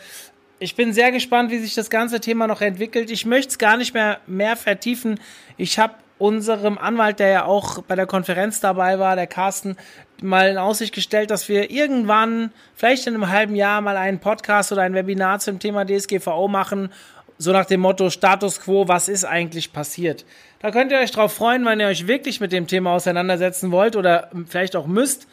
ich 0.58 0.74
bin 0.74 0.92
sehr 0.92 1.12
gespannt, 1.12 1.50
wie 1.50 1.58
sich 1.58 1.74
das 1.74 1.90
ganze 1.90 2.20
Thema 2.20 2.46
noch 2.46 2.60
entwickelt. 2.60 3.10
Ich 3.10 3.26
möchte 3.26 3.50
es 3.50 3.58
gar 3.58 3.76
nicht 3.76 3.94
mehr, 3.94 4.20
mehr 4.26 4.56
vertiefen. 4.56 5.20
Ich 5.56 5.78
habe 5.78 5.94
unserem 6.18 6.78
Anwalt, 6.78 7.18
der 7.18 7.28
ja 7.28 7.44
auch 7.44 7.82
bei 7.82 7.94
der 7.94 8.06
Konferenz 8.06 8.60
dabei 8.60 8.98
war, 8.98 9.16
der 9.16 9.26
Carsten, 9.26 9.76
mal 10.22 10.48
in 10.48 10.56
Aussicht 10.56 10.94
gestellt, 10.94 11.30
dass 11.30 11.48
wir 11.48 11.70
irgendwann, 11.70 12.50
vielleicht 12.74 13.06
in 13.06 13.14
einem 13.14 13.28
halben 13.28 13.54
Jahr, 13.54 13.82
mal 13.82 13.98
einen 13.98 14.18
Podcast 14.18 14.72
oder 14.72 14.82
ein 14.82 14.94
Webinar 14.94 15.40
zum 15.40 15.58
Thema 15.58 15.84
DSGVO 15.84 16.48
machen. 16.48 16.90
So 17.36 17.52
nach 17.52 17.66
dem 17.66 17.80
Motto 17.80 18.08
Status 18.08 18.60
quo, 18.62 18.88
was 18.88 19.10
ist 19.10 19.24
eigentlich 19.24 19.74
passiert? 19.74 20.24
Da 20.60 20.70
könnt 20.70 20.90
ihr 20.90 20.98
euch 20.98 21.10
drauf 21.10 21.34
freuen, 21.34 21.66
wenn 21.66 21.80
ihr 21.80 21.86
euch 21.86 22.06
wirklich 22.06 22.40
mit 22.40 22.50
dem 22.50 22.66
Thema 22.66 22.92
auseinandersetzen 22.92 23.72
wollt 23.72 23.94
oder 23.94 24.30
vielleicht 24.48 24.74
auch 24.74 24.86
müsst. 24.86 25.28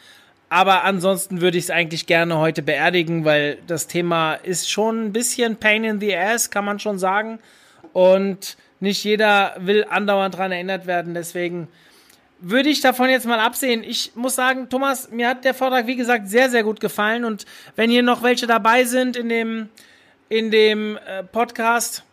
Aber 0.54 0.84
ansonsten 0.84 1.40
würde 1.40 1.58
ich 1.58 1.64
es 1.64 1.70
eigentlich 1.70 2.06
gerne 2.06 2.38
heute 2.38 2.62
beerdigen, 2.62 3.24
weil 3.24 3.58
das 3.66 3.88
Thema 3.88 4.34
ist 4.34 4.70
schon 4.70 5.06
ein 5.06 5.12
bisschen 5.12 5.56
Pain 5.56 5.82
in 5.82 5.98
the 5.98 6.16
Ass, 6.16 6.48
kann 6.48 6.64
man 6.64 6.78
schon 6.78 6.96
sagen. 6.96 7.40
Und 7.92 8.56
nicht 8.78 9.02
jeder 9.02 9.56
will 9.58 9.84
andauernd 9.90 10.34
daran 10.34 10.52
erinnert 10.52 10.86
werden. 10.86 11.12
Deswegen 11.12 11.66
würde 12.38 12.68
ich 12.68 12.80
davon 12.80 13.10
jetzt 13.10 13.26
mal 13.26 13.40
absehen. 13.40 13.82
Ich 13.82 14.12
muss 14.14 14.36
sagen, 14.36 14.68
Thomas, 14.68 15.10
mir 15.10 15.26
hat 15.26 15.44
der 15.44 15.54
Vortrag, 15.54 15.88
wie 15.88 15.96
gesagt, 15.96 16.28
sehr, 16.28 16.48
sehr 16.48 16.62
gut 16.62 16.78
gefallen. 16.78 17.24
Und 17.24 17.46
wenn 17.74 17.90
hier 17.90 18.04
noch 18.04 18.22
welche 18.22 18.46
dabei 18.46 18.84
sind 18.84 19.16
in 19.16 19.28
dem, 19.28 19.70
in 20.28 20.52
dem 20.52 20.98
äh, 20.98 21.24
Podcast, 21.24 22.04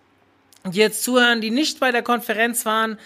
die 0.65 0.79
jetzt 0.79 1.03
zuhören, 1.03 1.41
die 1.41 1.51
nicht 1.51 1.79
bei 1.79 1.91
der 1.91 2.01
Konferenz 2.01 2.65
waren, 2.65 2.97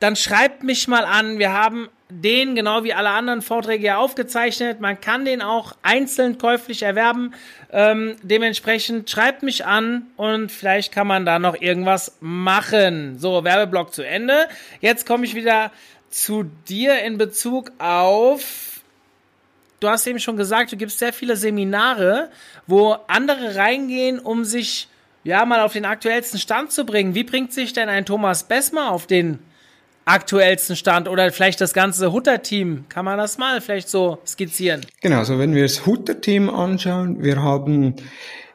dann 0.00 0.16
schreibt 0.16 0.64
mich 0.64 0.88
mal 0.88 1.04
an. 1.04 1.38
Wir 1.38 1.52
haben 1.52 1.90
den, 2.22 2.54
genau 2.54 2.84
wie 2.84 2.94
alle 2.94 3.10
anderen 3.10 3.42
Vorträge 3.42 3.86
ja 3.86 3.96
aufgezeichnet. 3.98 4.80
Man 4.80 5.00
kann 5.00 5.24
den 5.24 5.42
auch 5.42 5.76
einzeln 5.82 6.38
käuflich 6.38 6.82
erwerben. 6.82 7.34
Ähm, 7.72 8.16
dementsprechend 8.22 9.10
schreibt 9.10 9.42
mich 9.42 9.66
an 9.66 10.06
und 10.16 10.50
vielleicht 10.52 10.92
kann 10.92 11.06
man 11.06 11.26
da 11.26 11.38
noch 11.38 11.60
irgendwas 11.60 12.16
machen. 12.20 13.18
So, 13.18 13.44
Werbeblock 13.44 13.92
zu 13.92 14.02
Ende. 14.02 14.48
Jetzt 14.80 15.06
komme 15.06 15.24
ich 15.24 15.34
wieder 15.34 15.70
zu 16.10 16.44
dir 16.68 17.00
in 17.00 17.18
Bezug 17.18 17.72
auf, 17.78 18.82
du 19.80 19.88
hast 19.88 20.06
eben 20.06 20.20
schon 20.20 20.36
gesagt, 20.36 20.72
du 20.72 20.76
gibst 20.76 20.98
sehr 20.98 21.12
viele 21.12 21.36
Seminare, 21.36 22.30
wo 22.66 22.96
andere 23.08 23.56
reingehen, 23.56 24.18
um 24.20 24.44
sich 24.44 24.88
ja 25.24 25.44
mal 25.44 25.60
auf 25.60 25.72
den 25.72 25.84
aktuellsten 25.84 26.38
Stand 26.38 26.70
zu 26.70 26.84
bringen. 26.84 27.14
Wie 27.14 27.24
bringt 27.24 27.52
sich 27.52 27.72
denn 27.72 27.88
ein 27.88 28.06
Thomas 28.06 28.44
Bessmer 28.44 28.92
auf 28.92 29.06
den 29.06 29.40
aktuellsten 30.04 30.76
Stand 30.76 31.08
oder 31.08 31.30
vielleicht 31.32 31.60
das 31.60 31.72
ganze 31.72 32.12
Hutter-Team? 32.12 32.84
Kann 32.88 33.04
man 33.04 33.18
das 33.18 33.38
mal 33.38 33.60
vielleicht 33.60 33.88
so 33.88 34.18
skizzieren? 34.26 34.82
Genau, 35.00 35.18
also 35.18 35.38
wenn 35.38 35.54
wir 35.54 35.62
das 35.62 35.86
Hutter-Team 35.86 36.50
anschauen, 36.50 37.22
wir 37.22 37.42
haben 37.42 37.94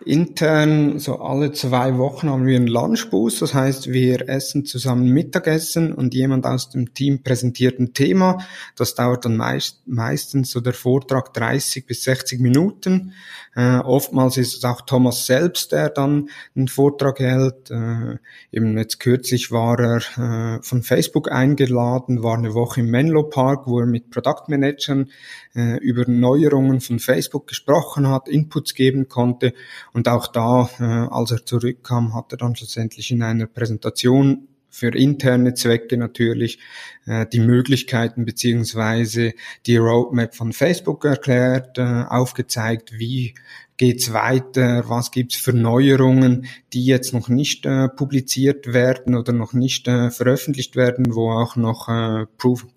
intern 0.06 1.00
so 1.00 1.20
alle 1.20 1.52
zwei 1.52 1.97
Wochen 1.97 2.30
haben 2.30 2.45
wir 2.45 2.56
einen 2.56 2.68
Lunchboost, 2.68 3.41
das 3.41 3.54
heißt, 3.54 3.91
wir 3.91 4.28
essen 4.30 4.66
zusammen 4.66 5.10
Mittagessen 5.10 5.93
und 5.93 6.14
jemand 6.14 6.45
aus 6.45 6.70
dem 6.70 6.93
Team 6.93 7.24
präsentiert 7.24 7.80
ein 7.80 7.93
Thema. 7.93 8.39
Das 8.76 8.95
dauert 8.95 9.26
dann 9.26 9.38
meist, 9.38 9.82
meistens 9.88 10.52
so 10.52 10.62
der 10.62 10.74
Vortrag 10.74 11.34
30 11.34 11.86
bis 11.86 12.04
60 12.04 12.39
Minuten. 12.39 13.14
Äh, 13.56 13.80
oftmals 13.80 14.38
ist 14.38 14.56
es 14.56 14.64
auch 14.64 14.82
Thomas 14.82 15.26
selbst, 15.26 15.72
der 15.72 15.89
dann 15.89 16.30
einen 16.56 16.68
Vortrag 16.68 17.20
hält. 17.20 17.72
Äh, 17.72 18.18
eben 18.52 18.78
jetzt 18.78 19.00
kürzlich 19.00 19.52
war 19.52 19.80
er 19.80 20.58
äh, 20.58 20.62
von 20.62 20.84
Facebook 20.84 21.32
eingeladen, 21.32 22.24
war 22.24 22.38
eine 22.38 22.54
Woche 22.54 22.82
im 22.82 22.89
Menlo 22.89 23.24
Park, 23.24 23.68
wo 23.68 23.80
er 23.80 23.86
mit 23.86 24.12
Produktmanagern 24.12 25.10
äh, 25.56 25.78
über 25.80 26.06
Neuerungen 26.08 26.80
von 26.80 27.00
Facebook 27.00 27.47
gesprochen 27.47 28.08
hat, 28.08 28.30
Inputs 28.30 28.76
geben 28.76 29.08
konnte. 29.08 29.54
Und 29.94 30.08
auch 30.08 30.28
da, 30.28 30.70
äh, 30.80 30.84
als 30.84 31.32
er 31.32 31.46
zurückkam, 31.46 32.14
hat 32.14 32.32
er 32.32 32.38
dann 32.38 32.56
schlussendlich 32.56 33.12
in 33.12 33.24
einer 33.24 33.48
Präsentation 33.48 34.48
für 34.70 34.96
interne 34.96 35.54
Zwecke 35.56 35.98
natürlich 35.98 36.60
äh, 37.06 37.26
die 37.26 37.40
Möglichkeiten 37.40 38.26
beziehungsweise 38.26 39.34
die 39.66 39.78
Roadmap 39.78 40.36
von 40.36 40.54
Facebook 40.54 41.06
erklärt, 41.06 41.78
äh, 41.78 42.04
aufgezeigt, 42.08 42.98
wie 42.98 43.34
geht's 43.78 44.12
weiter, 44.12 44.84
was 44.88 45.12
gibt's 45.12 45.38
für 45.38 45.54
Neuerungen, 45.54 46.48
die 46.74 46.86
jetzt 46.86 47.14
noch 47.14 47.30
nicht 47.30 47.66
äh, 47.66 47.88
publiziert 47.88 48.74
werden 48.74 49.16
oder 49.16 49.32
noch 49.32 49.54
nicht 49.54 49.88
äh, 49.88 50.12
veröffentlicht 50.12 50.76
werden, 50.76 51.16
wo 51.16 51.32
auch 51.32 51.56
noch 51.56 51.88
äh, 51.88 52.26
Proven, 52.38 52.70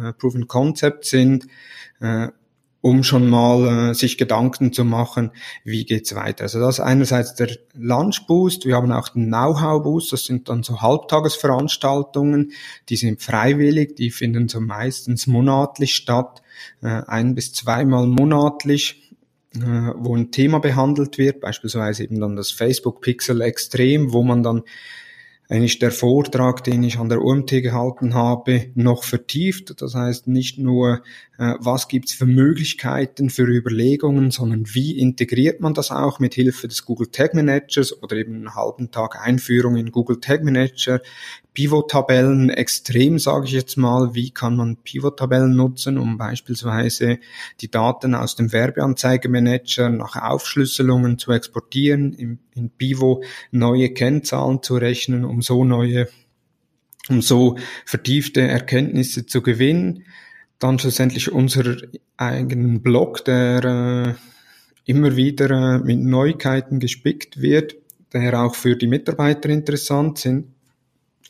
äh, 0.00 0.12
Proven 0.14 0.48
Concept 0.48 1.04
sind, 1.04 1.46
äh, 2.00 2.28
um 2.80 3.02
schon 3.02 3.28
mal 3.28 3.90
äh, 3.90 3.94
sich 3.94 4.18
Gedanken 4.18 4.72
zu 4.72 4.84
machen, 4.84 5.32
wie 5.64 5.84
geht's 5.84 6.14
weiter. 6.14 6.44
Also 6.44 6.60
das 6.60 6.80
einerseits 6.80 7.34
der 7.34 7.50
Lunch 7.74 8.26
Boost, 8.26 8.66
wir 8.66 8.76
haben 8.76 8.92
auch 8.92 9.08
den 9.08 9.26
Know-how 9.26 9.82
Boost, 9.82 10.12
das 10.12 10.24
sind 10.24 10.48
dann 10.48 10.62
so 10.62 10.80
Halbtagesveranstaltungen, 10.80 12.52
die 12.88 12.96
sind 12.96 13.20
freiwillig, 13.20 13.96
die 13.96 14.10
finden 14.10 14.48
so 14.48 14.60
meistens 14.60 15.26
monatlich 15.26 15.94
statt, 15.94 16.42
äh, 16.82 17.02
ein 17.06 17.34
bis 17.34 17.52
zweimal 17.52 18.06
monatlich 18.06 19.04
äh, 19.56 19.92
wo 19.96 20.14
ein 20.14 20.30
Thema 20.30 20.60
behandelt 20.60 21.16
wird, 21.18 21.40
beispielsweise 21.40 22.04
eben 22.04 22.20
dann 22.20 22.36
das 22.36 22.50
Facebook 22.50 23.00
Pixel 23.00 23.40
Extrem, 23.40 24.12
wo 24.12 24.22
man 24.22 24.42
dann 24.42 24.62
eigentlich 25.48 25.78
der 25.78 25.90
Vortrag, 25.90 26.62
den 26.64 26.82
ich 26.82 26.98
an 26.98 27.08
der 27.08 27.22
UMT 27.22 27.50
gehalten 27.62 28.14
habe, 28.14 28.70
noch 28.74 29.04
vertieft. 29.04 29.80
Das 29.80 29.94
heißt 29.94 30.28
nicht 30.28 30.58
nur, 30.58 31.02
äh, 31.38 31.54
was 31.60 31.86
gibt's 31.86 32.12
für 32.12 32.26
Möglichkeiten, 32.26 33.30
für 33.30 33.44
Überlegungen, 33.44 34.32
sondern 34.32 34.64
wie 34.74 34.98
integriert 34.98 35.60
man 35.60 35.72
das 35.72 35.92
auch 35.92 36.18
mit 36.18 36.34
Hilfe 36.34 36.66
des 36.66 36.84
Google 36.84 37.12
Tag 37.12 37.32
Managers 37.32 38.02
oder 38.02 38.16
eben 38.16 38.34
einen 38.34 38.54
halben 38.56 38.90
Tag 38.90 39.24
Einführung 39.24 39.76
in 39.76 39.92
Google 39.92 40.20
Tag 40.20 40.42
Manager, 40.42 41.00
Pivot-Tabellen 41.54 42.50
extrem, 42.50 43.20
sage 43.20 43.46
ich 43.46 43.52
jetzt 43.52 43.76
mal. 43.76 44.14
Wie 44.14 44.30
kann 44.30 44.56
man 44.56 44.78
Pivot-Tabellen 44.78 45.54
nutzen, 45.54 45.96
um 45.96 46.18
beispielsweise 46.18 47.20
die 47.60 47.70
Daten 47.70 48.16
aus 48.16 48.34
dem 48.34 48.52
Werbeanzeigemanager 48.52 49.90
nach 49.90 50.16
Aufschlüsselungen 50.16 51.18
zu 51.18 51.30
exportieren, 51.30 52.14
in, 52.14 52.40
in 52.56 52.70
Pivo 52.70 53.22
neue 53.52 53.90
Kennzahlen 53.90 54.60
zu 54.62 54.76
rechnen, 54.76 55.24
um 55.24 55.40
so 55.40 55.64
neue, 55.64 56.08
um 57.08 57.22
so 57.22 57.56
vertiefte 57.86 58.40
Erkenntnisse 58.40 59.26
zu 59.26 59.40
gewinnen. 59.40 60.04
Dann 60.58 60.78
schlussendlich 60.78 61.30
unser 61.30 61.76
eigenen 62.16 62.82
Blog, 62.82 63.24
der 63.24 63.64
äh, 63.64 64.14
immer 64.84 65.16
wieder 65.16 65.50
äh, 65.50 65.78
mit 65.78 66.00
Neuigkeiten 66.00 66.80
gespickt 66.80 67.40
wird, 67.40 67.76
der 68.12 68.40
auch 68.40 68.54
für 68.54 68.74
die 68.76 68.86
Mitarbeiter 68.86 69.50
interessant 69.50 70.18
sind 70.18 70.54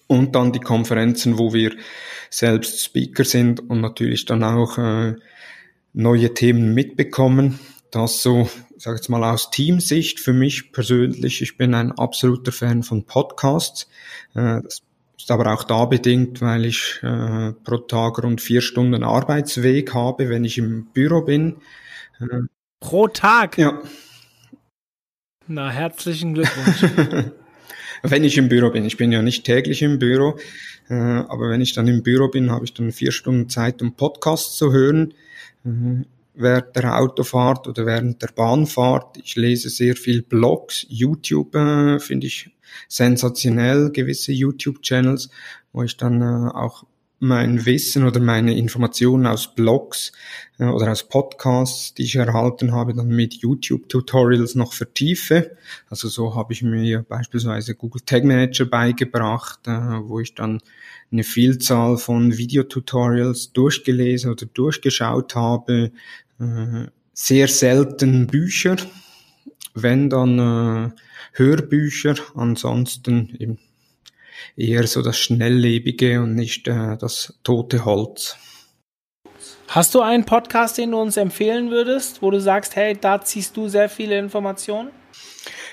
und 0.06 0.34
dann 0.34 0.52
die 0.52 0.60
Konferenzen, 0.60 1.38
wo 1.38 1.52
wir 1.52 1.76
selbst 2.30 2.84
Speaker 2.84 3.24
sind 3.24 3.60
und 3.68 3.80
natürlich 3.80 4.24
dann 4.24 4.42
auch 4.42 4.78
äh, 4.78 5.14
neue 5.92 6.34
Themen 6.34 6.74
mitbekommen. 6.74 7.58
Das 7.90 8.22
so, 8.22 8.48
sag 8.76 8.96
jetzt 8.96 9.08
mal 9.08 9.24
aus 9.24 9.50
Teamsicht 9.50 10.20
für 10.20 10.32
mich 10.32 10.72
persönlich. 10.72 11.42
Ich 11.42 11.56
bin 11.56 11.74
ein 11.74 11.92
absoluter 11.92 12.52
Fan 12.52 12.82
von 12.82 13.04
Podcasts. 13.04 13.88
Äh, 14.34 14.62
das 14.62 14.82
ist 15.18 15.30
aber 15.30 15.52
auch 15.52 15.64
da 15.64 15.84
bedingt, 15.84 16.40
weil 16.40 16.64
ich 16.64 17.00
äh, 17.02 17.52
pro 17.52 17.78
Tag 17.78 18.22
rund 18.22 18.40
vier 18.40 18.60
Stunden 18.60 19.02
Arbeitsweg 19.02 19.92
habe, 19.94 20.28
wenn 20.28 20.44
ich 20.44 20.58
im 20.58 20.86
Büro 20.86 21.22
bin. 21.22 21.56
Äh, 22.20 22.42
pro 22.80 23.08
Tag? 23.08 23.58
Ja. 23.58 23.82
Na, 25.46 25.70
herzlichen 25.70 26.34
Glückwunsch. 26.34 26.84
wenn 28.02 28.24
ich 28.24 28.38
im 28.38 28.48
Büro 28.48 28.70
bin. 28.70 28.84
Ich 28.84 28.96
bin 28.96 29.12
ja 29.12 29.22
nicht 29.22 29.44
täglich 29.44 29.82
im 29.82 29.98
Büro, 29.98 30.38
äh, 30.88 30.94
aber 30.94 31.50
wenn 31.50 31.60
ich 31.60 31.74
dann 31.74 31.88
im 31.88 32.02
Büro 32.02 32.28
bin, 32.28 32.50
habe 32.50 32.64
ich 32.64 32.74
dann 32.74 32.92
vier 32.92 33.12
Stunden 33.12 33.48
Zeit, 33.48 33.82
um 33.82 33.94
Podcasts 33.94 34.56
zu 34.56 34.72
hören. 34.72 35.14
Äh, 35.64 36.04
während 36.38 36.76
der 36.76 36.98
Autofahrt 36.98 37.66
oder 37.66 37.84
während 37.84 38.22
der 38.22 38.28
Bahnfahrt. 38.28 39.18
Ich 39.18 39.36
lese 39.36 39.68
sehr 39.68 39.96
viel 39.96 40.22
Blogs, 40.22 40.86
YouTube 40.88 41.54
äh, 41.54 41.98
finde 41.98 42.28
ich 42.28 42.50
sensationell, 42.88 43.90
gewisse 43.90 44.32
YouTube-Channels, 44.32 45.30
wo 45.72 45.82
ich 45.82 45.96
dann 45.96 46.22
äh, 46.22 46.50
auch 46.52 46.84
mein 47.20 47.66
Wissen 47.66 48.06
oder 48.06 48.20
meine 48.20 48.56
Informationen 48.56 49.26
aus 49.26 49.54
Blogs 49.54 50.12
äh, 50.58 50.66
oder 50.66 50.90
aus 50.92 51.08
Podcasts, 51.08 51.94
die 51.94 52.04
ich 52.04 52.16
erhalten 52.16 52.72
habe, 52.72 52.94
dann 52.94 53.08
mit 53.08 53.34
YouTube-Tutorials 53.34 54.54
noch 54.54 54.72
vertiefe. 54.72 55.56
Also 55.90 56.08
so 56.08 56.34
habe 56.34 56.52
ich 56.52 56.62
mir 56.62 57.02
beispielsweise 57.08 57.74
Google 57.74 58.02
Tag 58.04 58.24
Manager 58.24 58.66
beigebracht, 58.66 59.66
äh, 59.66 59.70
wo 59.70 60.20
ich 60.20 60.34
dann 60.34 60.60
eine 61.10 61.24
Vielzahl 61.24 61.96
von 61.96 62.36
Videotutorials 62.36 63.52
durchgelesen 63.52 64.30
oder 64.30 64.46
durchgeschaut 64.46 65.34
habe. 65.34 65.90
Äh, 66.38 66.86
sehr 67.12 67.48
selten 67.48 68.28
Bücher, 68.28 68.76
wenn 69.82 70.10
dann 70.10 70.38
äh, 70.38 70.90
Hörbücher, 71.32 72.14
ansonsten 72.34 73.36
eben 73.38 73.58
eher 74.56 74.86
so 74.86 75.02
das 75.02 75.18
Schnelllebige 75.18 76.20
und 76.20 76.34
nicht 76.34 76.68
äh, 76.68 76.96
das 76.96 77.38
tote 77.42 77.84
Holz. 77.84 78.36
Hast 79.68 79.94
du 79.94 80.00
einen 80.00 80.24
Podcast, 80.24 80.78
den 80.78 80.92
du 80.92 80.98
uns 80.98 81.16
empfehlen 81.16 81.70
würdest, 81.70 82.22
wo 82.22 82.30
du 82.30 82.40
sagst, 82.40 82.74
hey, 82.74 82.96
da 82.98 83.20
ziehst 83.20 83.56
du 83.56 83.68
sehr 83.68 83.88
viele 83.88 84.18
Informationen? 84.18 84.90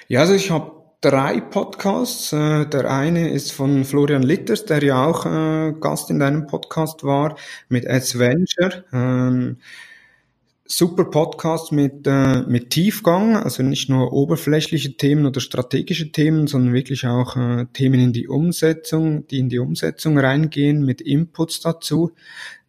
Ja, 0.08 0.20
also 0.20 0.34
ich 0.34 0.52
habe 0.52 0.72
drei 1.02 1.40
Podcasts. 1.40 2.34
Äh, 2.34 2.66
der 2.66 2.92
eine 2.92 3.30
ist 3.30 3.52
von 3.52 3.86
Florian 3.86 4.24
Litters, 4.24 4.66
der 4.66 4.84
ja 4.84 5.06
auch 5.06 5.26
äh, 5.26 5.74
Gast 5.80 6.10
in 6.10 6.20
deinem 6.20 6.48
Podcast 6.48 7.04
war, 7.04 7.38
mit 7.70 7.88
Adventure. 7.88 8.84
Super 10.68 11.06
Podcast 11.06 11.72
mit, 11.72 12.08
äh, 12.08 12.42
mit 12.42 12.72
Tiefgang, 12.72 13.36
also 13.38 13.62
nicht 13.62 13.88
nur 13.88 14.12
oberflächliche 14.14 14.98
Themen 14.98 15.28
oder 15.28 15.40
strategische 15.40 16.12
Themen, 16.12 16.48
sondern 16.48 16.74
wirklich 16.74 17.06
auch 17.06 17.36
äh, 17.36 17.68
Themen 17.74 18.00
in 18.00 18.14
die 18.14 18.28
Umsetzung, 18.28 19.28
die 19.28 19.40
in 19.40 19.50
die 19.50 19.60
Umsetzung 19.60 20.18
reingehen 20.18 20.84
mit 20.84 21.02
Inputs 21.02 21.60
dazu. 21.60 22.14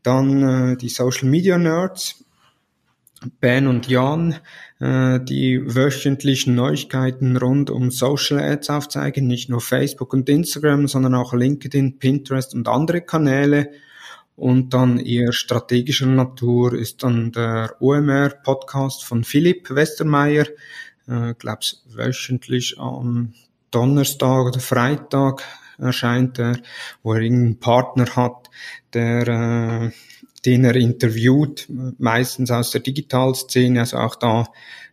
Dann 0.03 0.43
äh, 0.43 0.77
die 0.77 0.91
Social 0.91 1.29
Media 1.29 1.57
Nerds 1.57 2.27
Ben 3.41 3.67
und 3.67 3.89
Jan, 3.89 4.37
äh, 4.79 5.19
die 5.21 5.63
wöchentlichen 5.65 6.55
Neuigkeiten 6.55 7.39
rund 7.39 7.71
um 7.71 7.91
Social 7.91 8.39
Ads 8.39 8.69
aufzeigen, 8.69 9.27
nicht 9.27 9.49
nur 9.49 9.63
Facebook 9.63 10.13
und 10.13 10.29
Instagram, 10.29 10.87
sondern 10.87 11.15
auch 11.15 11.33
LinkedIn, 11.33 11.99
Pinterest 11.99 12.55
und 12.55 12.69
andere 12.69 13.01
Kanäle. 13.01 13.71
Und 14.37 14.75
dann 14.75 14.99
eher 14.99 15.33
strategischer 15.33 16.07
Natur 16.07 16.75
ist 16.75 17.03
dann 17.03 17.33
der 17.33 17.75
OMR-Podcast 17.81 19.05
von 19.05 19.25
Philipp 19.25 19.71
Westermeier, 19.71 20.47
äh, 21.09 21.35
glaub's 21.39 21.85
wöchentlich 21.89 22.79
am 22.79 23.33
Donnerstag 23.71 24.47
oder 24.47 24.61
Freitag 24.61 25.43
erscheint 25.79 26.39
er, 26.39 26.59
wo 27.03 27.15
er 27.15 27.21
irgendeinen 27.21 27.59
Partner 27.59 28.07
hat, 28.17 28.51
der 28.93 29.29
äh, 29.29 29.91
den 30.47 30.65
er 30.65 30.77
interviewt, 30.77 31.67
meistens 31.99 32.51
aus 32.53 32.71
der 32.71 32.81
Digitalszene, 32.81 33.81
also 33.81 33.97
auch 33.97 34.15
da 34.15 34.47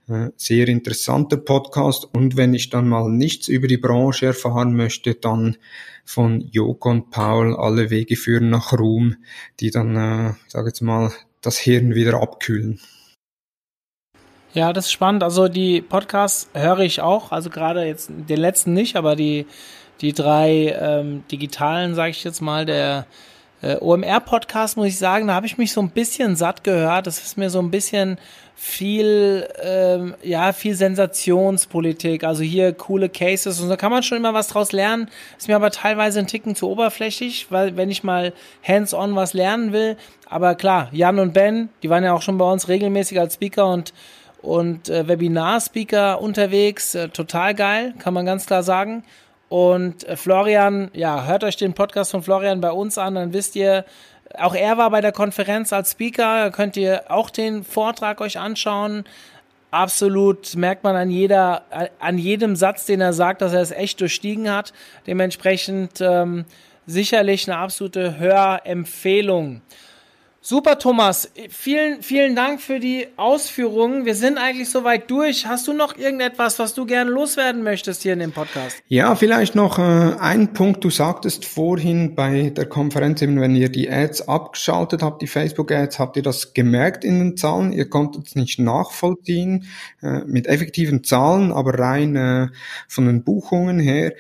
äh, 0.08 0.30
sehr 0.36 0.68
interessanter 0.68 1.38
Podcast. 1.38 2.08
Und 2.12 2.36
wenn 2.36 2.56
ich 2.56 2.72
dann 2.72 2.90
mal 2.90 3.10
nichts 3.10 3.48
über 3.48 3.68
die 3.68 3.78
Branche 3.78 4.28
erfahren 4.28 4.76
möchte, 4.76 5.14
dann 5.14 5.58
von 6.06 6.42
Joko 6.42 6.90
und 6.90 7.12
Paul 7.12 7.56
alle 7.56 7.90
Wege 7.90 8.16
führen 8.16 8.50
nach 8.50 8.74
Ruhm, 8.74 9.18
die 9.60 9.72
dann, 9.72 9.96
äh, 9.96 10.34
sage 10.48 10.68
jetzt 10.68 10.82
mal, 10.82 11.12
das 11.42 11.58
Hirn 11.58 11.96
wieder 11.96 12.22
abkühlen. 12.22 12.80
Ja, 14.54 14.72
das 14.72 14.86
ist 14.86 14.92
spannend. 14.92 15.24
Also 15.24 15.48
die 15.48 15.82
Podcasts 15.82 16.50
höre 16.54 16.80
ich 16.80 17.02
auch, 17.02 17.32
also 17.32 17.50
gerade 17.50 17.86
jetzt 17.86 18.12
den 18.12 18.40
letzten 18.40 18.74
nicht, 18.74 18.96
aber 18.96 19.16
die 19.16 19.48
die 20.02 20.14
drei 20.14 20.76
ähm, 20.80 21.24
digitalen, 21.32 21.96
sage 21.96 22.12
ich 22.12 22.24
jetzt 22.24 22.42
mal, 22.42 22.66
der 22.66 23.06
äh, 23.62 23.78
OMR-Podcast, 23.78 24.76
muss 24.76 24.88
ich 24.88 24.98
sagen, 24.98 25.28
da 25.28 25.34
habe 25.34 25.46
ich 25.46 25.58
mich 25.58 25.72
so 25.72 25.82
ein 25.82 25.92
bisschen 25.92 26.36
satt 26.36 26.64
gehört. 26.64 27.08
Das 27.08 27.24
ist 27.24 27.38
mir 27.38 27.50
so 27.50 27.60
ein 27.60 27.72
bisschen 27.72 28.18
viel, 28.56 29.48
ähm, 29.62 30.16
ja, 30.24 30.54
viel 30.54 30.76
Sensationspolitik. 30.76 32.24
Also 32.24 32.44
hier 32.44 32.74
coole 32.74 33.10
Cases 33.10 33.60
und 33.60 33.70
da 33.70 33.76
kann 33.76 33.92
man 33.92 34.04
schon 34.04 34.18
immer 34.18 34.34
was 34.34 34.48
draus 34.48 34.72
lernen. 34.72 35.10
Ist 35.38 35.48
mir 35.48 35.56
aber 35.56 35.72
teilweise 35.72 36.20
ein 36.20 36.28
Ticken 36.28 36.56
zu 36.56 36.70
oberflächlich, 36.70 37.48
weil 37.50 37.76
wenn 37.76 37.90
ich 37.90 38.04
mal 38.04 38.34
hands-on 38.66 39.16
was 39.16 39.34
lernen 39.34 39.74
will. 39.74 39.98
Aber 40.30 40.56
klar, 40.56 40.90
Jan 40.92 41.20
und 41.20 41.34
Ben, 41.34 41.70
die 41.82 41.90
waren 41.90 42.04
ja 42.04 42.14
auch 42.14 42.22
schon 42.22 42.38
bei 42.38 42.50
uns 42.50 42.68
regelmäßig 42.68 43.20
als 43.20 43.36
Speaker 43.36 43.68
und 43.72 43.94
und 44.42 44.90
äh, 44.90 45.08
Webinar-Speaker 45.08 46.22
unterwegs, 46.22 46.96
äh, 46.96 47.08
total 47.08 47.56
geil, 47.56 47.94
kann 47.98 48.14
man 48.14 48.26
ganz 48.26 48.46
klar 48.46 48.62
sagen. 48.62 49.04
Und 49.48 50.04
äh, 50.04 50.18
Florian, 50.18 50.92
ja, 50.94 51.26
hört 51.26 51.46
euch 51.46 51.56
den 51.56 51.74
Podcast 51.74 52.12
von 52.12 52.24
Florian 52.24 52.60
bei 52.60 52.72
uns 52.72 52.98
an, 52.98 53.16
dann 53.16 53.32
wisst 53.32 53.56
ihr, 53.56 53.86
auch 54.38 54.56
er 54.56 54.78
war 54.78 54.90
bei 54.90 55.02
der 55.02 55.12
Konferenz 55.12 55.74
als 55.74 55.92
Speaker, 55.92 56.52
könnt 56.52 56.78
ihr 56.78 57.04
auch 57.10 57.30
den 57.30 57.64
Vortrag 57.64 58.22
euch 58.22 58.40
anschauen. 58.40 59.06
Absolut 59.72 60.56
merkt 60.56 60.84
man 60.84 60.96
an 60.96 61.10
jeder, 61.10 61.64
an 62.00 62.18
jedem 62.18 62.56
Satz, 62.56 62.86
den 62.86 63.02
er 63.02 63.14
sagt, 63.14 63.42
dass 63.42 63.54
er 63.54 63.62
es 63.62 63.72
echt 63.72 64.00
durchstiegen 64.02 64.52
hat. 64.52 64.72
Dementsprechend 65.08 66.00
ähm, 66.00 66.46
sicherlich 66.86 67.50
eine 67.50 67.58
absolute 67.58 68.20
Hörempfehlung. 68.20 69.62
Super, 70.46 70.78
Thomas. 70.78 71.32
Vielen, 71.48 72.04
vielen 72.04 72.36
Dank 72.36 72.60
für 72.60 72.82
die 72.82 73.08
Ausführungen. 73.16 74.04
Wir 74.04 74.14
sind 74.14 74.38
eigentlich 74.38 74.70
soweit 74.70 75.10
durch. 75.10 75.48
Hast 75.48 75.70
du 75.70 75.74
noch 75.74 75.98
irgendetwas, 75.98 76.60
was 76.60 76.74
du 76.74 76.86
gerne 76.86 77.10
loswerden 77.10 77.64
möchtest 77.64 78.04
hier 78.04 78.12
in 78.12 78.20
dem 78.20 78.34
Podcast? 78.34 78.84
Ja, 78.90 79.16
vielleicht 79.16 79.56
noch 79.56 79.80
äh, 79.80 79.82
ein 80.20 80.52
Punkt. 80.52 80.84
Du 80.84 80.90
sagtest 80.90 81.46
vorhin 81.46 82.14
bei 82.14 82.50
der 82.50 82.66
Konferenz, 82.66 83.22
eben 83.22 83.40
wenn 83.40 83.56
ihr 83.56 83.70
die 83.70 83.90
Ads 83.90 84.28
abgeschaltet 84.28 85.02
habt, 85.02 85.22
die 85.22 85.28
Facebook-Ads, 85.28 85.98
habt 85.98 86.18
ihr 86.18 86.24
das 86.24 86.54
gemerkt 86.54 87.06
in 87.06 87.20
den 87.20 87.38
Zahlen? 87.38 87.72
Ihr 87.72 87.90
konntet 87.90 88.28
es 88.28 88.36
nicht 88.36 88.60
nachvollziehen 88.60 89.64
äh, 90.02 90.26
mit 90.26 90.48
effektiven 90.48 91.06
Zahlen, 91.06 91.54
aber 91.54 91.80
rein 91.80 92.18
äh, 92.18 92.48
von 92.90 93.06
den 93.06 93.24
Buchungen 93.24 93.80
her 93.80 94.12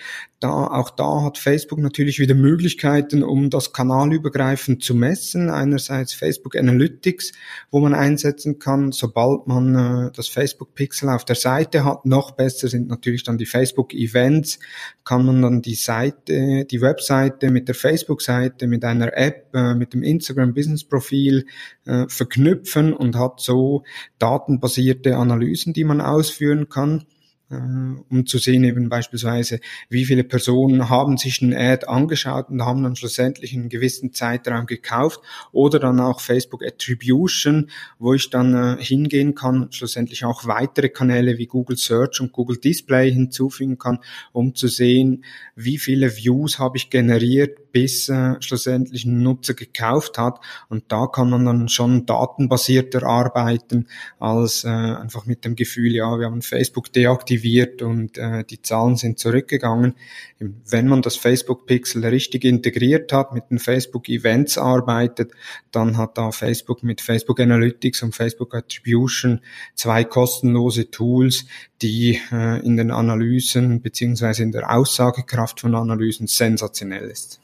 da, 0.44 0.68
auch 0.68 0.90
da 0.90 1.24
hat 1.24 1.38
Facebook 1.38 1.80
natürlich 1.80 2.20
wieder 2.20 2.36
Möglichkeiten, 2.36 3.24
um 3.24 3.50
das 3.50 3.72
kanalübergreifend 3.72 4.84
zu 4.84 4.94
messen. 4.94 5.50
Einerseits 5.50 6.14
Facebook 6.14 6.58
Analytics, 6.58 7.32
wo 7.72 7.80
man 7.80 7.94
einsetzen 7.94 8.60
kann, 8.60 8.92
sobald 8.92 9.48
man 9.48 9.76
äh, 10.08 10.12
das 10.14 10.28
Facebook 10.28 10.76
Pixel 10.76 11.10
auf 11.10 11.24
der 11.24 11.38
Seite 11.38 11.86
hat. 11.86 12.06
Noch 12.06 12.32
besser 12.32 12.68
sind 12.68 12.90
natürlich 12.90 13.24
dann 13.24 13.38
die 13.38 13.46
Facebook 13.46 13.94
Events. 13.94 14.60
Kann 15.06 15.26
man 15.26 15.42
dann 15.42 15.62
die 15.62 15.76
Seite, 15.76 16.66
die 16.66 16.82
Webseite 16.82 17.50
mit 17.50 17.70
der 17.70 17.76
Facebook-Seite, 17.76 18.68
mit 18.68 18.84
einer 18.84 19.16
App, 19.16 19.50
äh, 19.54 19.76
mit 19.76 19.94
dem 19.94 20.04
Instagram 20.04 20.54
Business 20.54 20.84
Profil 20.84 21.46
äh, 21.86 22.06
verknüpfen 22.10 22.92
und 22.94 23.16
hat 23.16 23.40
so 23.40 23.84
datenbasierte 24.20 25.16
Analysen, 25.16 25.72
die 25.72 25.86
man 25.86 26.02
ausführen 26.02 26.68
kann. 26.68 27.06
Äh, 27.54 28.04
um 28.10 28.26
zu 28.26 28.38
sehen 28.38 28.64
eben 28.64 28.90
beispielsweise, 28.90 29.60
wie 29.90 30.06
viele 30.06 30.24
Personen 30.24 30.90
haben 30.90 31.18
sich 31.18 31.42
ein 31.42 31.54
Ad 31.54 31.86
angeschaut 31.88 32.50
und 32.50 32.64
haben 32.64 32.84
dann 32.84 32.96
schlussendlich 32.96 33.54
einen 33.54 33.70
gewissen 33.70 34.14
Zeitraum 34.14 34.66
gekauft 34.66 35.22
oder 35.52 35.80
dann 35.80 36.00
auch 36.00 36.20
Facebook 36.20 36.64
Attribution, 36.66 37.70
wo 38.00 38.14
ich 38.14 38.30
dann 38.30 38.54
äh, 38.54 38.84
hingehen 38.84 39.36
kann, 39.36 39.72
schlussendlich 39.72 40.26
auch 40.26 40.46
weitere 40.46 40.90
Kanäle 40.90 41.38
wie 41.38 41.48
Google 41.48 41.78
Search 41.78 42.22
und 42.22 42.32
Google 42.32 42.58
Display 42.58 43.12
hinzufügen 43.12 43.78
kann, 43.78 44.00
um 44.32 44.56
zu 44.56 44.68
sehen, 44.68 45.24
wie 45.56 45.78
viele 45.78 46.16
Views 46.16 46.60
habe 46.60 46.78
ich 46.78 46.90
generiert, 46.90 47.72
bis 47.72 48.10
äh, 48.10 48.36
schlussendlich 48.40 49.06
ein 49.06 49.22
Nutzer 49.22 49.54
gekauft 49.54 50.18
hat. 50.18 50.40
Und 50.70 50.92
da 50.92 51.08
kann 51.08 51.30
man 51.30 51.46
dann 51.46 51.70
schon 51.70 52.06
datenbasierter 52.06 53.04
arbeiten, 53.04 53.88
als 54.20 54.64
äh, 54.64 54.68
einfach 54.68 55.26
mit 55.26 55.44
dem 55.44 55.56
Gefühl, 55.56 55.94
ja, 55.94 56.18
wir 56.20 56.28
haben 56.28 56.42
Facebook 56.42 56.94
deaktiviert 56.94 57.43
und 57.82 58.18
äh, 58.18 58.44
die 58.44 58.62
Zahlen 58.62 58.96
sind 58.96 59.20
zurückgegangen. 59.20 59.96
Wenn 60.40 60.88
man 60.88 61.02
das 61.02 61.16
Facebook 61.16 61.66
Pixel 61.66 62.06
richtig 62.06 62.46
integriert 62.46 63.12
hat, 63.14 63.34
mit 63.34 63.50
den 63.50 63.60
Facebook 63.60 64.10
Events 64.10 64.58
arbeitet, 64.58 65.32
dann 65.72 65.98
hat 65.98 66.18
da 66.18 66.32
Facebook 66.32 66.84
mit 66.84 67.02
Facebook 67.02 67.40
Analytics 67.40 68.04
und 68.04 68.16
Facebook 68.16 68.56
Attribution 68.56 69.42
zwei 69.76 70.04
kostenlose 70.04 70.90
Tools, 70.90 71.46
die 71.82 72.20
äh, 72.32 72.66
in 72.66 72.78
den 72.78 72.92
Analysen 72.92 73.82
beziehungsweise 73.82 74.44
in 74.44 74.52
der 74.52 74.72
Aussagekraft 74.72 75.60
von 75.60 75.76
Analysen 75.76 76.28
sensationell 76.28 77.10
ist. 77.10 77.40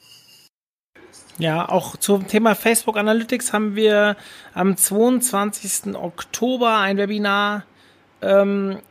Ja, 1.40 1.66
auch 1.66 1.96
zum 1.96 2.26
Thema 2.26 2.54
Facebook 2.54 2.98
Analytics 2.98 3.54
haben 3.54 3.74
wir 3.74 4.16
am 4.52 4.76
22. 4.76 5.94
Oktober 5.94 6.76
ein 6.76 6.98
Webinar 6.98 7.64
ähm, 8.20 8.72
äh, 8.72 8.89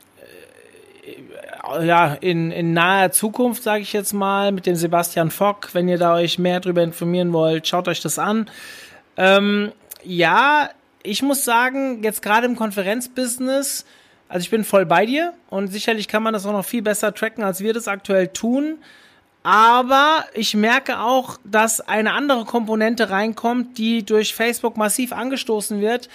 ja, 1.82 2.14
in, 2.16 2.52
in 2.52 2.74
naher 2.74 3.12
Zukunft, 3.12 3.64
sage 3.64 3.82
ich 3.82 3.94
jetzt 3.94 4.14
mal, 4.14 4.52
mit 4.52 4.66
dem 4.66 4.76
Sebastian 4.76 5.32
Fock. 5.32 5.70
Wenn 5.74 5.88
ihr 5.88 5.98
da 5.98 6.16
euch 6.16 6.40
mehr 6.40 6.60
darüber 6.60 6.84
informieren 6.84 7.34
wollt, 7.34 7.68
schaut 7.68 7.88
euch 7.88 8.02
das 8.02 8.20
an. 8.20 8.50
Ähm, 9.18 9.72
ja, 10.04 10.70
ich 11.04 11.22
muss 11.22 11.46
sagen, 11.46 12.04
jetzt 12.04 12.22
gerade 12.22 12.46
im 12.46 12.56
Konferenzbusiness, 12.56 13.86
also 14.28 14.44
ich 14.44 14.50
bin 14.50 14.64
voll 14.64 14.86
bei 14.86 15.06
dir 15.06 15.34
und 15.50 15.70
sicherlich 15.70 16.08
kann 16.08 16.24
man 16.24 16.34
das 16.34 16.46
auch 16.46 16.52
noch 16.52 16.66
viel 16.66 16.82
besser 16.82 17.14
tracken, 17.14 17.44
als 17.44 17.62
wir 17.62 17.74
das 17.74 17.88
aktuell 17.88 18.28
tun. 18.28 18.78
Aber 19.42 20.26
ich 20.34 20.54
merke 20.54 21.00
auch, 21.00 21.38
dass 21.46 21.82
eine 21.82 22.14
andere 22.14 22.46
Komponente 22.46 23.10
reinkommt, 23.10 23.78
die 23.78 24.04
durch 24.06 24.34
Facebook 24.34 24.78
massiv 24.78 25.14
angestoßen 25.14 25.80
wird. 25.80 26.10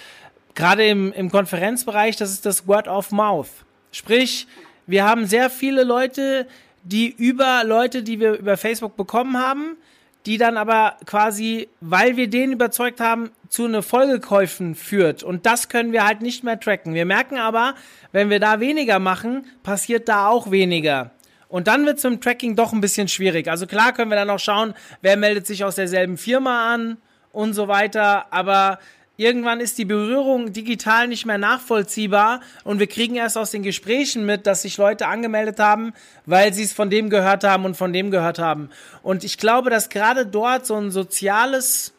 Gerade 0.53 0.85
im, 0.87 1.11
im 1.11 1.31
Konferenzbereich, 1.31 2.15
das 2.15 2.31
ist 2.31 2.45
das 2.45 2.67
Word 2.67 2.87
of 2.87 3.11
Mouth. 3.11 3.49
Sprich, 3.91 4.47
wir 4.87 5.05
haben 5.05 5.25
sehr 5.25 5.49
viele 5.49 5.83
Leute, 5.83 6.47
die 6.83 7.09
über 7.09 7.63
Leute, 7.65 8.03
die 8.03 8.19
wir 8.19 8.33
über 8.33 8.57
Facebook 8.57 8.95
bekommen 8.95 9.37
haben, 9.37 9.77
die 10.25 10.37
dann 10.37 10.57
aber 10.57 10.97
quasi, 11.05 11.69
weil 11.81 12.17
wir 12.17 12.27
den 12.27 12.51
überzeugt 12.51 12.99
haben, 12.99 13.29
zu 13.49 13.65
einer 13.65 13.83
Folgekäufen 13.83 14.75
führt. 14.75 15.23
Und 15.23 15.45
das 15.45 15.69
können 15.69 15.91
wir 15.91 16.05
halt 16.05 16.21
nicht 16.21 16.43
mehr 16.43 16.59
tracken. 16.59 16.93
Wir 16.93 17.05
merken 17.05 17.37
aber, 17.37 17.75
wenn 18.11 18.29
wir 18.29 18.39
da 18.39 18.59
weniger 18.59 18.99
machen, 18.99 19.45
passiert 19.63 20.09
da 20.09 20.27
auch 20.27 20.49
weniger. 20.49 21.11
Und 21.47 21.67
dann 21.67 21.85
wird 21.85 21.99
es 21.99 22.03
im 22.03 22.21
Tracking 22.21 22.55
doch 22.55 22.73
ein 22.73 22.81
bisschen 22.81 23.07
schwierig. 23.07 23.47
Also 23.47 23.67
klar 23.67 23.93
können 23.93 24.09
wir 24.09 24.15
dann 24.15 24.29
auch 24.29 24.39
schauen, 24.39 24.73
wer 25.01 25.15
meldet 25.15 25.45
sich 25.45 25.63
aus 25.63 25.75
derselben 25.75 26.17
Firma 26.17 26.73
an 26.73 26.97
und 27.31 27.53
so 27.53 27.67
weiter. 27.67 28.25
Aber 28.31 28.79
irgendwann 29.17 29.59
ist 29.59 29.77
die 29.77 29.85
Berührung 29.85 30.53
digital 30.53 31.07
nicht 31.07 31.25
mehr 31.25 31.37
nachvollziehbar 31.37 32.41
und 32.63 32.79
wir 32.79 32.87
kriegen 32.87 33.15
erst 33.15 33.37
aus 33.37 33.51
den 33.51 33.63
Gesprächen 33.63 34.25
mit, 34.25 34.47
dass 34.47 34.63
sich 34.63 34.77
Leute 34.77 35.07
angemeldet 35.07 35.59
haben, 35.59 35.93
weil 36.25 36.53
sie 36.53 36.63
es 36.63 36.73
von 36.73 36.89
dem 36.89 37.09
gehört 37.09 37.43
haben 37.43 37.65
und 37.65 37.77
von 37.77 37.93
dem 37.93 38.11
gehört 38.11 38.39
haben. 38.39 38.69
Und 39.03 39.23
ich 39.23 39.37
glaube, 39.37 39.69
dass 39.69 39.89
gerade 39.89 40.25
dort 40.25 40.65
so 40.65 40.75
ein 40.75 40.91
soziales 40.91 41.93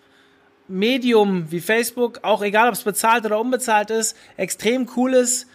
Medium 0.69 1.51
wie 1.51 1.61
Facebook, 1.61 2.21
auch 2.23 2.43
egal 2.43 2.69
ob 2.69 2.75
es 2.75 2.83
bezahlt 2.83 3.25
oder 3.25 3.41
unbezahlt 3.41 3.91
ist, 3.91 4.17
extrem 4.37 4.89
cool 4.97 5.15
ist, 5.15 5.47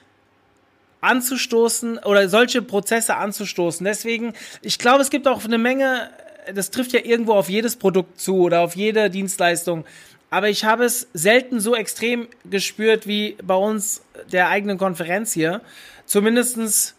anzustoßen 1.02 1.98
oder 2.00 2.30
solche 2.30 2.62
Prozesse 2.62 3.16
anzustoßen. 3.18 3.84
Deswegen, 3.84 4.34
ich 4.62 4.80
glaube, 4.80 5.02
es 5.02 5.10
gibt 5.10 5.28
auch 5.28 5.44
eine 5.44 5.58
Menge, 5.58 6.10
das 6.54 6.72
trifft 6.72 6.94
ja 6.94 7.02
irgendwo 7.04 7.34
auf 7.34 7.50
jedes 7.50 7.76
Produkt 7.76 8.20
zu 8.20 8.38
oder 8.38 8.62
auf 8.62 8.76
jede 8.76 9.10
Dienstleistung. 9.10 9.86
Aber 10.32 10.50
ich 10.50 10.64
habe 10.64 10.86
es 10.86 11.08
selten 11.14 11.60
so 11.60 11.76
extrem 11.76 12.28
gespürt 12.46 13.06
wie 13.06 13.36
bei 13.44 13.54
uns 13.54 14.02
der 14.32 14.48
eigenen 14.48 14.78
Konferenz 14.78 15.34
hier. 15.34 15.62
Zumindestens 16.06 16.96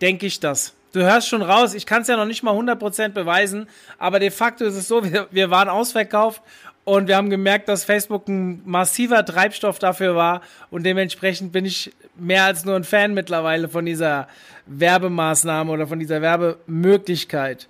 denke 0.00 0.26
ich 0.26 0.38
das. 0.40 0.72
Du 0.92 1.00
hörst 1.00 1.28
schon 1.28 1.42
raus, 1.42 1.74
ich 1.74 1.86
kann 1.86 2.02
es 2.02 2.08
ja 2.08 2.16
noch 2.16 2.24
nicht 2.24 2.42
mal 2.42 2.54
100% 2.54 3.10
beweisen, 3.10 3.68
aber 3.98 4.18
de 4.20 4.30
facto 4.30 4.64
ist 4.64 4.74
es 4.74 4.88
so, 4.88 5.04
wir, 5.12 5.26
wir 5.30 5.50
waren 5.50 5.68
ausverkauft 5.68 6.40
und 6.84 7.08
wir 7.08 7.16
haben 7.16 7.30
gemerkt, 7.30 7.68
dass 7.68 7.84
Facebook 7.84 8.28
ein 8.28 8.62
massiver 8.64 9.24
Treibstoff 9.24 9.80
dafür 9.80 10.14
war 10.14 10.40
und 10.70 10.84
dementsprechend 10.84 11.50
bin 11.52 11.64
ich 11.64 11.92
mehr 12.14 12.44
als 12.44 12.64
nur 12.64 12.76
ein 12.76 12.84
Fan 12.84 13.12
mittlerweile 13.12 13.68
von 13.68 13.84
dieser 13.84 14.28
Werbemaßnahme 14.66 15.70
oder 15.70 15.88
von 15.88 15.98
dieser 15.98 16.22
Werbemöglichkeit. 16.22 17.68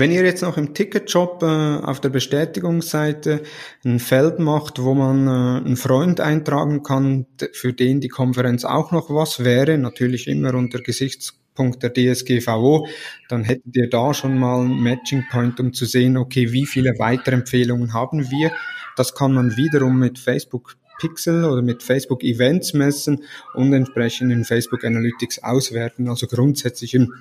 Wenn 0.00 0.12
ihr 0.12 0.24
jetzt 0.24 0.40
noch 0.40 0.56
im 0.56 0.72
Ticketjob 0.72 1.42
äh, 1.42 1.46
auf 1.46 2.00
der 2.00 2.08
Bestätigungsseite 2.08 3.42
ein 3.84 3.98
Feld 3.98 4.38
macht, 4.38 4.82
wo 4.82 4.94
man 4.94 5.26
äh, 5.26 5.66
einen 5.66 5.76
Freund 5.76 6.22
eintragen 6.22 6.82
kann, 6.82 7.26
für 7.52 7.74
den 7.74 8.00
die 8.00 8.08
Konferenz 8.08 8.64
auch 8.64 8.92
noch 8.92 9.10
was 9.10 9.44
wäre, 9.44 9.76
natürlich 9.76 10.26
immer 10.26 10.54
unter 10.54 10.78
Gesichtspunkt 10.78 11.82
der 11.82 11.92
DSGVO, 11.92 12.86
dann 13.28 13.44
hättet 13.44 13.76
ihr 13.76 13.90
da 13.90 14.14
schon 14.14 14.38
mal 14.38 14.60
einen 14.60 14.82
Matching 14.82 15.24
Point, 15.30 15.60
um 15.60 15.74
zu 15.74 15.84
sehen, 15.84 16.16
okay, 16.16 16.50
wie 16.50 16.64
viele 16.64 16.98
weitere 16.98 17.34
Empfehlungen 17.34 17.92
haben 17.92 18.30
wir. 18.30 18.52
Das 18.96 19.14
kann 19.14 19.34
man 19.34 19.58
wiederum 19.58 19.98
mit 19.98 20.18
Facebook 20.18 20.78
Pixel 20.98 21.44
oder 21.44 21.60
mit 21.60 21.82
Facebook 21.82 22.24
Events 22.24 22.72
messen 22.72 23.22
und 23.52 23.70
entsprechend 23.74 24.32
in 24.32 24.44
Facebook 24.44 24.82
Analytics 24.82 25.42
auswerten. 25.42 26.08
Also 26.08 26.26
grundsätzlich 26.26 26.94
im 26.94 27.12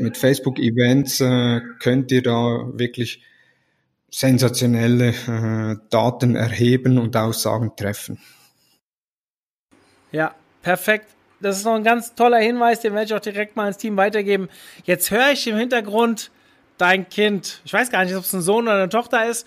mit 0.00 0.16
Facebook-Events 0.16 1.20
äh, 1.20 1.60
könnt 1.80 2.10
ihr 2.12 2.22
da 2.22 2.66
wirklich 2.74 3.22
sensationelle 4.10 5.08
äh, 5.08 5.76
Daten 5.90 6.36
erheben 6.36 6.98
und 6.98 7.16
Aussagen 7.16 7.74
treffen. 7.76 8.18
Ja, 10.10 10.34
perfekt. 10.62 11.06
Das 11.40 11.56
ist 11.56 11.64
noch 11.64 11.74
ein 11.74 11.82
ganz 11.82 12.14
toller 12.14 12.38
Hinweis, 12.38 12.80
den 12.80 12.92
werde 12.92 13.06
ich 13.06 13.14
auch 13.14 13.20
direkt 13.20 13.56
mal 13.56 13.66
ins 13.66 13.78
Team 13.78 13.96
weitergeben. 13.96 14.48
Jetzt 14.84 15.10
höre 15.10 15.32
ich 15.32 15.46
im 15.48 15.56
Hintergrund 15.56 16.30
dein 16.78 17.08
Kind. 17.08 17.60
Ich 17.64 17.72
weiß 17.72 17.90
gar 17.90 18.04
nicht, 18.04 18.14
ob 18.14 18.24
es 18.24 18.32
ein 18.32 18.42
Sohn 18.42 18.64
oder 18.64 18.74
eine 18.74 18.88
Tochter 18.88 19.26
ist. 19.26 19.46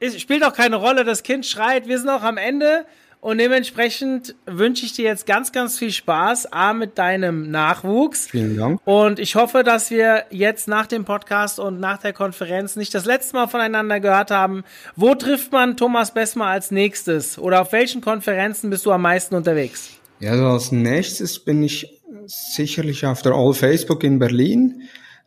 Es 0.00 0.20
spielt 0.20 0.44
auch 0.44 0.52
keine 0.52 0.76
Rolle. 0.76 1.04
Das 1.04 1.22
Kind 1.22 1.46
schreit. 1.46 1.86
Wir 1.86 1.98
sind 1.98 2.08
auch 2.08 2.22
am 2.22 2.36
Ende. 2.36 2.84
Und 3.20 3.38
dementsprechend 3.38 4.36
wünsche 4.46 4.86
ich 4.86 4.92
dir 4.92 5.04
jetzt 5.04 5.26
ganz, 5.26 5.50
ganz 5.50 5.78
viel 5.78 5.90
Spaß, 5.90 6.52
A, 6.52 6.72
mit 6.72 6.96
deinem 6.98 7.50
Nachwuchs. 7.50 8.28
Vielen 8.28 8.56
Dank. 8.56 8.80
Und 8.84 9.18
ich 9.18 9.34
hoffe, 9.34 9.64
dass 9.64 9.90
wir 9.90 10.24
jetzt 10.30 10.68
nach 10.68 10.86
dem 10.86 11.04
Podcast 11.04 11.58
und 11.58 11.80
nach 11.80 11.98
der 11.98 12.12
Konferenz 12.12 12.76
nicht 12.76 12.94
das 12.94 13.04
letzte 13.04 13.34
Mal 13.36 13.48
voneinander 13.48 13.98
gehört 13.98 14.30
haben. 14.30 14.62
Wo 14.94 15.14
trifft 15.14 15.50
man 15.50 15.76
Thomas 15.76 16.14
Bessmer 16.14 16.46
als 16.46 16.70
nächstes? 16.70 17.38
Oder 17.38 17.62
auf 17.62 17.72
welchen 17.72 18.00
Konferenzen 18.00 18.70
bist 18.70 18.86
du 18.86 18.92
am 18.92 19.02
meisten 19.02 19.34
unterwegs? 19.34 19.90
Ja, 20.20 20.30
also 20.30 20.46
als 20.46 20.72
nächstes 20.72 21.38
bin 21.38 21.62
ich 21.62 22.00
sicherlich 22.26 23.04
auf 23.06 23.22
der 23.22 23.32
All 23.32 23.54
Facebook 23.54 24.04
in 24.04 24.18
Berlin. 24.18 24.82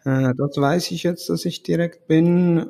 Äh, 0.05 0.33
dort 0.35 0.57
weiß 0.57 0.91
ich 0.91 1.03
jetzt, 1.03 1.29
dass 1.29 1.45
ich 1.45 1.63
direkt 1.63 2.07
bin. 2.07 2.67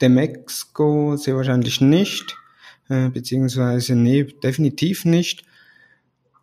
Demexco 0.00 1.16
sehr 1.16 1.36
wahrscheinlich 1.36 1.80
nicht. 1.80 2.36
Äh, 2.90 3.08
beziehungsweise 3.08 3.94
nee, 3.94 4.24
definitiv 4.24 5.04
nicht. 5.04 5.44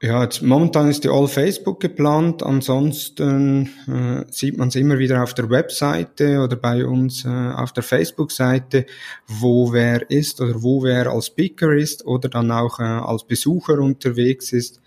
Ja, 0.01 0.23
jetzt, 0.23 0.43
momentan 0.43 0.89
ist 0.89 1.03
die 1.03 1.09
All 1.09 1.27
Facebook 1.27 1.79
geplant, 1.79 2.43
ansonsten 2.43 3.69
äh, 3.87 4.31
sieht 4.31 4.55
man 4.55 4.67
es 4.67 4.75
immer 4.75 4.99
wieder 4.99 5.23
auf 5.23 5.33
der 5.33 5.49
Webseite 5.49 6.39
oder 6.39 6.55
bei 6.55 6.85
uns 6.85 7.25
äh, 7.25 7.27
auf 7.27 7.73
der 7.73 7.81
Facebook-Seite, 7.81 8.85
wo 9.27 9.73
wer 9.73 10.09
ist 10.11 10.39
oder 10.39 10.61
wo 10.61 10.83
wer 10.83 11.07
als 11.07 11.27
Speaker 11.27 11.73
ist 11.73 12.05
oder 12.05 12.29
dann 12.29 12.51
auch 12.51 12.79
äh, 12.79 12.83
als 12.83 13.23
Besucher 13.23 13.79
unterwegs 13.79 14.53
ist 14.53 14.81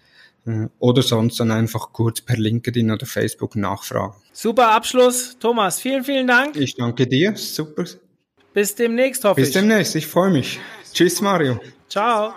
äh, 0.46 0.68
oder 0.78 1.02
sonst 1.02 1.40
dann 1.40 1.50
einfach 1.50 1.92
kurz 1.92 2.20
per 2.20 2.36
LinkedIn 2.36 2.92
oder 2.92 3.04
Facebook 3.04 3.56
nachfragen. 3.56 4.14
Super 4.32 4.70
Abschluss, 4.70 5.36
Thomas. 5.40 5.80
Vielen, 5.80 6.04
vielen 6.04 6.28
Dank. 6.28 6.56
Ich 6.56 6.76
danke 6.76 7.08
dir. 7.08 7.34
Super. 7.36 7.84
Bis 8.54 8.76
demnächst, 8.76 9.24
hoffe 9.24 9.40
Bis 9.40 9.48
ich. 9.48 9.54
Bis 9.54 9.60
demnächst. 9.60 9.96
Ich 9.96 10.06
freue 10.06 10.30
mich. 10.30 10.60
Tschüss, 10.92 11.20
Mario. 11.20 11.60
Ciao. 11.88 12.34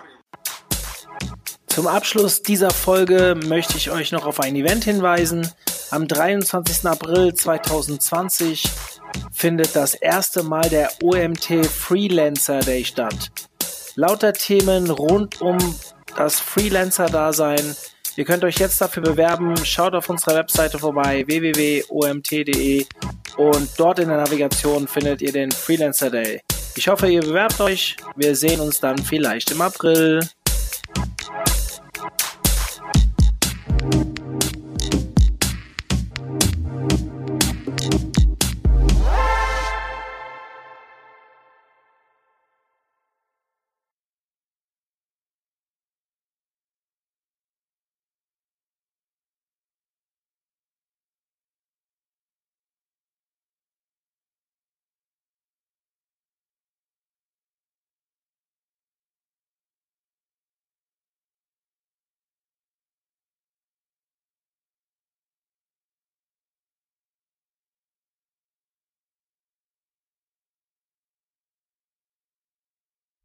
Zum 1.66 1.86
Abschluss 1.88 2.40
dieser 2.42 2.70
Folge 2.70 3.34
möchte 3.46 3.76
ich 3.76 3.90
euch 3.90 4.12
noch 4.12 4.26
auf 4.26 4.38
ein 4.40 4.54
Event 4.54 4.84
hinweisen. 4.84 5.50
Am 5.90 6.06
23. 6.06 6.86
April 6.86 7.34
2020 7.34 8.64
findet 9.32 9.74
das 9.74 9.94
erste 9.94 10.42
Mal 10.42 10.68
der 10.68 10.90
OMT 11.02 11.66
Freelancer 11.66 12.60
Day 12.60 12.84
statt. 12.84 13.30
Lauter 13.96 14.32
Themen 14.32 14.90
rund 14.90 15.40
um 15.40 15.58
das 16.16 16.40
Freelancer-Dasein. 16.40 17.76
Ihr 18.16 18.24
könnt 18.24 18.44
euch 18.44 18.58
jetzt 18.58 18.80
dafür 18.80 19.02
bewerben. 19.02 19.56
Schaut 19.64 19.94
auf 19.94 20.08
unserer 20.08 20.36
Webseite 20.36 20.78
vorbei 20.78 21.24
www.omt.de 21.26 22.86
und 23.36 23.68
dort 23.76 23.98
in 23.98 24.08
der 24.08 24.18
Navigation 24.18 24.86
findet 24.86 25.22
ihr 25.22 25.32
den 25.32 25.50
Freelancer 25.50 26.10
Day. 26.10 26.40
Ich 26.76 26.88
hoffe, 26.88 27.08
ihr 27.08 27.20
bewerbt 27.20 27.60
euch. 27.60 27.96
Wir 28.16 28.34
sehen 28.34 28.60
uns 28.60 28.80
dann 28.80 28.98
vielleicht 28.98 29.50
im 29.52 29.60
April. 29.60 30.20